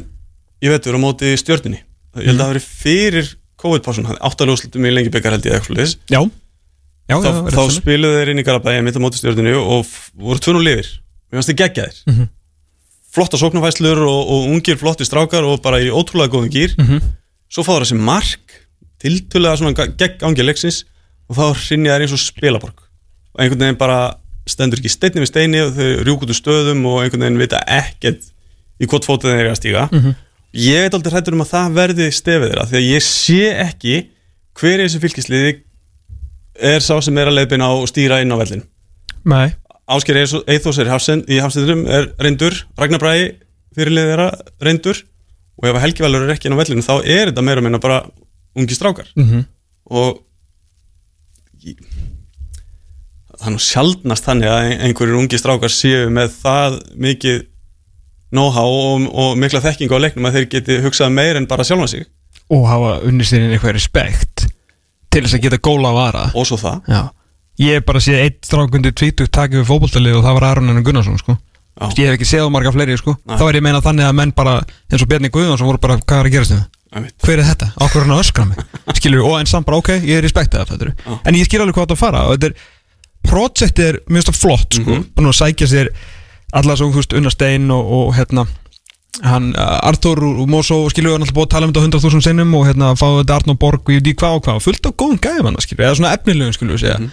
[0.58, 1.84] Ég veit, við erum á móti stjörnunni.
[2.18, 3.28] Ég held að það hafi verið fyrir
[3.62, 6.22] COVID-pásun Áttalúslutum í lengi byggar held ég eitthvað Já,
[7.12, 9.86] já, Þá, já þá spiluðu þeir inn í Garabæja mitt á móti stjörnunni og
[10.18, 10.90] voru tvun og lifir
[11.30, 11.44] Mér
[13.14, 17.02] Flotta sóknarfæslur og, og ungir flotti strákar og bara í ótrúlega góðum gýr Mhm.
[17.50, 18.56] Svo fá það þessi mark
[19.00, 20.82] tiltölulega svona gegn gangi leiksins
[21.30, 22.82] og þá hrinja þær eins og spilaborg.
[23.36, 24.00] Og einhvern veginn bara
[24.48, 27.62] stendur ekki steinni við steini og þau rjúk út úr stöðum og einhvern veginn vita
[27.68, 28.28] ekkert
[28.82, 29.86] í hvort fótið þeir eru að stíga.
[30.58, 33.96] Ég veit aldrei hrættur um að það verði stefið þeirra því að ég sé ekki
[34.58, 35.52] hver er þessi fylgisliði
[36.60, 38.64] er sá sem er að leiðbeina á stýra inn á vellin
[39.28, 39.52] Nei,
[39.88, 43.28] Ásker Eithos er í Hafsend- í Hafsendrum er reyndur, Ragnar Bræði
[43.78, 44.30] fyrirlið þeirra
[44.68, 45.04] reyndur.
[45.58, 48.02] Og ef Helgi Valur er ekki inn á vellinu þá er þetta meira meina bara
[48.58, 49.08] ungi strákar.
[49.90, 50.20] Og
[51.66, 51.80] ég,
[53.38, 56.78] það er nú sjaldnast þannig að einhverjir ungi strákar séu með það
[57.08, 57.40] mikið
[58.36, 61.88] know-how og, og mikla þekking á leiknum að þeir geti hugsað meir en bara sjálfa
[61.94, 62.06] sig.
[62.52, 64.46] Og hafa unnist þér inn eitthvað respekt
[65.12, 66.26] til þess að geta góla að vara.
[66.36, 66.82] Og svo það.
[66.92, 67.02] Já,
[67.58, 70.84] Ég hef bara séð eitt strákundi tvítugt takið við fótboltalið og það var Aron Enn
[70.86, 71.38] Gunnarsson sko.
[71.98, 73.16] Ég hef ekki séð á marga fleiri sko.
[73.26, 74.60] Þá er ég meina þannig að menn bara
[74.92, 76.66] eins og Bjarni Guðjónsson voru bara hvað er að gerast þeim
[76.98, 77.18] Einmitt.
[77.22, 78.60] hver er þetta, ákveður hann að öskra mig
[78.98, 81.76] skilur, og en samt bara ok, ég er respektið af þetta en ég skil alveg
[81.76, 82.54] hvað þetta fara og þetta er,
[83.28, 85.04] projektið er mjög stað flott sko, Mhm.
[85.18, 85.90] búin að sækja sér
[86.56, 88.48] alla svo, þú veist, Unnar Stein og, og hérna
[89.24, 92.56] hann, uh, Arthur og Mosó við hann alltaf búið að tala um þetta 100.000 sinnum
[92.56, 94.96] og hérna fá þetta Arnó Borg og ég veit ekki hvað og hvað fullt af
[95.04, 97.12] góðum gæðum hann, við, eða svona efnilegum við segja, Mhm.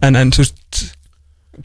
[0.00, 0.82] En, en þú veist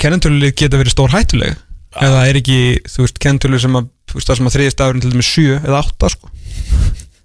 [0.02, 1.56] kennentölulið geta verið stór hættuleg?
[1.98, 2.58] Eða er ekki,
[2.92, 5.46] þú veist, kennentölulið sem að, þú veist, það sem að þriðist dagurinn til dæmis 7
[5.58, 6.26] eða 8 sko?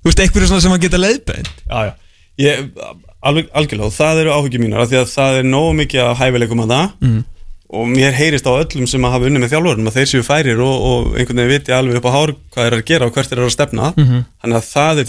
[0.03, 1.53] Þú veist, einhverju svona sem að geta leiðbeint?
[1.67, 1.93] Já, já.
[2.41, 2.53] Ég,
[3.21, 6.19] alveg, Algjörlega, og það eru áhuggjum mínar af Því að það er nógu mikið að
[6.23, 6.87] hæfileikum að það.
[7.05, 7.21] Mm.
[7.73, 10.59] Og mér heyrist á öllum sem að hafa unnið með þjálfurum Að þeir séu færir
[10.61, 13.33] og, og einhvern veginn viti alveg upp á hár Hvað er að gera og hvert
[13.33, 13.87] er að stefna.
[13.97, 14.19] Mhm.
[14.43, 15.07] Þannig að það er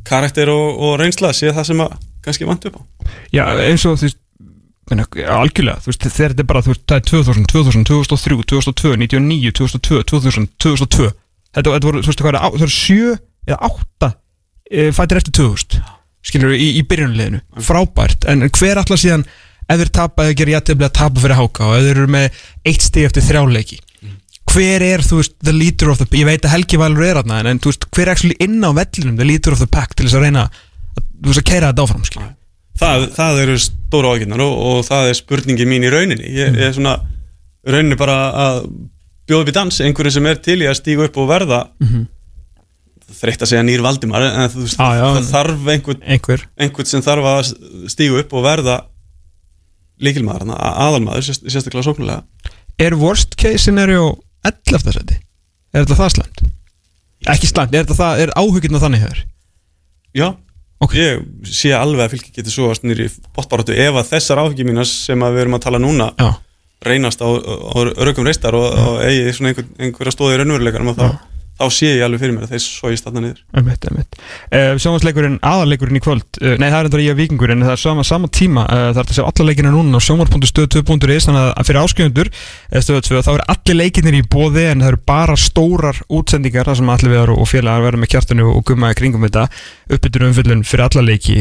[0.00, 1.94] er, er karakter og, og reynsla sé það sem að
[2.24, 2.82] kannski vant upp á.
[3.32, 4.00] Já, eins og
[4.90, 5.06] meina,
[5.36, 9.52] algjörlega, þú veist, þegar þetta er bara veist, það er 2000, 2000, 2003, 2002, 99,
[9.60, 11.10] 2002, 2000, 2002
[11.54, 13.14] þetta, þetta voru, þú veist, það, eru sjö
[13.46, 14.10] eða átta
[14.70, 15.84] e, fættir eftir 2000
[16.30, 18.26] skilur í, í byrjunleginu, frábært.
[18.28, 19.24] En hver allar síðan,
[19.70, 22.42] ef þeir tapa eða gerir jættið að tapa fyrir háka og ef þeir eru með
[22.68, 23.78] eitt stig eftir þrjáleiki
[24.50, 27.40] hver er, þú veist, the leader of the ég veit að Helgi Valur er aðna
[27.46, 30.08] en þú veist, hver er actually inn á vellinum, the leader of the pack til
[30.08, 30.46] þess að reyna,
[30.96, 32.30] að, þú veist, að keira þetta áfram, skilur
[32.80, 36.30] Það, það eru stóra ágjörnar og, og það er spurningi mín í rauninni.
[36.32, 36.94] Ég, ég er svona
[37.68, 38.60] rauninni bara að
[39.28, 41.58] bjóða upp í dans einhverju sem er til í að stíga upp og verða
[43.20, 45.04] þreytt að segja nýr Valdimar en þú veist, Já, já.
[45.18, 46.46] það þarf einhvern, einhver.
[46.56, 47.52] einhvern sem þarf að
[47.92, 48.78] stíga upp og verða
[50.00, 52.22] líkilmaður, aðalmaður sérst, sérstaklega sóknulega
[52.80, 54.06] er worst case scenario
[54.48, 54.92] 11.
[54.96, 55.16] seti
[55.74, 56.44] er þetta það slæmt?
[57.30, 59.24] ekki slæmt, er, þetta það, er áhugirna þannig hefur?
[60.16, 60.28] Já,
[60.80, 60.94] Ok.
[60.96, 64.92] ég sé alveg að fylki getur svo að snýri bóttbaráttu ef að þessar áhugjum mínas
[65.04, 66.30] sem við erum að tala núna Já,
[66.88, 71.06] reynast á, á rökum reistar og, og eigi einhver, einhverja stóði í raunveruleikanum og þá,
[71.60, 73.40] þá sé ég alveg fyrir mér að þeir sóist þarna niður.
[73.56, 74.18] Einmitt, einmitt.
[74.48, 77.74] Uh, Sjónvarsleikurinn, aðarleikurinn í kvöld uh, Nei, það er endur í að vikingur en það
[77.74, 81.50] er sama, sama tíma uh, Það er að sjá alla leikina núna á sjónvar.stöð2.is Þannig
[81.50, 82.32] að fyrir áskjöfundur
[82.80, 86.80] stöðu 2 þá eru allir leikinir í bóði en það eru bara stórar útsendingar þar
[86.80, 89.46] sem allir viðar og félagar verða með kjartanu og gummaði kringum þetta.
[89.90, 91.40] Uppbyttur umfyllun fyrir alla leiki.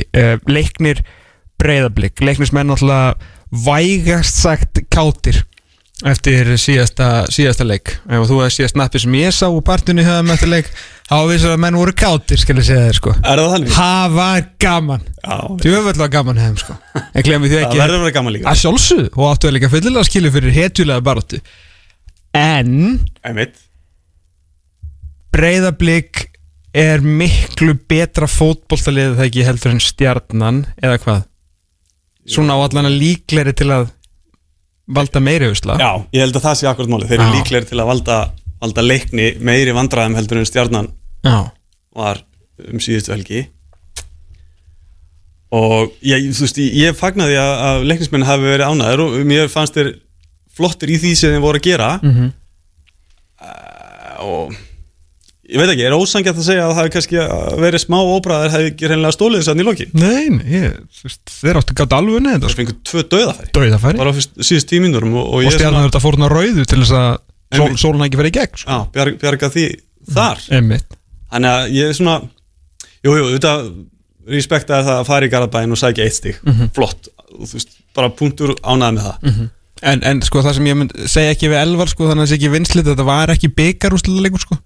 [0.49, 1.03] Leiknir
[1.59, 3.19] breyðablик Leiknismenn alltaf
[3.49, 5.41] vægast sagt kátir
[6.07, 7.97] eftir síðasta, síðasta leik.
[8.07, 10.69] Ef þú hefði síðast snappi sem ég sá úr partinu þeim eftir leik
[11.09, 13.15] þá vissum að menn voru kátir skal ég segja þér sko.
[13.19, 13.73] Er það þannig?
[13.75, 15.07] það var gaman.
[15.19, 16.77] Já, djöfell var gaman hefum sko.
[16.99, 17.81] En glemir því það ekki.
[17.83, 18.51] verður að vera gaman líka.
[18.51, 19.09] Að sjálfsögðu.
[19.15, 21.41] Og áttu að líka fyllilega skilu fyrir hetjulega baróttu
[22.35, 23.57] en Einmitt.
[25.33, 26.25] Breyðablík
[26.77, 31.23] er miklu betra fótboltalið það ekki heldur en stjarnan eða hvað?
[32.29, 33.89] Svona á allan að líkleri til að
[34.89, 35.77] valda meiri usla.
[35.79, 38.17] Já, ég held að það sé akkurat máli Þeir eru líklegir til að valda,
[38.63, 40.91] valda leikni meiri vandræðum heldur en stjarnan
[41.25, 41.37] Já.
[41.95, 42.23] var
[42.65, 43.45] um síðustu helgi.
[45.55, 49.77] Og ég, þú veist, ég, fagnaði að, að leiknismenn hafi verið ánæður og mér fannst
[49.77, 49.95] þeir
[50.53, 51.91] flottir í því sem þeir voru að gera.
[52.03, 52.33] Mhm.
[53.41, 54.57] uh, og
[55.49, 57.19] ég veit ekki, er ósangjart að segja að það hefði kannski
[57.63, 60.77] verið smá óbræðar hefði ekki reynilega stólið þess að í loki Nei, ég,
[61.39, 64.01] þeir áttu gátt alveg neða það fengur tvö döðafæri Dauðafæri?
[64.01, 67.09] Bara á síðust tímindurum og, og Og verður þetta fórna rauðu til þess að
[67.59, 68.69] sól, sólun ekki verið í gegn sko.
[68.69, 69.65] já, bjarg, bjarga því
[70.13, 70.43] þar.
[70.59, 70.97] Einmitt.
[71.33, 72.17] Þannig að ég er svona
[73.05, 73.53] Jú, jú, þetta
[74.29, 76.39] respektaði það að fara í Garabæn og sækja eitt stig.
[76.75, 79.47] Flott, og þú veist, bara punktur ánæði með það
[79.79, 82.31] En, en sko það sem ég mynd segja ekki við Elvar sko þannig að það
[82.31, 84.57] sé ekki vinslit þetta var ekki byggarúslega leikur sko.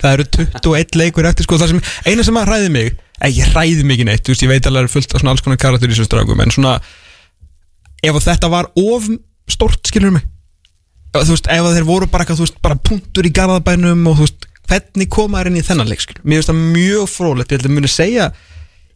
[0.00, 2.88] Það eru 21 leikur eftir sko það sem eina sem að hræði mig
[3.24, 5.20] ekki hræði mig ekki neitt þú veist ég veit alveg að það er fullt af
[5.22, 6.74] svona alls konar karakter í þessum strákum en svona
[8.04, 9.02] ef þetta var of
[9.50, 10.24] stort skilur mig?
[11.16, 14.24] Þú veist ef þeir voru bara eitthvað, þú veist bara punktur í garðabænum og þú
[14.26, 17.56] veist hvernig koma þeir inn í þennan leik skilur mér finnst það mjög frólægt ég
[17.58, 18.26] held að muni segja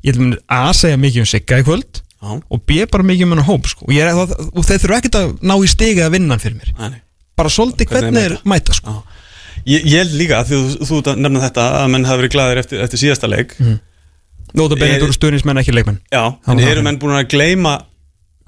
[0.05, 3.85] ég held að muni Já, og B bara mikið um hennar hóp sko.
[3.89, 6.57] og, er, og, og þeir þurfa ekkert að ná í stiga að vinna hann fyrir
[6.57, 6.73] mér.
[6.81, 7.01] Nei,
[7.37, 8.95] bara svolítið Hvernig þeir er mæta sko.
[8.95, 9.21] Já.
[9.65, 12.63] Ég, ég líka því þú, þú ert að nefna þetta að menn hafi verið glæðir
[12.65, 13.55] eftir, eftir síðasta leik.
[14.55, 16.01] Nóta benið Er- voru stuðnismenn ekki leikmenn.
[16.13, 17.79] Já, en eru menn búin að gleyma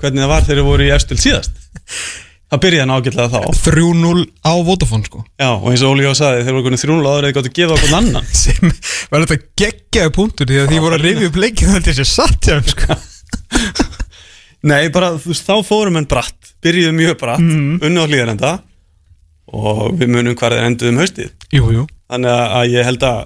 [0.01, 1.57] hvernig það var þegar þeir voru í efstil síðast?
[2.47, 5.23] Það byrjaði hann ágætlega þá 3-0 á Vodafone sko.
[5.35, 7.57] Já, og eins og Óli á sagði, þeir voru konið þrjúnulega áður eða gáttu að
[7.59, 8.28] gefa okkur annan.
[8.44, 8.70] Sem
[9.11, 12.07] var þetta geggjaði punktur því að því voru að rifja upp leikið þannig að þessi
[12.12, 12.98] satt hjá þeim, sko.
[14.70, 17.78] Nei, bara þú veist, þá fórum enn bratt Byrjuðu mjög bratt, Mhm.
[17.86, 18.52] unnu á hlýðarenda
[19.54, 21.28] Og við munum hvað þeir enduðum haustið.
[21.54, 21.82] Jú, jú.
[22.10, 23.18] Þannig að- ég held að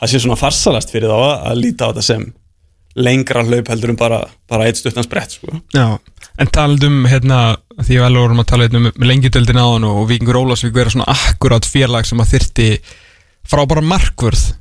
[0.00, 2.22] það sé svona farsalast fyrir þá að, að líta á þetta sem
[2.96, 5.60] lengra hlaup heldur um bara, bara eitt stuttan sprett sko.
[5.76, 5.98] Já,
[6.38, 9.84] en talað um hérna, því að vel vorum að tala hérna um lengjudeldin á hann
[9.84, 12.68] og Víkingur Ólafsvík vera svona akkurát félag sem að þyrti
[13.46, 14.54] frábæra markvörð.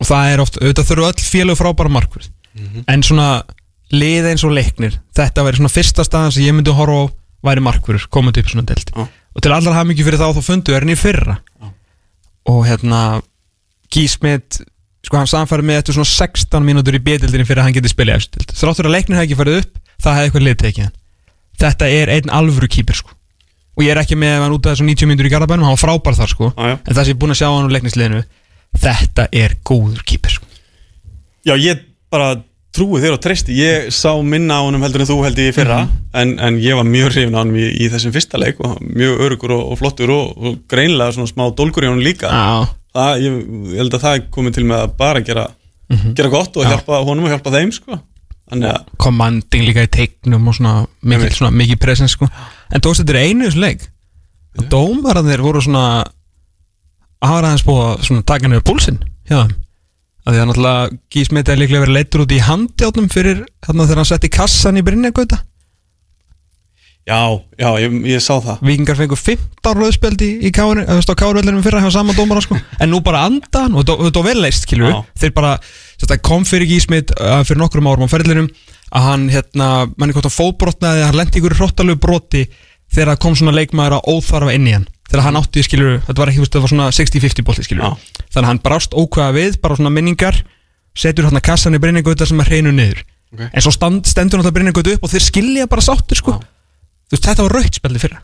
[0.00, 2.28] Og það er oft, auðvitað þurfu öll félag frábæra markvörð.
[2.88, 3.42] En svona
[3.94, 4.98] lið eins og leiknir.
[5.16, 7.04] Þetta væri svona fyrsta staðan sem ég myndi að horfa á
[7.46, 9.04] væri markvörður, komandi upp svona deld Já.
[9.06, 11.36] og til allar hafa mikið fyrir þá þá fundu er henni í fyrra.
[12.50, 13.00] Og hérna
[13.92, 14.60] Gísmit
[15.06, 18.16] sko hann samfæri með eftir svona 16 mínútur í B-dildinni fyrir að hann geti spilið
[18.18, 20.96] eftir þráttur að leiknir hefði ekki farið upp það hefði eitthvað lið tekið hann.
[21.62, 23.12] Þetta er einn alvöru kýpir sko.
[23.76, 25.82] Og ég er ekki með hann út af þessum 90 mínútur í Garabænum hann var
[25.84, 26.50] frábær þar sko.
[26.56, 26.74] Já.
[26.74, 28.24] en það sem ég er búin að sjá hann úr leiknisliðinu
[28.82, 30.48] þetta er góður kýpir sko.
[31.46, 32.34] Já, ég bara
[32.76, 33.56] trúi þér og treysti.
[33.56, 35.82] Ég sá minna á honum heldur en þú held ég fyrra.
[36.16, 39.22] En, en ég var mjög hrifin á honum í, í þessum fyrsta leik og mjög
[39.26, 42.30] örugur og, og flottur og, og greinlega svona smá dólgur í honum líka.
[42.30, 43.38] Já, það, ég,
[43.72, 45.46] ég held að það komið til með að bara gera,
[46.18, 46.74] gera gott og Já.
[46.74, 48.00] hjálpa honum og hjálpa þeim sko.
[49.02, 52.28] commanding líka í teiknum og svona mikið, mikið presens sko.
[52.70, 53.88] En tókst þetta er einu í þessu leik?
[54.56, 55.86] Og dómararnir voru svona
[57.16, 59.56] að hafa aðeins búið að taka niður púlsinn hjá þeim
[60.26, 64.02] að því að náttúrulega Gísmeti er líklega verið leittur út í handjátnum fyrir þarna þegar
[64.02, 65.38] hann setti kassan í Brynjargöta
[67.06, 67.18] já,
[67.54, 68.62] já, ég, ég sá það.
[68.66, 72.58] Víkingar fengur 15 rauðspjöld í, í kárvellinum fyrra hjá sama dómara sko.
[72.82, 74.98] En nú bara andan og þetta var vel leist skilur Já.
[75.22, 75.52] þeir bara,
[76.02, 78.50] þetta kom fyrir Gísmit uh, fyrir nokkrum árum á ferðlinum
[78.96, 82.44] að hann hérna, manni hvort hann fótbrotnaði hann lendi ykkur hróttalegu broti
[82.90, 86.22] þegar það kom svona leikmaður að óþarfa inn í hann þegar hann átti skilur, þetta
[86.22, 87.90] var ekki veist, þetta var svona 60-50 bolti skilur Já.
[88.34, 90.40] þannig að hann brást ókvæða við, bara svona minningar
[90.96, 93.02] setur hann kassan í Brynjargöta sem er hreinu niður.
[93.34, 93.42] Ok.
[93.50, 96.38] en svo stand, stendur hann Brynjargöta upp og þeir skilja bara sáttir sko.
[97.06, 98.22] Þú veist, þetta var raukt spjaldi fyrra?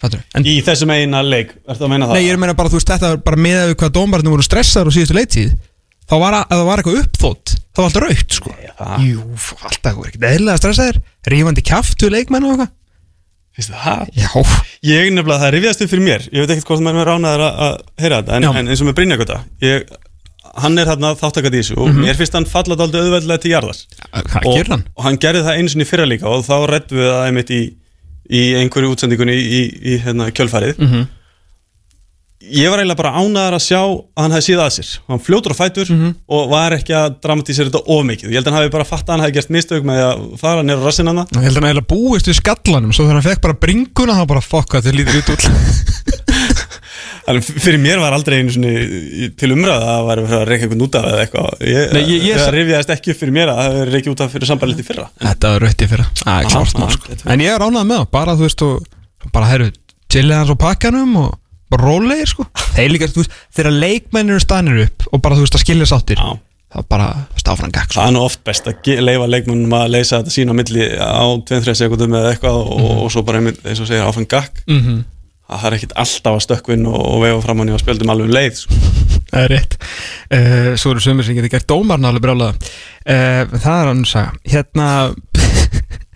[0.00, 2.16] En, í þessum eina leik, ertu að meina það?
[2.16, 4.32] nei, ég er að meina bara, þú veist, þetta var bara með við hvað dómarinn
[4.32, 5.50] voru stressaður á síðustu leittíð
[6.08, 8.54] þá var, að, að það var eitthvað uppþótt þá var alltaf raukt, sko.
[9.04, 9.20] Jú,
[9.68, 10.00] alltaf,
[14.86, 16.28] Ég nefnilega, það rifjast upp fyrir mér.
[16.32, 18.96] Ég veit ekkert hvort maður er ránaður að, heyra þetta en, en eins og með
[19.00, 19.90] Brynjakota ég,
[20.60, 23.82] Hann er þarna þáttakat í þessu og mér finnst hann falla dálítið auðveldlega til jarðar.
[24.10, 24.82] Hvað og, hann?
[24.96, 26.54] og hann gerði það sinni í fyrra líka og þá
[26.96, 27.60] við það einmitt í,
[28.26, 29.60] í einhverju útsendingunni í, í,
[29.92, 30.80] í hérna, kjölfarið.
[30.82, 31.04] Mhm.
[32.40, 34.90] Ég var eiginlega bara ánæður að sjá að hann hefði síða að sér.
[35.12, 36.12] Hann fljótur á fætur Mhm.
[36.32, 38.30] og var ekki að dramatísera þetta of mikið.
[38.32, 40.62] Ég held að hann hafi bara fatt að hann hefði gert mistök með að fara
[40.64, 43.42] nýra rassin hann Ég held að hann eiginlega búist við skallanum Svo þegar hann fekk
[43.44, 45.44] bara bringuna þá bara fokka þetta lítur út.
[47.30, 48.72] Þannig fyrir mér var aldrei einu svona
[49.38, 51.50] til umræða að það verið að reyka einhvern út af eða eitthvað.
[51.60, 54.20] Ég, Nei, ég- ég- Það rifjaðist ekki upp fyrir mér að það hefði reykja út
[54.24, 55.06] af fyrir sambarliti fyrra.
[55.20, 56.06] Þetta var í fyrra.
[56.08, 57.30] Er Aha, klart aha, sko.
[57.30, 58.86] En ég er ánægð með það Bara þú veist og
[59.32, 59.70] Bara herru
[60.10, 61.34] Chillið hans á pakkanum Og
[61.78, 62.46] rólegir sko.
[62.74, 65.90] Þeir líka þú veist Þegar leikmennir eru stanir upp Og bara þú veist að skilja
[65.90, 66.30] sáttir Já.
[66.70, 67.98] Það bara Stáfran gag sko.
[67.98, 71.26] Það er nú oft best að leyfa leikmennum að leysa þetta sín á milli á
[71.50, 74.78] 2-3 sekundum eða eitthvað og, og svo bara einmitt, eins og segir áfram gakk mm
[74.84, 75.00] -hmm.
[75.50, 78.28] Það er ekkit alltaf að stökkvinn og, og vefa fram hann í að spjöldum alveg
[78.28, 78.74] um leið sko.
[79.30, 79.74] Það er rétt.
[80.30, 84.32] Uh, Svo eru sömur sem getur gert dómarna alveg brálaða uh, Það er hann saga.
[84.46, 84.86] Hérna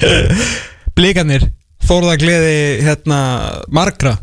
[0.97, 1.49] Blikarnir
[1.85, 2.55] Þórða gleði
[2.87, 3.19] hérna
[3.69, 4.15] margra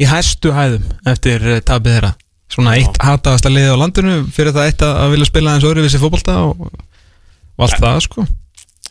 [0.00, 2.14] í hæstu hæðum eftir eh, tapið þeirra.
[2.52, 6.36] Svona eitt hataðasta liði á landinu fyrir það eitt að vilja spila eins öðruvísi fótbolta
[6.46, 8.26] og, og allt það sko.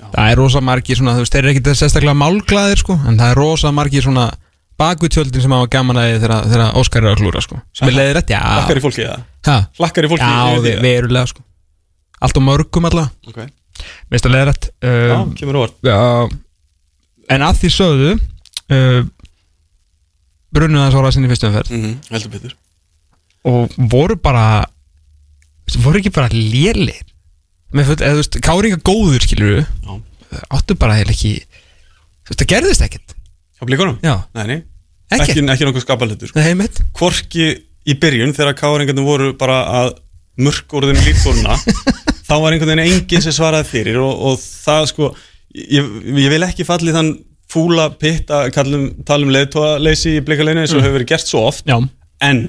[0.01, 3.31] Það er rosa margir svona, þú veist, þeir eru ekki sérstaklega málglæðir sko, en það
[3.31, 4.25] er rosa margir svona
[4.79, 8.17] bakutjöldin sem hafa gaman að því þegar, Óskar er að klúra sko, sem er leiðir
[8.19, 8.41] rétt, já.
[8.43, 11.45] Hlakkar í fólki það ha, Hlakkar í fólki já, við, verulega sko.
[12.25, 13.53] Allt og mörgum allavega, okay.
[14.11, 15.77] minnst að leiðir rétt Já, um, kemur óvart.
[15.87, 15.95] Já,
[17.35, 18.99] en að því sögðu uh,
[20.55, 21.73] brunnuð hans ára sinni fyrstu umferð.
[21.75, 22.55] Mm betur.
[23.45, 24.65] Og voru bara
[25.83, 27.03] voru ekki bara lélir?
[27.75, 29.65] Eða þú veist, káringa góður skilur við,
[30.53, 33.15] áttu bara heil ekki þú veist, það gerðist ekkert.
[33.59, 33.99] Hjá blíkunum?
[34.03, 34.57] já, Nei, nei.
[35.11, 35.29] Ekkert?
[35.29, 35.83] Ekki, ekki nokkuð
[36.47, 37.45] heim mitt Hvorki
[37.85, 39.91] í byrjun þegar káringarnir voru bara að
[40.41, 41.55] mörk orðin lítfóruna
[42.27, 45.11] þá var einhvern veginn enginn sem svaraði fyrir og, og það sko
[45.53, 47.13] ég, ég vil ekki falli þann
[47.55, 51.45] fúla pitt að kallum, tala um leiðtóðaleysi í blikaleginu eins og hefur verið gert svo
[51.49, 51.65] oft.
[51.69, 51.79] Já,
[52.27, 52.43] en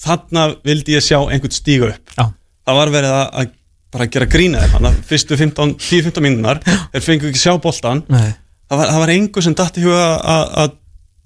[0.00, 2.12] þarna vildi ég sjá einhvern stíga upp.
[2.18, 2.24] Já,
[2.68, 3.56] það var verið að, að
[3.90, 6.60] bara gera grína þeim þannig að fyrstu 15 10-15 mínúnar
[6.92, 8.28] þeir fengu ekki sjá boltan nei,
[8.70, 10.76] það var, var einhver sem datt í huga að- að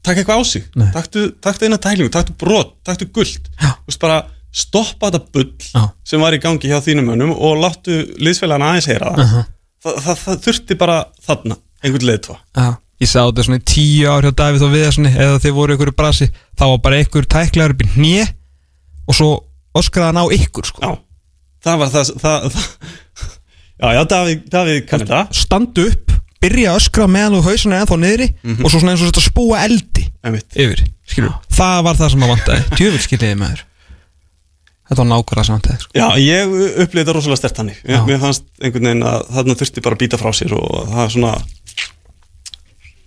[0.04, 0.64] taka eitthvað á sig.
[0.94, 4.22] Taktu, taktu eina tælingu, taktu brot, taktu veist bara
[4.54, 5.82] stoppa þetta bull Já.
[6.06, 9.22] sem var í gangi hjá þínum mönnum og láttu liðsfélagana aðeins heyra það.
[9.24, 9.44] Aha.
[9.84, 12.68] það, það, það þurfti bara þarna einhvern leiðtva já
[13.04, 15.92] ég sá þetta svona í tíu ár hjá Davíð og Viðarssoni eða þeir voru ykkur
[15.92, 18.26] í brasi þá var bara ykkur tæklaður upp í hnje
[19.04, 19.30] og svo
[19.78, 20.80] öskraði hann á ykkur sko.
[20.84, 20.92] Já,
[21.66, 22.68] það var það, það, það
[23.74, 26.12] Já, já, Davíð, Davíð kanni það standu upp,
[26.44, 29.24] byrja að öskra meðan þú hausin er ennþá niðri og svo svona eins og þetta
[29.24, 30.46] spúa eldi Einmitt.
[30.54, 33.64] yfir, skilur það var það sem að vantaði, djöfil skiljiði maður
[34.84, 35.92] þetta var nákvæmlega vantaði sko.
[35.98, 36.54] Já, ég
[36.84, 37.66] upplýði þetta rosalega stert Já.
[37.66, 41.02] Mér, mér fannst einhvern veginn að þarna þurfti bara að býta frá sér og það
[41.04, 41.34] er svona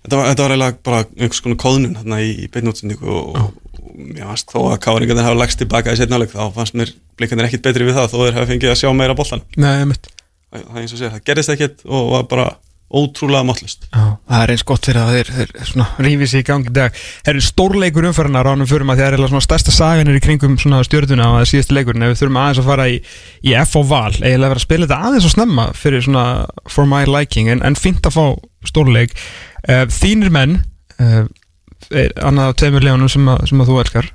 [0.07, 3.97] Þetta var, þetta var eiginlega bara einhvers konar kóðnun þarna í, í beinnútsendingu og, og
[3.97, 7.65] mér fannst þó að káringarnir hafa lagst tilbaka í setnáleik þá fannst mér blinkarnir ekkit
[7.65, 10.77] betri við það þó þeir hafa fengið að sjá meira boltan Nei, mitt það það
[10.77, 12.47] er eins og segja, það gerist ekkit og var bara
[12.87, 16.73] ótrúlega mátlust Já, það er eins gott fyrir að þeir, þeir rífið sér í gangi
[16.75, 16.99] dag.
[17.25, 21.27] Það eru stórleikur umferðina ránum fyrir að það er stærsta saganir í kringum svona stjörðuna
[21.27, 22.05] á það síðustu leikurinn.
[22.07, 22.99] Ef við þurfum aðeins að fara í,
[23.43, 26.25] í F og Val eiginlega vera að spila þetta aðeins og snemma fyrir svona
[26.71, 28.25] for my liking en, en fínt að fá
[28.71, 29.17] stórleik.
[29.67, 30.61] Uh, Þínir menn
[30.97, 34.07] er annað af tveimur legunum sem, sem að þú elskar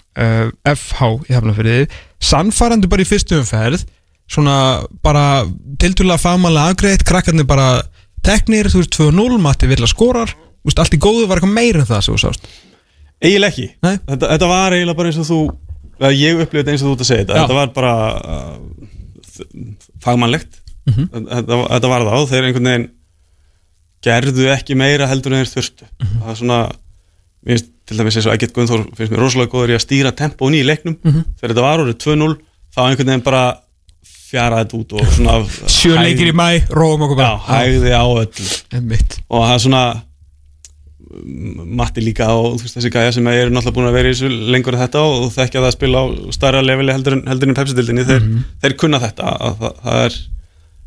[0.72, 1.76] FH í hafnafyrði
[2.22, 3.84] sannfærandi bara í fyrstu umferð
[4.32, 4.56] svona
[5.04, 5.44] bara
[5.80, 7.82] tildulega fagmælega afgreitt, krakkarnir bara
[8.22, 10.34] teknir, þú veist 2-0, Matti vill að skorar
[10.64, 12.46] veist, allt í góðu var eitthvað meira en það sem þú sást
[13.22, 13.96] Eiginlega ekki Nei.
[14.08, 15.40] þetta, þetta var eiginlega bara eins og þú
[16.12, 17.42] ég upplifði þetta eins og þú ert að segja þetta Já.
[17.42, 18.58] Þetta var bara uh,
[20.02, 21.04] fagmannlegt Mhm.
[21.14, 22.88] þetta, þetta var það og þeir einhvern veginn
[24.02, 26.16] gerðu ekki meira heldur en þeir þurftu Mhm.
[26.24, 26.58] það er svona
[27.46, 30.12] mér finnst til dæmis eins og Egert Gunnþór finnst mér rosalega góður í að stýra
[30.12, 31.22] tempón í leiknum Mhm.
[31.38, 32.36] þegar þetta var orðið 2-0
[32.74, 33.58] þá einhvern veginn bara
[34.32, 35.36] fjaraði út og svona
[35.76, 38.48] sjö leikir í mæ, róum okkur já, bara hægði á öllu.
[38.78, 39.20] Einmitt.
[39.28, 39.82] og það er svona
[41.12, 44.16] mm, Matti líka og þú veist, þessi gæja sem eru náttúrulega búin að vera í
[44.16, 46.06] þessu lengur en þetta og þekkja það að spila á
[46.38, 48.30] stærra leveli heldur en, heldur en pepsitildinni þeir,
[48.64, 50.20] þeir kunna þetta að það, það er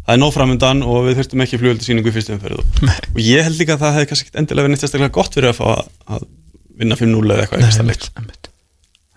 [0.06, 2.60] það er nóg framöndan og við þurftum ekki flugöldu síningu í fyrstu umferð.
[2.62, 5.50] Og, og ég held líka að það hefði kannski endilega verið neitt sérstaklega gott fyrir
[5.50, 6.28] að fá að, að
[6.78, 8.52] vinna 5-0 eða eitthvað Nei, einmitt, einmitt.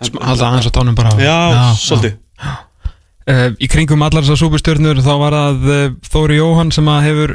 [0.01, 1.13] Halda aðeins á tónum bara.
[1.21, 1.37] Já,
[1.77, 2.17] svolítið
[3.29, 7.35] í kringum allar þessar súpustjörnur þá var það uh, Þóri Jóhann sem að hefur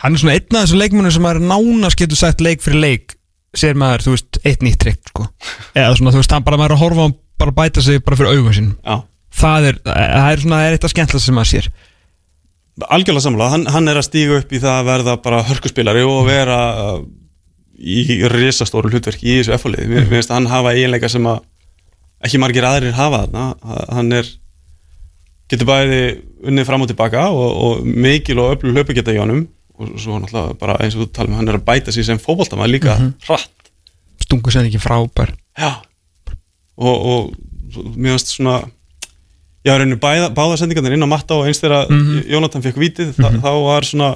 [0.00, 2.80] hann er svona einn af þessu leikmunum sem að er nánast getur sagt leik fyrir
[2.80, 3.16] leik
[3.56, 5.26] sér maður, þú veist, eitt nýtt trikk sko.
[5.74, 8.38] eða svona, þú veist, hann bara maður að horfa hann bara bæta sig bara fyrir
[8.38, 8.96] augum sín Já,
[9.42, 11.70] það er, það er svona, það er eitt af skemmtilega sem maður sér.
[12.80, 16.20] Algjörlega samlega, hann, hann er að stíga upp í það að verða bara hörkuspilari og
[16.28, 17.00] vera uh,
[17.76, 21.42] í risastóru hlutverki í þessu mér mér finnst að hann hafa eiginleika sem að
[22.24, 23.44] ekki margir aðrir hafa þarna,
[23.96, 24.30] hann er
[25.50, 26.00] getur bæði
[26.50, 29.44] unnið fram og tilbaka og, og mikil og öllu hlaupu geta í honum.
[29.80, 32.74] Og svo náttúrulega bara eins og þú talum hann er að bæta sér sem fótboltamaður
[32.74, 32.96] líka
[33.26, 33.70] hratt.
[34.20, 35.32] Stungu sem ekki frábær.
[35.58, 35.80] Já.
[36.80, 38.60] Og, og mér finnst svona
[39.60, 41.90] Já, reynu bæða, báða sendingarnir inn á matta og eins þegar
[42.32, 44.14] Jónatan fekk vitið þa þá var svona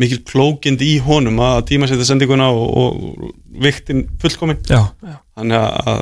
[0.00, 4.80] mikil klókind í honum að tíma setja sendinguna og, og viktin fullkomin já,
[5.36, 6.00] þannig að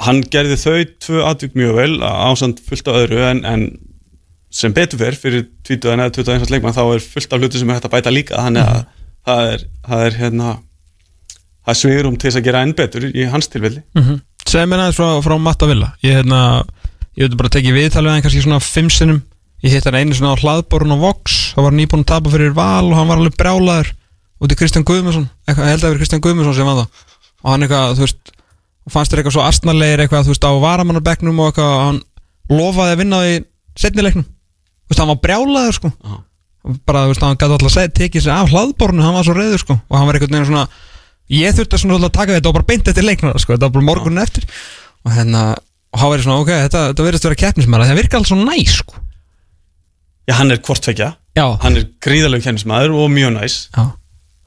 [0.00, 3.66] hann gerði þau tvö atvik mjög vel ásand fullt af öðru en, en
[4.50, 7.78] sem betur fer fyrir 20 eða 21 leikmann þá er fullt af hluti sem er
[7.78, 8.82] hægt að bæta líka þannig að
[9.28, 10.50] það er, það er hérna
[11.60, 13.82] það er svigurum til þess að gera enn betur í hans tilfelli.
[13.94, 14.20] Mm -hmm.
[14.46, 15.92] segð mér aðeins frá, frá Matta Villa.
[16.02, 16.64] Ég, hérna,
[17.14, 19.22] ég veit bara að tekja viðtalið en kannski svona fimm sinnum.
[19.62, 21.52] Ég hitt hann einu svona á hlaðborun og Vox.
[21.52, 23.92] Þá var hann nýbúin að tapa fyrir val og hann var alveg brjálaður
[24.40, 26.88] út í Kristján ég held að það verið Kristján Guðmundsson sem var það
[27.40, 28.32] og hann eitthvað, þú veist
[28.86, 32.02] og fannst þér eitthvað svo astnarlegir eitthvað, þú veist, á varamannabeknum og eitthvað, og hann
[32.50, 33.34] lofaði að vinna því
[33.80, 36.14] setnileiknum, þú veist, hann var brjálaður sko, Já.
[36.88, 39.36] bara, þú veist, hann gæti alltaf að segja, tekið sér af hlaðborunu, hann var svo
[39.36, 40.66] reyður sko, og hann var veginn svona
[41.30, 43.74] ég þurfti að svona að taka þetta og bara beint eftir leiknara sko, þetta var
[43.76, 44.46] bara morgunin eftir.
[45.06, 45.44] Og hérna,
[45.94, 48.76] og hann verið svona, ok, þetta, þetta verðist vera keppnismæra, það virkar alltaf svo næs
[48.80, 49.04] sko.
[50.28, 51.08] Já, hann er hvortvekja,
[51.38, 53.56] já, hann er gríðalegu kennismæður og mjög næs.
[53.74, 53.84] Já,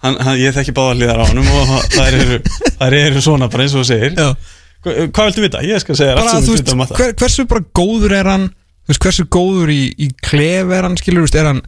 [0.03, 2.39] hann, hann, ég þekki báða hliðar á honum og þær eru,
[2.80, 4.17] þær eru svona bara eins og þú segir.
[4.17, 4.59] Já.
[4.84, 5.63] Hva, hvað viltu vita?
[5.65, 7.47] Ég skal segja þér allt bara, sem þú þú veist, vita um þetta hver, hversu
[7.53, 8.49] bara góður er hann?
[8.84, 11.63] Þú veist, hversu góður í, í klef er hann skilur, þú veist, er hann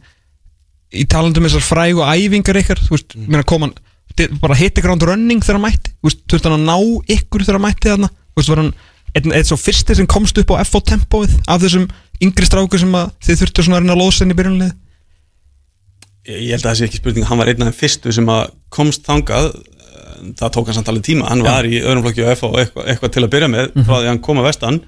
[0.92, 2.82] í talandum þessar fræg og æfingar ykkar?
[2.84, 3.38] Þú veist, mm.
[3.48, 3.78] koma hann
[4.16, 5.94] þið- bara hitti ground running þegar hann mætti?
[5.96, 6.76] Þú veist, þurfti hann að ná
[7.16, 8.12] ykkur þegar hann mætti þarna?
[8.12, 8.74] Þú veist, var hann
[9.16, 11.86] eitt svo fyrsti sem komst upp á FO tempóið af þessum
[12.20, 14.74] yngri stráku sem þið þurftu svona að reyna að lósa inn í byrjunlið
[16.26, 18.44] ég, held að það sé ekki spurning hann var einn af þeim fyrstu sem að
[18.74, 19.48] komst þangað.
[20.40, 21.30] Það tók hann samt alveg tíma.
[21.30, 23.94] Hann var í öðrum flokki og FH og eitthvað, eitthvað til að byrja með frá
[23.94, 24.78] því að hann kom að vestan.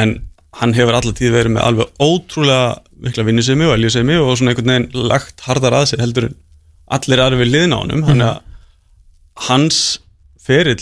[0.00, 0.16] En
[0.60, 2.66] hann hefur alltaf tíð verið með alveg ótrúlega
[3.06, 6.28] mikla vinnusemi og eljusemi og svona einhvern veginn lagt hardar að sér heldur
[6.96, 8.04] allir aðri við liðna á honum.
[8.06, 9.80] Þannig að hans
[10.46, 10.80] ferill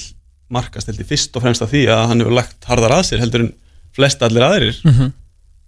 [0.55, 3.23] markast held ég fyrst og fremst að því að hann hefur lagt hardar að sér
[3.25, 3.49] heldur
[3.97, 4.79] flest allir aðrir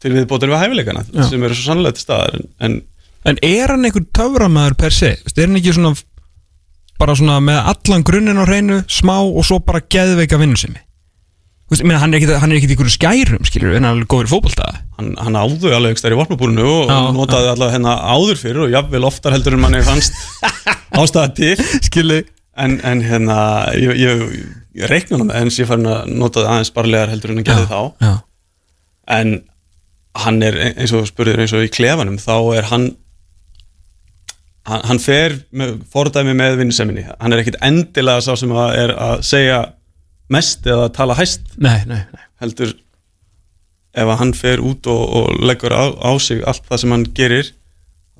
[0.02, 1.22] til viðbótur við hæfileikana Já.
[1.30, 2.36] sem eru svo sannlega til staðar.
[2.36, 2.74] En, en
[3.26, 5.16] En er hann einhver töframæður per se?
[5.18, 5.94] Er hann ekki svona
[7.00, 10.78] bara svona með allan grunninn á hreinu, smá og svo bara geðveika vinnusemi?
[11.66, 14.68] Hann er hann er í einhverjum skærum, skilur en hann er góður í fótbolta.
[15.00, 18.60] Hann, hann áður alveg ekki stær í vopnabúrinu og Já, notaði allavega hennar áður fyrir
[18.68, 20.14] og jafnvel oftar heldur en manni fannst
[21.00, 21.56] ástæða til.
[21.88, 22.22] Skilur
[22.54, 23.38] en, en hérna
[23.74, 24.22] ég, ég,
[24.78, 27.50] ég reikna hann með eins ég farin að nota það aðeins barlegar heldur en að
[27.50, 28.06] gera þá.
[28.06, 28.14] Já,
[29.18, 29.34] en
[30.22, 32.86] hann er eins og þú spurðir eins og í klefanum þá er hann
[34.68, 37.06] hann, hann fer með fordæmi með vinnuseminni.
[37.20, 39.60] Hann er ekkit endilega sá sem að er að segja
[40.32, 41.54] mest eða tala hæst.
[41.62, 42.24] Nei, nei, nei.
[42.42, 42.74] Heldur
[43.96, 47.06] ef að hann fer út og, og leggur á, á sig allt það sem hann
[47.16, 47.54] gerir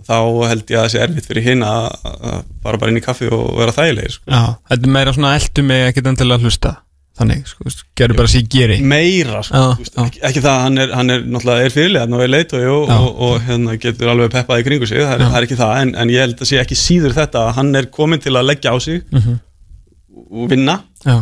[0.07, 0.17] þá
[0.49, 3.29] held ég að það sé erfitt fyrir hinn að, að fara bara inn í kaffi
[3.33, 4.31] og vera þægilegir sko.
[4.31, 6.73] Já, þetta er meira svona eldu mig ekkit endilega að hlusta
[7.17, 7.65] Þannig, sko,
[7.97, 10.03] gerðu bara sér geri meira sko, þú veist, já.
[10.05, 12.83] ekki, ekki það að hann er, hann er náttúrulega er fyrirlega og er leitói og,
[12.91, 12.97] Já.
[12.99, 15.73] og, og hérna, getur alveg peppað í kringu sig það er, það er ekki það
[15.85, 18.47] en, en ég held að sé ekki síður þetta að hann er komin til að
[18.51, 19.39] leggja á sig Mhm.
[20.27, 20.77] og vinna
[21.07, 21.17] Já,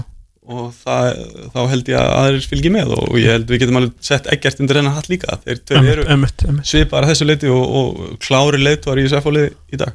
[0.51, 1.23] og það,
[1.55, 4.61] þá held ég að aðrir fylgi með og ég held við getum alveg sett ekkert
[4.61, 8.99] undir hennar hatt líka þeir ömmit, eru svipar að þessu leiti og, og klári leitóar
[8.99, 9.95] í SFO-liði í dag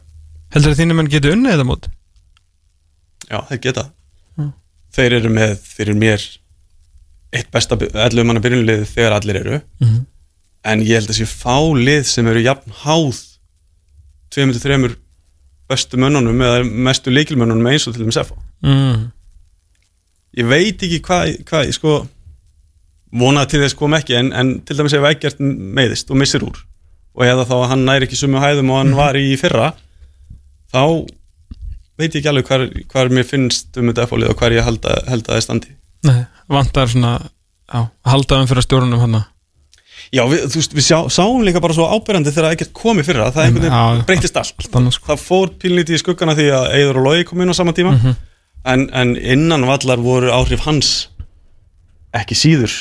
[0.55, 1.91] Heldur það þínum menn getur unnið þetta mót?
[3.29, 3.98] Já, þeir geta Mm.
[4.95, 6.23] Þeir eru með fyrir mér
[7.33, 10.05] eitt besta 11 manna byrjunlið þegar allir eru Mhm.
[10.65, 13.19] en ég held að sé fá lið sem eru jafn háð
[14.33, 14.95] 2-3
[15.69, 19.11] bestu mönnunum eða mestu leikilmönnunum eins og til þeim sefa Mm.
[20.37, 22.07] ég veit ekki hvað hva, sko,
[23.13, 26.57] vonað til þess kom ekki en, en til dæmis ef ekkert meiðist og missir úr
[27.15, 29.71] og eða þá að hann næri ekki sumu hæðum og hann var í fyrra
[30.73, 31.07] þá
[31.99, 32.63] veit ég ekki alveg hvar,
[32.93, 35.75] hvar mér finnst um þetta efallið og hvar ég held að, það er standi
[36.07, 37.17] Nei, vantar svona
[37.69, 39.19] Já, halda um fyrir stjórnum hann
[40.15, 43.03] Já, við, þú veist, við sjá, sáum líka bara svo ábyrjandi þegar ekkert kom í
[43.05, 46.47] fyrra, það einhvern Já, veginn breytist allt Allt sko það fór pílnítið í skuggana því
[46.55, 48.15] að Eður og Lói kom inn á sama tíma Mhm.
[48.73, 51.09] en, en innan vallar voru áhrif hans
[52.15, 52.73] ekki síður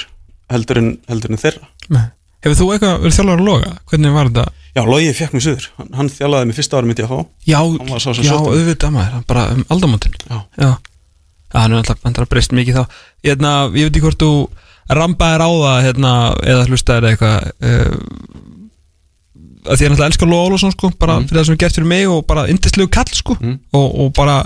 [0.51, 2.07] heldur en, heldur en þeirra Nei.
[2.45, 3.71] Hefur þú eitthvað verið þjálfur að loga?
[3.91, 4.45] Hvernig var þetta?
[4.79, 7.19] Já, Lói fekk mig suður, hann, hann þjálfaði mig fyrsta ári myndi að fá
[7.51, 10.15] Já, Hann já auðvitað maður, hann bara um aldamótin.
[10.29, 10.39] Já.
[10.63, 10.71] Já,
[11.51, 12.85] já hann er alltaf, hann er að breyst mikið þá.
[13.27, 14.31] Hérna, Ég veit ekki hvort þú
[14.99, 16.13] rambaðir á það hérna,
[16.53, 17.97] eða hlustaðir eitthvað uh,
[19.69, 21.27] því að náttúrulega elskar Lóa Ólafsson sko, bara Mm.
[21.29, 23.37] fyrir það sem er gert fyrir mig og bara indislegu kall sko.
[23.41, 23.59] Mm.
[23.75, 24.39] og, og bara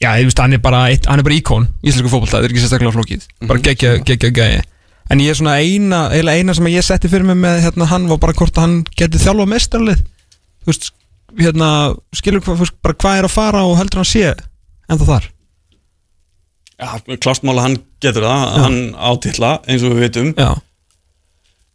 [0.00, 2.44] já, ég veist, hann er bara, eitt, hann er bara íkón í íslensku fótbolta, það
[2.44, 3.24] er ekki sérstaklega flókið.
[3.46, 3.64] Bara Mhm.
[3.68, 4.62] geggja, geggja gæi
[5.10, 8.06] en ég er svona eina, eiginlega eina sem ég setti fyrir mig með hérna, hann
[8.10, 10.90] var bara hvort að hann geti þjálfa mestarlið þú veist,
[11.40, 11.68] hérna
[12.16, 15.06] skilur hvað, þú veist, bara hvað er að fara og heldur hann sé en það
[15.14, 15.28] þar?
[16.80, 16.88] Já,
[17.20, 18.60] klástmála hann getur það, Já.
[18.64, 18.80] hann
[19.10, 20.50] átilla eins og við veitum já.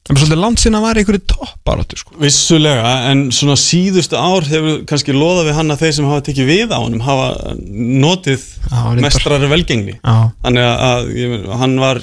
[0.06, 2.12] En svolítið land sinna var einhverju topparáttu sko.
[2.22, 6.50] Vissulega, en svona síðustu ár hefur kannski loðað við hann að þeir sem hafa tekið
[6.52, 9.02] við á honum hafa notið Já, reyndar.
[9.08, 9.96] mestrari velgengni.
[9.98, 10.14] Já,
[10.46, 11.34] Þannig að, að ég,
[11.64, 12.02] hann var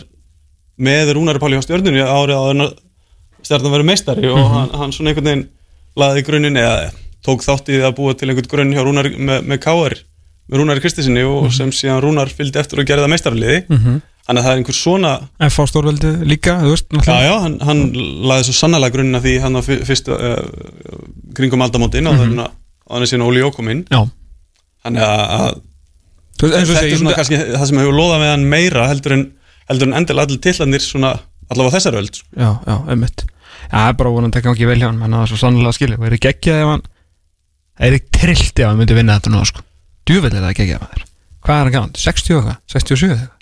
[0.82, 2.44] með Rúnari Páli á stjörnunni árið á
[3.42, 4.52] stjörnum verið meistari og Mhm.
[4.54, 5.48] hann, hann svona einhvern veginn
[5.96, 6.92] laði grunninn eða
[7.26, 9.94] tók þátt í að búa til einhvern grunn hjá Rúnari með, með Káar
[10.50, 14.38] með Rúnari Kristisinni og sem síðan Rúnar fylgdi eftir og gerði það meistaraliði mhm þannig
[14.38, 15.12] að það er einhver svona
[15.50, 15.64] F.A.
[15.66, 17.22] stórveldi líka, þú veist já náttúrulega.
[17.26, 17.80] já, hann, hann
[18.30, 20.92] laði svo sannlega grunninn að því hann á fyr- fyrstu uh,
[21.34, 22.38] kringum aldamótin mm Mhm.
[22.38, 22.46] -hmm.
[22.46, 24.06] á hann er síðan Óli Jó kom inn já.
[24.84, 25.60] þannig að, að
[26.38, 28.86] Þú veist, eins og þetta er svona kannski það sem hefur loðað með hann meira
[28.88, 29.32] heldur en,
[29.70, 31.12] heldur en endilega allir tillanir svona
[31.52, 32.28] allavega þessar öld sko.
[32.36, 33.26] já, já, einmitt.
[33.26, 36.00] Já, það er bara vonandi að gangi vel hjá hann hann hafa svo sannlega skilja,
[36.00, 39.34] og er ekki geggjað ef hann það er ekki trillt ef hann myndi vinna þetta
[39.34, 39.64] nú sko.
[40.08, 41.06] djúvel er það geggjað maður
[41.42, 43.38] hvað er hann gaman, 60 og hvað, 67 eða eitthvað?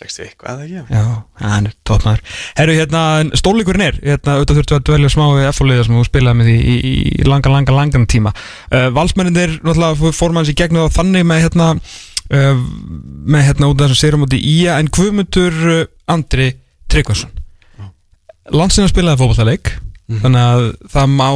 [0.00, 0.94] 60 eitthvað eða ekki?
[0.96, 1.02] Já,
[1.42, 2.22] hann er tóttmaður
[2.56, 3.02] Herru, hérna,
[3.36, 3.98] stólíkurinn er.
[4.00, 7.26] Hérna, auðvitað þurftu að dvelja smá við F-fóliða sem þú spilaði með í, í, í
[7.28, 8.32] langa, langa, langan tíma.
[8.72, 11.68] Uh, Valsmenninir, náttúrulega, fór manns í gegnu þá þannig með hérna
[12.30, 15.80] með hérna út af þessum sérum út í en Guðmundur uh,
[16.10, 16.52] Andri
[16.90, 17.32] Tryggvason.
[18.54, 19.72] Landsina spilaði fótballtaleik
[20.22, 21.28] þannig að það má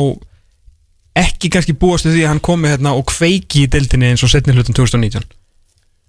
[1.18, 4.54] ekki kannski búast því að hann komi hérna og kveiki í deildinni eins og setni
[4.54, 5.22] hlutum 2019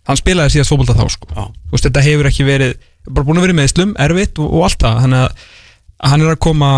[0.05, 1.29] hann spilaði síðast fótbolta þá sko.
[1.33, 2.73] Þú veist, þetta hefur ekki verið
[3.05, 6.33] bara búin að vera í meðslum, erfitt og, og allt það þannig að hann er
[6.33, 6.71] að koma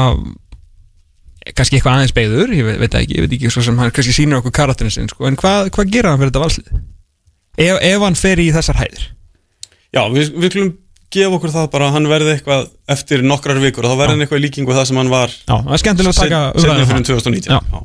[1.56, 4.16] kannski eitthvað aðeins beigður ég veit, veit ekki, ég veit ekki svo sem hann kannski
[4.16, 6.82] sýnir okkur karakterinn sinn, sko, en hvað, hvað gera hann fyrir þetta valslið?
[7.58, 9.06] Ef, ef hann fer í þessar hæðir
[9.96, 10.72] Já, við, við klum
[11.16, 14.26] gefa okkur það bara að hann verði eitthvað eftir nokkrar vikur og þá verði hann
[14.26, 16.90] eitthvað í líkingu það sem hann var Já, það er skemmtilega að taka setni umræðum
[16.92, 17.24] fyrir það.
[17.24, 17.60] 2019 Já.
[17.72, 17.80] Já.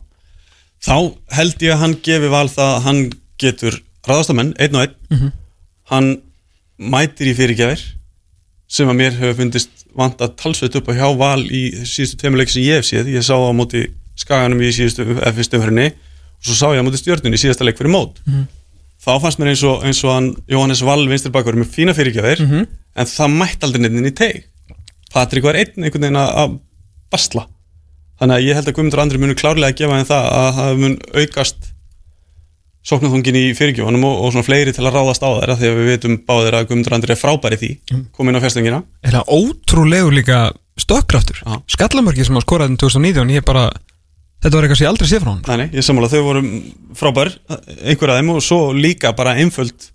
[0.82, 0.97] Þá
[1.39, 3.01] held ég að hann gefi val það að hann
[3.43, 3.77] getur
[4.11, 5.32] ráðastamenn, einn og einn Mhm.
[5.93, 6.09] hann
[6.78, 7.82] mætir í fyrirgjafir
[8.73, 12.51] sem að mér hefur fundist vant að talsveit upp á hjá val í síðustu tveimuleik
[12.51, 13.82] sem ég hef séð, ég sá það á móti
[14.19, 17.65] skaganum í síðustu, eða fyrstu umhverjunni og svo sá ég á móti stjörnunni í síðasta
[17.69, 18.49] leik fyrir mót Mhm.
[19.03, 22.41] Þá fannst mér eins og, eins og hann Jóhannes Wall vinstri bakur með fína fyrirgjafir
[22.47, 22.66] Mhm.
[22.97, 24.45] en það mætti aldrei neitt inn í teig
[25.12, 26.59] Patrik var einn einhvern veginn að-
[27.12, 27.47] basla
[28.20, 30.79] þannig að ég held að Guðmundur Andri munu klárlega að gefa henni það að það
[30.79, 31.57] mun aukast
[32.83, 35.91] sóknarþungin í fyrirgjöfunum og, og svona fleiri til að ráðast á þeirra því að við
[35.93, 38.05] veitum báðir að Guðmundur Andri er frábæri því Mhm.
[38.16, 40.39] komin á fjastungina Er það ótrúlegur líka
[40.81, 41.43] stökkraftur.
[41.69, 43.70] Skallamörki sem hann skoraði um 2019 Ég bara,
[44.43, 46.44] þetta var eitthvað sem ég aldrei sé frá hann Nei, ég sammála, þau voru
[46.98, 47.32] frábær
[47.86, 49.93] einhver af þeim og svo líka bara einföld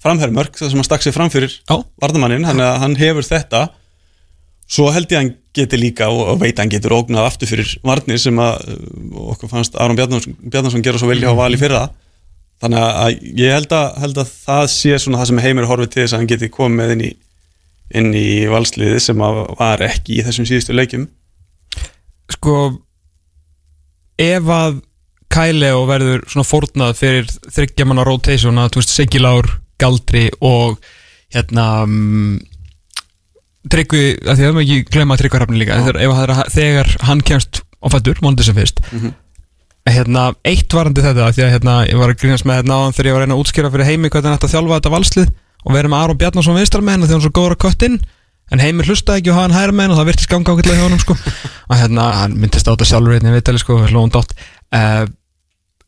[0.00, 3.66] framherrmörk, það sem hann stakk sig fram fyrir Já, vardamannin, að hann hefur þetta.
[4.70, 7.50] Svo held ég að hann geti líka og, og veit að hann getur ógnað aftur
[7.50, 11.88] fyrir varnir sem að uh, okkur fannst Aron Bjarnason gera svo vel hjá vali fyrra.
[12.62, 16.02] Þannig að ég held að, held að það sé svona það sem heimir horfið til
[16.04, 17.10] þess að hann geti komið með inn í,
[17.98, 21.08] inn í valsliði sem að var ekki í þessum síðustu leikjum.
[22.30, 22.56] Sko
[24.20, 24.80] Ef að
[25.30, 30.80] Kæleo verður svona fórnað fyrir þryggjamanna rotation að þú veist Sigilár, Galdri og
[31.30, 32.38] hérna um,
[33.70, 38.20] Tryggvi, að því að við ekki glemma Tryggvarhafni líka þegar, þegar hann kemst á fættur,
[38.24, 38.80] mánuði sem fyrst.
[38.90, 39.12] Mhm.
[39.90, 43.06] hérna, eitt varandi þetta því að hérna, ég var að grínast með hérna áðan þegar
[43.08, 45.30] ég var að reyna að útskýra fyrir heimi hvernig að þjálfa þetta valslið
[45.64, 47.96] og vera með Aron Bjarnason vinstarmenn þegar hann svo góður að köttinn
[48.50, 50.86] en heimir hlustaði ekki og hafa hann hæra menn og það virtist ganga ákveðlega hjá
[50.88, 51.16] honum sko.
[51.70, 54.34] og hérna, hann myndist á þetta sjálfur einnig vitali sko, hlóðum dótt
[54.74, 55.04] uh,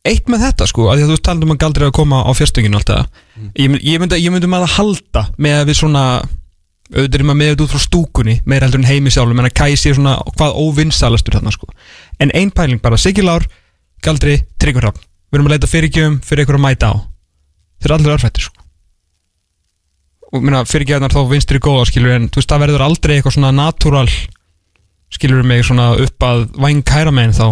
[0.06, 2.30] eitt með þetta sko, að því að þú talandum um að galdri að koma á
[2.34, 3.06] fjärstunginu alltaf
[3.58, 6.04] ég, mynd- ég myndi, ég myndi maður að halda með að við svona
[6.92, 9.54] auðvitað er maður með þetta út frá stúkunni meira heldur en heimi sjálfur, menn að
[9.62, 11.70] kæsi svona hvað óvinnsalastur þarna sko.
[12.20, 13.46] En ein pæling bara, Sigilár,
[14.04, 15.00] Galdri, Tryggvarhafn
[20.32, 21.12] við erum að leita fyrirgjöfum fyrir ykkur að mæta á þeir eru allir örfættir og
[21.12, 24.08] minna, fyrirgjöfnar þá vinstri góða skilur en þú veist það verður aldrei eitthvað svona natúral
[25.12, 27.48] skilur mig svona upp að væng kæra megin þá.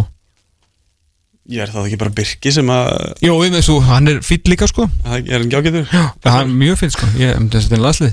[1.50, 2.88] Ég er það ekki bara Birki sem að
[3.24, 4.86] Jó, við með svo, hann er fýll líka sko.
[5.02, 7.08] Að er hann gjágetur Já, hann er mjög fýll sko.
[7.18, 8.12] Ég myndi að þetta er laslið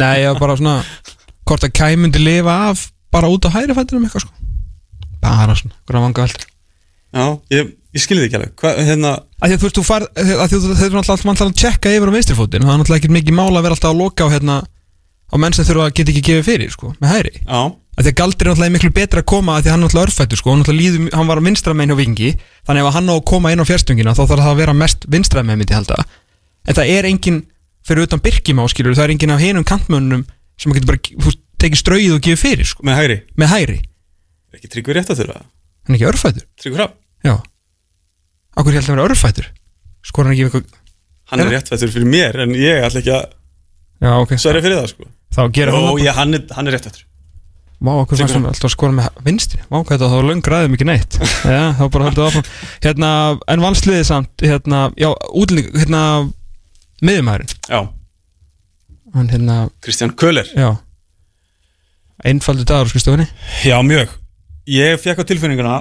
[0.00, 0.76] Nei, ég var bara svona
[1.44, 4.32] Hvort að Kai myndi lifa af bara út á hæri fættinum eitthvað sko.
[5.20, 6.46] Bara svona, hvernig vanga veldur.
[7.10, 8.52] Já, ég, ég skilði ekki alveg.
[8.60, 9.10] Hvað, hérna,
[9.42, 11.92] að að þú veist, þú far, að að þú- þeir eru alltaf alltaf að tjekka
[11.96, 14.32] yfir á vinstrifótin það er alltaf ekki mikið mála að vera alltaf að loka á
[14.34, 14.56] hérna
[15.30, 18.10] á menn sem þurfa að geta ekki gefið fyrir sko, með hæri já, að því
[18.10, 20.38] að Galdur er alltaf miklu betra að koma að því að hann er alltaf örfættur
[20.40, 22.30] sko, hann, líður, hann var vinstra megin hjá vikingi
[22.66, 25.06] þannig ef hann á að koma inn á fjärstungina þá þarf það að vera mest
[25.10, 25.98] vinstra megin myndi halda
[26.66, 27.38] en það er engin
[27.86, 30.26] fyrir utan Birkimá skilur það er engin af hinum kantmönnum
[30.58, 33.18] sem getur bara tekið strauið og gefið fyrir sko, með hægri?
[33.38, 33.78] Með hæri
[34.50, 36.44] Er ekki tryggvi rétt að þurfa hann er ekki örfættur.
[36.58, 37.34] Tryggvi hrapp já
[38.56, 39.46] Akkur ég held að vera örfættur?
[40.06, 40.78] Skor hann ekki við eitthvað
[41.30, 43.28] Hann er Er- réttvættur fyrir mér En ég ætla ekki að
[44.00, 44.30] já ok.
[44.40, 45.04] sverja fyrir það sko.
[45.36, 46.02] Þá gerir hann Ó, það.
[46.06, 47.04] ég, hann, er, hann er réttvættur
[47.80, 49.58] Vá, okkur fannst hann alltaf að skora með vinstri.
[49.70, 51.14] Vá, hvað þetta, þá löng ræðum ekki neitt.
[51.48, 52.48] Já, þá bara við áfram.
[52.84, 53.10] Hérna,
[53.54, 56.00] en vansliðið samt Hérna, já, útlending Hérna,
[57.00, 57.80] miðumæðurinn Já,
[59.14, 60.50] Hann, hérna, Kristján Köhler.
[60.52, 60.74] Já.
[62.24, 63.24] Einfaldur dagur, skristofinni
[63.64, 64.12] Já, mjög.
[64.68, 65.78] Ég fekk á tilfinninguna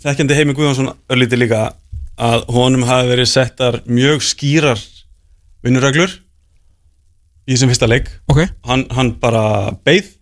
[0.00, 1.60] Þekkjandi Heimi Guðjónsson örlítið líka
[2.20, 4.80] Að honum hafi verið settar mjög skýrar
[5.64, 6.12] Vinnurreglur
[7.48, 8.08] Í þessum fyrsta leik.
[8.30, 8.44] Ok.
[8.68, 10.12] Hann, hann bara beið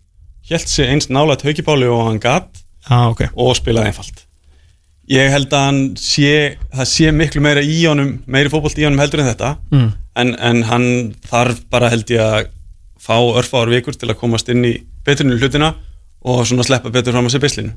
[0.49, 3.27] Hjælt sig eins nálægt haukibáli og hann gat Já, ok.
[3.37, 4.23] og spilaði einfalt.
[5.09, 6.31] Ég held að hann sé
[6.73, 9.51] það sé miklu meira í honum meiri fótbolt í honum heldur en þetta.
[9.69, 9.91] Mm.
[10.23, 10.87] en, en hann
[11.29, 12.49] þarf bara held ég að
[12.99, 14.73] fá örfáar vikur til að komast inn í
[15.05, 15.75] betrinu hlutina
[16.25, 17.75] og svona sleppa betur fram á sér beislinu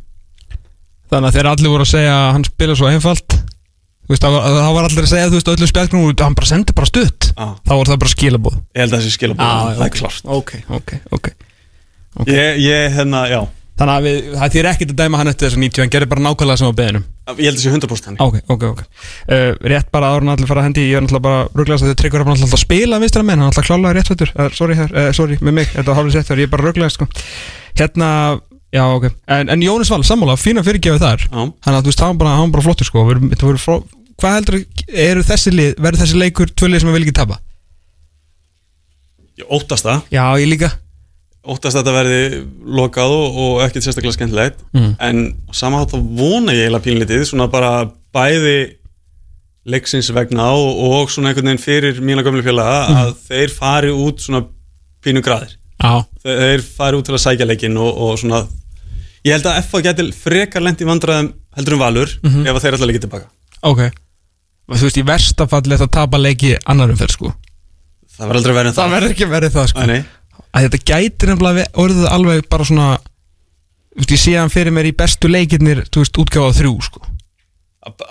[1.13, 3.39] Þannig að þeir allir voru að segja að hann spila svo einfalt.
[4.13, 7.31] Það var, það allir að segja, veist, öllu spjálknum Hann bara sendi bara stutt.
[7.39, 10.27] Ah, Þá var það bara skilabóð ég held að þessi skila búin það er klárt.
[10.37, 11.31] Ok, ok, ok.
[12.13, 12.29] Ok.
[12.29, 13.41] ég, ég hérna, já,
[13.83, 16.11] Þannig að við, það þýr ekkert að dæma hann eftir þess að 90 Hann gerir
[16.11, 17.07] bara nákvæmlega sem á beðinum.
[17.33, 18.83] Ég held að þessi 100% hann Ok, ok, ok.
[19.33, 21.93] Uh, Rétt bara áður en allir fara að hendi Ég er náttúrulega bara rugglegast að
[21.93, 24.33] þið tryggur að alltaf að spila vinstra menn, hann alltaf klálega réttfættur.
[24.37, 27.09] Uh, sorry, uh, sorry, með mig, þetta var hálfis réttfættur Ég er bara rugglegast, sko.
[27.81, 28.11] Hérna,
[28.73, 29.09] já, ok.
[29.37, 31.25] En, en Jónis Val, sammála, fína fyrirgefið þar.
[31.29, 33.05] Já, Þannig að þú veist, hann bara, hann bara flottur, sko.
[33.11, 33.83] Við verður frá-
[34.23, 34.57] Hvað heldur,
[35.03, 37.39] eru þessi lið Verður þessi leikur tvölið sem við vil ekki tapa?
[39.41, 40.03] ég óttast það.
[40.13, 40.69] Já, ég líka.
[41.43, 42.43] Óttast að þetta verði
[42.79, 44.61] lokað og, og ekkert sérstaklega skemmtilegt.
[44.77, 44.91] Mm.
[45.03, 45.23] en
[45.57, 47.71] samanhátt að vona ég eiginlega pínlítið svona bara
[48.15, 48.77] bæði
[49.73, 54.23] leiksins vegna og, og svona einhvern veginn fyrir mína gömlu félaga að þeir fari út
[54.23, 54.45] svona
[55.03, 55.57] pínu graðir.
[55.83, 58.45] Já, þeir fari út til að sækja leikin og, og svona
[59.27, 62.77] ég held að FA geti frekar lent í vandræðum heldur um valur ef að þeir
[62.77, 63.31] alltaf leikið tilbaka
[63.63, 63.85] ok.
[64.73, 67.33] Þú veist, í versta falli þetta tapa leiki annarum fyrir, sko.
[68.13, 69.87] Það verður aldrei verið en það, verður ekki verið það, sko.
[69.91, 69.99] Nei,
[70.53, 72.89] að þetta gæti nefnilega orðið alveg bara svona
[73.93, 77.03] þú veist, ég sé hann fyrir mér í bestu leikirnir þú veist, útgáfa þrjú sko.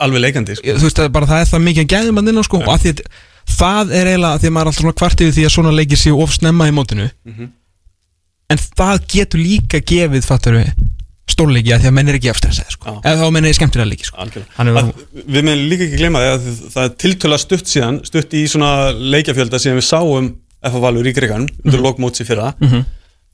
[0.04, 0.76] alveg leikandi sko.
[0.78, 2.62] Þú veist, það er bara það er það mikið að gæðum að inn á sko.
[2.62, 3.04] að að
[3.52, 6.00] það er eiginlega því að maður er alltaf svona kvart yfir því að svona leikir
[6.00, 7.08] séu of snemma í mótinu.
[8.52, 10.74] En það getur líka gefið fattur við
[11.34, 12.94] stórleiki að því að menn er ekki afstressaði sko.
[13.02, 14.26] Eða þá menn er skemmtilega leiki sko.
[14.62, 14.90] Að,
[15.36, 18.72] við meðum líka ekki gleyma því að það er tiltöla stutt síðan, stutt í svona
[18.98, 20.30] leikjafjölda síðan við sáum
[20.62, 22.52] FH Valur í Greikann undir mm lokmótsi fyrra.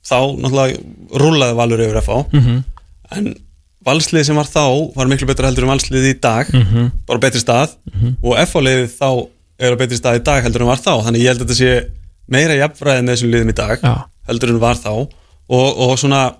[0.08, 0.78] Þá náttúrulega
[1.20, 2.58] rúlaði Valur yfir FH Mhm.
[3.18, 3.34] en
[3.88, 4.64] valslið sem var þá
[4.96, 6.46] var miklu betra heldur en valslið í dag.
[6.52, 6.90] Mhm.
[7.06, 7.74] bara betri stað.
[8.22, 9.28] Og FH-liðið þá
[9.60, 10.92] er á betri stað í dag heldur en var þá.
[11.04, 11.90] Þannig ég held að þetta sé
[12.28, 13.94] meira jafnfræði með þessum liðum í dag Já.
[14.28, 14.90] heldur en var þá.
[15.48, 16.34] Og, og svona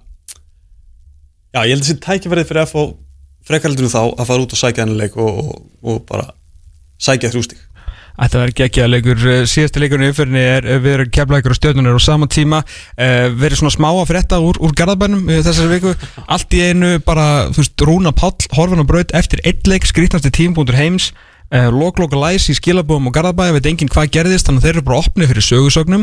[1.54, 2.84] já, ég held að þessi tækifærið fyrir FH
[3.48, 6.30] frekar heldur en þá að fara út og sækja hennar leik og, og, og bara
[7.00, 7.68] sækja þrjústík
[8.18, 9.20] Þetta verður geggjaða leikur.
[9.30, 12.64] Eh, síðasti leikurinn í uppfyrinni er eh, við erum keflækur og stjórnunir á sama tíma.
[12.98, 15.92] Uh, verið svona smá að frétta úr, úr garðabænum uh, þessari viku,
[16.26, 20.34] allt í einu bara, þú veist, Rúna Páll, horfin og braut eftir eitt leik, skrítnasti
[20.34, 21.12] tímpúntur heims.
[21.54, 24.86] Uh, lokloka læs í skilabóðum og garðabæði, veit enginn hvað gerðist þannig að þeir eru
[24.90, 26.02] bara opnið fyrir sögursögnum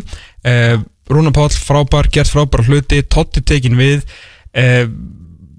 [1.12, 4.08] Rúna Páll frábær, gert frábær hluti Totti tekin við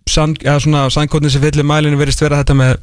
[0.09, 2.77] sandkotnin sem fyllir mælinu verist vera þetta með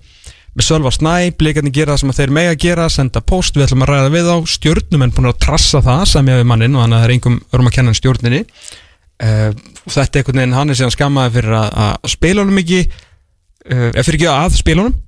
[0.53, 3.89] með Sölva Snæ, blikarnir gera það sem þeir mega gera senda post, við ætlum að
[3.89, 7.01] ræða við á stjórnum en búin að trassa það semja við mannin og þannig að
[7.01, 10.77] það er engum örum að kenna stjórninni uh, og þetta er einhvern veginn hann er
[10.77, 14.99] síðan skammaði fyrir að, að spila honum ekki uh, eða fyrir ekki að spila honum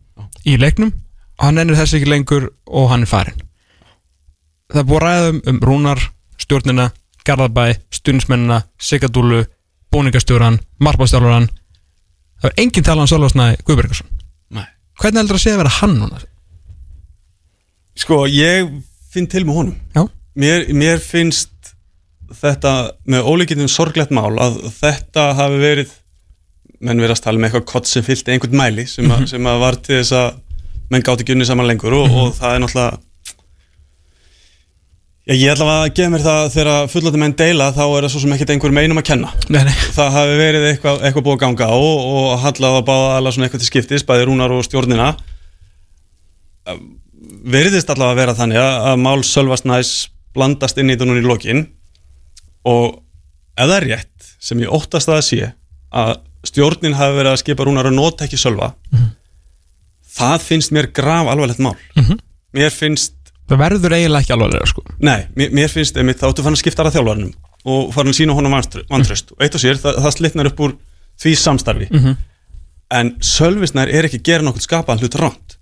[0.46, 0.94] í leiknum.
[1.36, 3.46] Og hann ennur þess ekki lengur og hann er farin
[4.74, 6.02] það búin að ræða um, Rúnar
[6.42, 6.90] stjórnina,
[7.26, 9.44] Garðabæ, stjórnismennina Sigadúlu,
[9.94, 11.52] bóningastjóran Marpastjálfuran
[12.46, 14.12] það er enginn talað um Sölva Snæ Guðbergarsson.
[14.96, 16.22] Hvernig heldur að sé að vera hann núna?
[18.00, 18.70] Sko, ég
[19.12, 20.10] finn til með honum.
[20.36, 21.52] Mér, mér finnst
[22.36, 22.72] þetta
[23.08, 25.94] með ólíkindum sorglegt mál að þetta hafi verið
[26.84, 29.62] menn verið að tala með eitthvað kott sem fylgti einhvern mæli sem, að, sem að
[29.62, 30.40] var til þess að
[30.92, 33.00] menn gátt ekki unni saman lengur og, og það er náttúrulega
[35.34, 38.36] ég ætla að gefa mér það þegar fullandi menn deila þá er það svo sem
[38.36, 39.32] ekkert einhver meinum að kenna.
[39.50, 39.74] Nei, nei.
[39.96, 43.48] Það hafi verið eitthvað, eitthvað búið að ganga á og hallað að báða alla svona
[43.48, 45.08] eitthvað til skiptis bæði rúnar og stjórnina.
[47.56, 49.96] Veriðist allavega að vera þannig að, mál Sölvast næs
[50.36, 51.66] blandast inn í þetta núna í lokin.
[52.70, 53.02] Og
[53.56, 55.52] ef það er rétt sem ég óttast að það sé
[55.96, 56.16] að
[56.46, 58.74] stjórnin hafi verið að skipa rúnar að nota ekki Sölva
[60.16, 61.76] það finnst mér graf alvarlegt mál
[62.56, 63.15] mér finnst
[63.46, 64.84] Það verður eiginlega ekki alvarlega sko.
[65.06, 67.34] Nei, mér, mér finnst einmitt þá áttu fann að skipta aðra þjálfarnum
[67.66, 68.56] og farin að sína honum
[68.90, 70.74] vantröst og eitt og sér, það, það slitnar upp úr
[71.22, 71.88] því samstarfi.
[72.94, 75.56] En Sölvisnær er ekki gera nokkuð skapaðan hlut ránt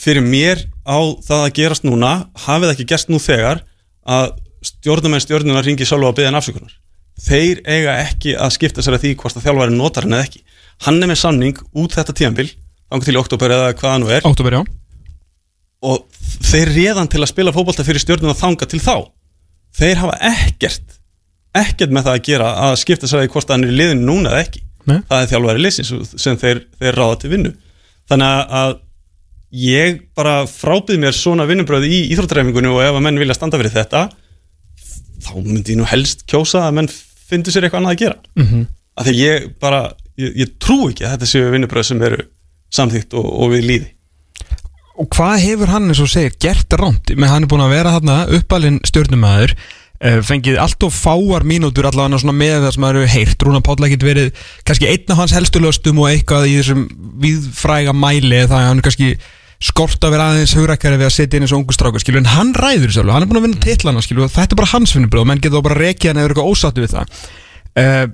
[0.00, 2.12] fyrir mér á það að gerast núna
[2.46, 3.60] hafið ekki gerst nú þegar
[4.08, 4.32] að
[4.64, 6.72] stjórnumenn stjórnunar ringi að byggja en afsökunar.
[7.20, 10.40] Þeir eiga ekki að skipta sér að því hvort að þjálfari notar hann eða ekki.
[10.86, 12.48] Hann er með samning út þetta tíðanbíl
[12.90, 14.24] þannig til oktober eða hvað hann nú er.
[14.56, 14.64] Já.
[15.84, 16.02] Og
[16.42, 18.96] þeir réðan til að spila fótbolta fyrir stjórnum að þanga til þá.
[19.74, 21.00] Þeir hafa ekkert
[21.54, 24.32] ekkert með það að gera að skipta sér að hvort hann er í liðinu núna
[24.32, 24.62] eða ekki.
[24.84, 24.98] Nei.
[25.08, 27.52] það er þjálfæri liðsins sem þeir, þeir ráða til vinnu.
[28.10, 28.74] Þannig að
[29.54, 33.72] ég bara frábið mér svona vinnubröð í íþróttaræfingunni og ef að menn vilja standa fyrir
[33.72, 34.02] þetta
[35.24, 38.16] þá myndi ég nú helst kjósa að menn fyndu sér eitthvað annað að gera.
[38.36, 38.66] Mm -hmm.
[38.94, 39.80] af því ég bara,
[40.20, 42.20] ég, ég trú ekki að þetta séu vinnubröð sem eru
[42.74, 43.93] samþýtt og, og við líði
[44.94, 47.94] Og hvað hefur hann eins og segir gert rámt með hann er búin að vera
[47.96, 53.14] þarna uppalinn stjórnumæður uh, fengið allt of fáar mínútur allavega með það sem það eru
[53.14, 53.46] heyrt.
[53.46, 56.84] Rúna Páll ekkert verið kannski einn af hans helstu löstum og eitthvað í þessum
[57.24, 59.10] viðfræga mæli það að hann er kannski
[59.64, 62.52] skort að vera aðeins hugrækkari við að setja inn eins og ungu skilju en hann
[62.58, 65.30] ræður alveg, hann er búin að vinna skilju og þetta er bara hans vinnubröð og
[65.30, 67.22] menn getur þá bara rekið hann eða eitthvað ósattu við það.
[67.74, 68.06] Uh,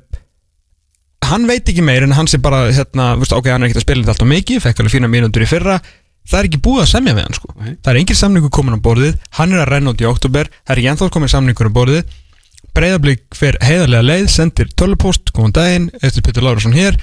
[1.30, 3.86] hann veit ekki meir en hann sé bara hérna, veist, ok, hann er ekkert að
[3.86, 5.80] spila þetta alltaf mikið fekk alveg fína mínútur í fyrra
[6.28, 7.52] það er ekki búið að semja við hann sko.
[7.58, 7.70] Nei.
[7.80, 9.14] það er engin samningur komin á borðið.
[9.38, 12.18] Hann er að renna út í oktober það er ekki ennþá komin samningur á borðið.
[12.76, 16.98] Breyðablík fer heiðarlega leið sendir tölvupost, góðan daginn, eftir Petur Lárusson hér.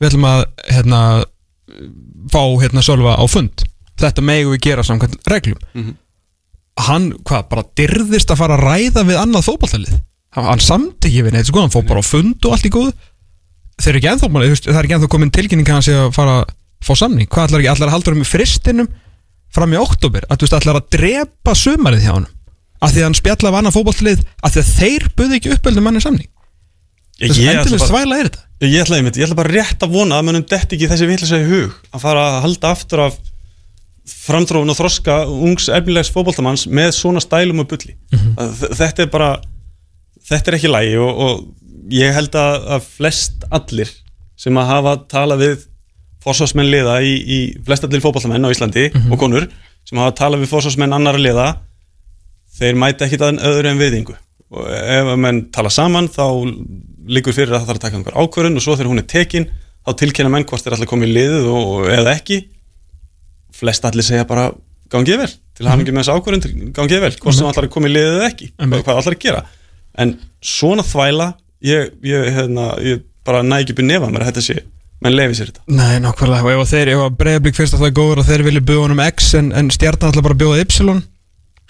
[0.00, 1.02] Við ætlum að hérna,
[2.32, 3.62] fá hérna Sölva á fund.
[4.02, 5.60] Þetta megum við gera samkvæmt reglum.
[5.74, 5.98] Mhm.
[6.80, 9.98] hann hvað, bara dyrðist að fara að ræða við annað fótballtalið
[10.36, 12.92] hann, samt ekki við neitt sko, hann fór bara á fund og allt í góðu.
[13.82, 16.36] Þeir eru ekki veist, það er ekki ennþá komin tilkynning að hann sé að fara
[16.40, 16.52] að
[16.82, 17.30] fá samning?
[17.30, 18.92] Hvað ætlar ekki, ætlar að halda um fristinum
[19.52, 22.28] fram í oktober, að þú veist, ætlar að drepa sumarið hjá hann
[22.82, 25.86] að því að hann spjalla af annað fótballtalið að því að þeir buðu ekki uppöldum
[25.86, 26.30] manni samning?
[27.22, 28.40] Þess að endurlega svæla er þetta.
[28.62, 31.76] Ég, ætla, ég ætla bara rétt að vona að mönnum detti ekki þessi í hug
[31.92, 33.18] að fara að halda aftur af
[34.08, 37.94] framtrófun og þroska ungs efnilegs fótboltamanns með svona stælum og bulli.
[38.14, 38.32] Mm
[38.74, 39.32] þetta er bara
[40.26, 43.90] þetta er ekki lægi og, og ég held að, að flest allir
[44.38, 45.66] sem að hafa talað við
[46.22, 49.48] fórsvarsmenn liða í, í flest allir fótballamenn á Íslandi og konur
[49.88, 51.48] sem hafa talað við fórsvarsmenn annara liða
[52.58, 54.16] þeir mæta ekkit að öðru en viðingu
[54.52, 56.24] og ef að menn tala saman þá
[57.08, 59.46] liggur fyrir að það þarf að taka einhver ákvörðun og svo þegar hún er tekin
[59.82, 62.38] þá tilkynna menn hvort þeir allir komið í liðið og eða ekki.
[63.56, 64.50] Flest allir segja bara
[64.92, 67.90] gangið vel til að hafa ekki með þessu ákvörðun gangið vel, hvort sem allir komið
[67.90, 68.84] í liðið eða ekki Einmitt.
[68.86, 69.42] hvað allir að gera.
[70.02, 70.14] En
[70.52, 71.28] svona þvæla
[71.66, 74.60] ég, ég, hérna, ég bara næ ekki byrja nefa mér að þetta sé
[75.02, 75.64] menn lefi sér þetta.
[75.78, 78.46] Nei, nákvæmlega, og ef að þeir, ef að breyðablík fyrst að er góður og þeir
[78.48, 81.02] vilja bjóða honum X en, en stjartan ætla bara að bjóða Y.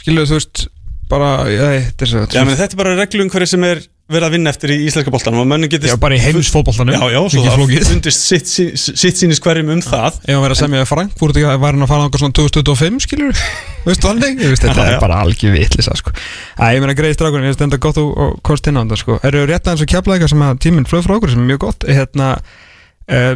[0.03, 0.67] Skiluðu, þú veist,
[1.13, 3.83] bara, já, þetta er svo Já, menn, þetta er bara reglum hverju sem er
[4.13, 6.93] verið að vinna eftir í íslenska boltanum og mönnum Já, getist bara í heimsfótboltanum.
[6.99, 7.85] Já, já, svo það flókið.
[7.89, 10.19] fundist sitt, sitt, sitt sínis hverjum um það.
[10.27, 12.99] Ef hann verið að semja við Frankfurt ekki, var hann að fara náttúrulega svona 2025,
[13.07, 13.41] skilur
[13.87, 14.43] Veistu þannig?
[14.43, 15.01] Ég veist, þetta Já, er já.
[15.07, 16.13] bara algjör vitlisa, sko.
[16.59, 19.01] Æ, ég meina greið strákurinn, ég veist enda gott og, og kost inn á þetta,
[19.01, 19.17] sko.
[19.31, 21.63] Eru rétt aðeins að kepla eitthvað sem að tíminn flög frá okkur sem er mjög
[21.65, 21.89] gott.
[21.89, 22.29] Hérna,
[23.11, 23.35] uh,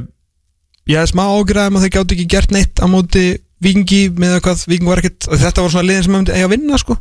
[0.87, 3.27] ég hef smá ágræðum að þeir gáttu ekki gert neitt á móti
[3.65, 6.81] Víkingi með hvað Víking var ekkert Þetta var svona liðin sem hefði eiga að vinna,
[6.81, 6.97] sko.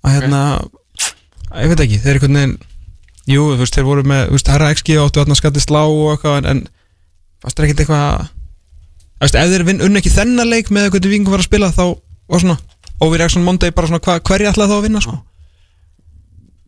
[0.00, 0.42] Og hérna,
[1.58, 2.58] ég veit ekki, þeir eru einhvern veginn
[3.30, 6.12] Jú, þú veist, þeir voru með, þú veist, herra XG áttu þarna skatti slá og
[6.14, 6.62] eitthvað en,
[7.42, 8.28] fannst þeir ekkert eitthvað
[9.20, 11.72] Þú veist, ef þeir vinn unni ekki þennan leik með eitthvað vingum var að spila
[11.74, 11.84] þá
[12.30, 12.56] var svona
[13.00, 15.18] Óvi Reksson Monday bara svona hva, hverju ætlaði þá að vinna sko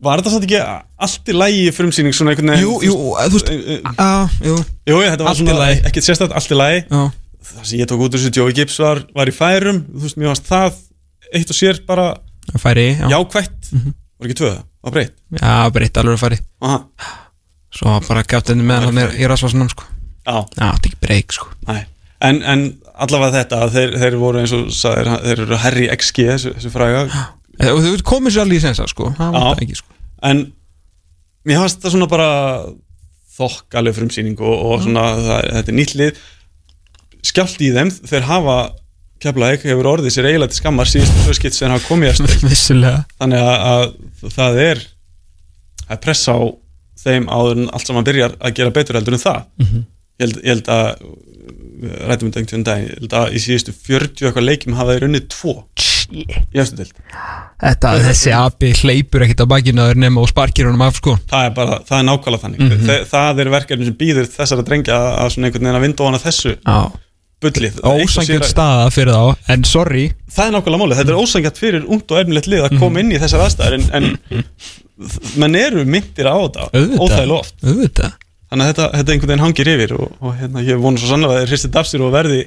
[0.03, 0.59] Var þetta satt ekki
[1.07, 4.55] allt í lægi frumsýning svona einhvern veginn Jú, jú, þú veist, Eh, eh, að, jú,
[4.91, 8.21] Jú, þetta var svona ekkert sérstætt allt í lægi Það sem ég tók út úr
[8.21, 10.77] þessu Joey Gibbs var, var í færum Þú veist, mér varst það
[11.33, 12.07] eitt og sér bara
[12.59, 15.13] færi, já, já, jákvætt Var ekki tvö það, var breytt?
[15.41, 16.37] Já breytt alveg færi.
[16.63, 16.77] Aha,
[17.73, 19.87] Svo bara gæft henni með hann í rasvarsunum sko.
[20.23, 21.49] Já, Já, þetta er ekki breyk sko.
[21.67, 21.79] Næ
[22.23, 22.61] En, en
[23.03, 27.01] allavega þetta, þeir, þeir voru eins og sagðir, þeir eru herri XG þessu, þessu fræga.
[27.73, 29.09] Og þú komið sér alveg í sensa sko.
[29.17, 29.92] Það var það ekki sko
[30.29, 30.45] En
[31.47, 32.29] mér fannst þetta svona bara
[33.33, 36.23] þokkaleg frumsýning og, og svona það, þetta er nýtt lið.
[37.23, 38.57] Skjált í þeim, þeir hafa
[39.23, 43.05] Keflavík hefur orðið sér eiginlega til skammar síðust tvö skipt sem hafa komið eftir Vissulega.
[43.21, 44.81] Þannig að, að það er
[45.87, 46.41] að pressa á
[47.03, 49.45] þeim áður en allt saman byrjar að gera betur heldur en það.
[49.63, 50.89] Ég, held, ég held að
[51.83, 55.07] við rættum þetta einhvern dag ég held að í síðustu 40 eitthvað leikjum hafa þeir
[55.09, 55.55] unnið tvo
[57.63, 61.15] Þetta, þessi abi hleypur ekkert á bakinu að þeir nema og sparkir honum af sko.
[61.31, 62.63] Það er bara, það er nákvæmlega þannig.
[62.65, 62.83] Mhm.
[62.89, 65.85] Þe, það er verkefni sem býður þessar að drengja að, að svona einhvern veginn að
[65.87, 66.79] vinda ofan að þessu Já.
[67.43, 67.81] bullið.
[67.93, 70.05] Ósangjörn staða fyrir þá En sorry.
[70.33, 73.11] Það er nákvæmlega málið, þetta er ósangjart fyrir ungt og efnilegt lið að koma inn
[73.13, 74.53] í þessar aðstæður en, en
[75.41, 77.55] menn eru myndir á þetta óþægilega oft.
[77.63, 78.19] Auðvitað.
[78.53, 81.33] Þannig að þetta, þetta einhvern veginn hangir yfir og, og hérna, ég vonu svo sannlega
[81.33, 82.41] að þeir hristið af sér og verði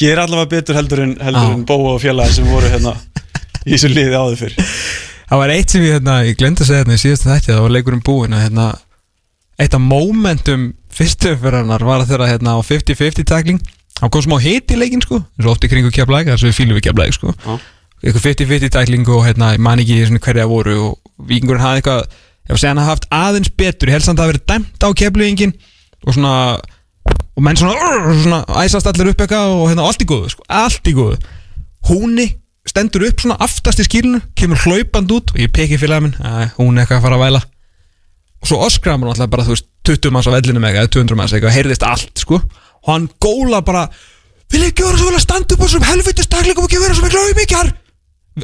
[0.00, 2.96] gera allavega betur heldur en, heldur en bóa og fjallaði sem voru hérna
[3.64, 4.72] í þessu liði áður fyrir
[5.26, 7.64] Það var eitt sem ég, hérna, ég glemdi að segja hérna í síðasta þætti Það
[7.64, 8.66] var leikurinn búinn að hérna
[9.56, 13.62] Eitt af momentum fyrstu umfyrirnar var að þeirra hérna á 50-50 takling
[13.96, 15.22] Það kom smá hit í leikinn sko.
[15.24, 17.32] Eins og oft í kringu keflæk, þess að við fýlum við keflæk sko.
[18.02, 22.02] Eitthvað 50-50 takling og hérna, man ekki hverja voru og vikingurinn hafði eitthvað
[22.46, 24.20] Ég var segja hann hafði haft aðeins betur Ég helst að
[26.20, 26.60] það
[27.36, 30.42] og menn svona, "Urr", svona æsast allir upp eitthvað og hérna allt í góðu sko,
[30.48, 31.18] allt í góðu
[31.88, 32.30] húni
[32.66, 36.50] stendur upp svona aftast í skýrinu kemur hlaupand út og ég peki félagin minn að
[36.58, 37.42] hún er eitthvað að fara að væla
[38.42, 40.94] og svo öskrar hann alltaf bara þú veist 20 manns á vellinu með eitthvað, eða
[40.98, 42.40] 200 manns eitthvað heyrðist allt sko.
[42.86, 43.86] Og hann góla bara
[44.52, 46.96] vil ég gera svo vel að standa upp á þessum helvitis taklingum og ekki vera
[46.96, 47.72] svo miklu auðmikjar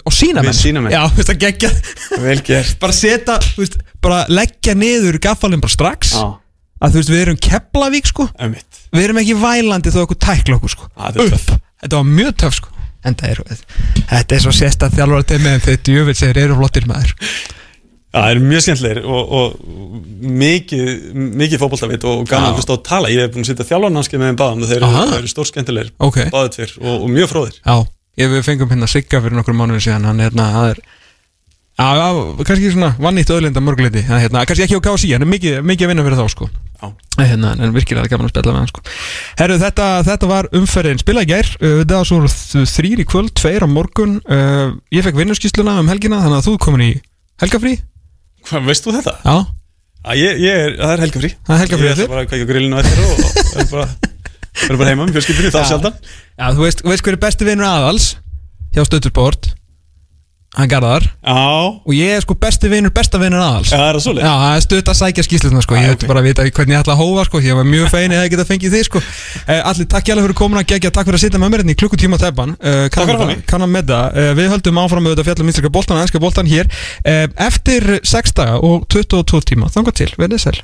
[0.02, 0.56] og sína menn.
[0.56, 0.94] sýnamenn.
[0.94, 6.14] já, þú veist að gegja bara setja, þú veist, bara leggja niður gaffalinn bara strax.
[6.16, 6.24] Já,
[6.82, 8.28] að þú veist, við erum Keflavík sko.
[8.42, 10.88] Ömmitt við erum ekki vælandi þó okkur tækla okkur sko.
[10.92, 11.50] Já, þetta er töff.
[11.84, 12.68] þetta var mjög töff sko.
[13.02, 13.64] En það er,
[14.12, 17.14] þetta er svo sérst að þjálfara til með þeir djöfitt segir eru flottir maður.
[18.12, 19.54] Það eru mjög skemmtlegir og, og
[20.42, 20.90] mikið,
[21.40, 22.52] mikið fótboltavit og gaman Já.
[22.52, 23.10] að hlusta á að tala.
[23.12, 25.04] Ég hef búin að sitja þjálfarnanski með þeim báðum og þeir, eru- Aha.
[25.12, 27.56] þeir eru stór skemmtilegir ok, báðið tver og, og mjög fróðir.
[27.64, 27.76] Já,
[28.22, 30.04] ég við fengum hérna Sigga fyrir nokkur mánuði síðan.
[30.10, 30.82] Hann hérna, það er
[31.80, 32.08] já, já,
[32.52, 35.92] kannski svona vannýtt öðlinda mörguleiti hérna, kannski ekki á KSI, hann er mikið, mikið að
[35.94, 36.50] vinna fyrir þá sko.
[37.18, 38.82] Hérna, en virkilega gaman að spila með hann sko.
[39.38, 41.00] Herru, þetta, þetta var umferðin.
[41.02, 44.18] Spila í gær, uh, þetta var svo þ- þrír í kvöld, tveir á morgun.
[44.26, 46.92] Uh, ég fekk vinnuskísluna um helgina þannig að þú er komin í
[47.42, 47.74] helgafrí.
[48.48, 49.16] Hvað, veist þú þetta?
[49.26, 49.36] já,
[50.02, 51.28] Að ég, ég er, það er helgafrí.
[51.46, 53.84] Það er helgafrí Ég ætla bara að kvækja grillinu eftir og er bara,
[54.66, 55.68] er bara heima með fjölskyldinni, það Já.
[55.70, 56.00] sjaldan.
[56.42, 58.08] Já þú veist, veist hver er besti vinnur aðals
[58.74, 59.52] hjá Stöðursport
[60.52, 61.06] hann Garðar.
[61.24, 61.36] Já,
[61.80, 63.70] og ég er sko besti vinnur, besta vinnur aðals.
[63.72, 64.26] Já, það er það svoleið?
[64.26, 66.10] Já, það er stutt að sækja skýsluna sko, ég Já, veit ok.
[66.10, 68.46] bara að vita hvernig ég ætla að hófa sko, ég var mjög fein eða geta
[68.50, 69.02] fengið þig sko.
[69.46, 71.72] Uh, Allir, takk hjá fyrir komin að gegja, takk fyrir að sitja með mér hérna
[71.72, 72.52] í klukkutíma teppan.
[72.60, 73.42] Uh, Takk fyrir að mig.
[73.48, 76.68] Kannan með það, uh, við höldum áfram þetta fjallum íslenska boltan og ennska boltan hér.
[77.00, 80.58] Uh, Eftir 6 daga og 22 tíma, þangað til, verðið sæl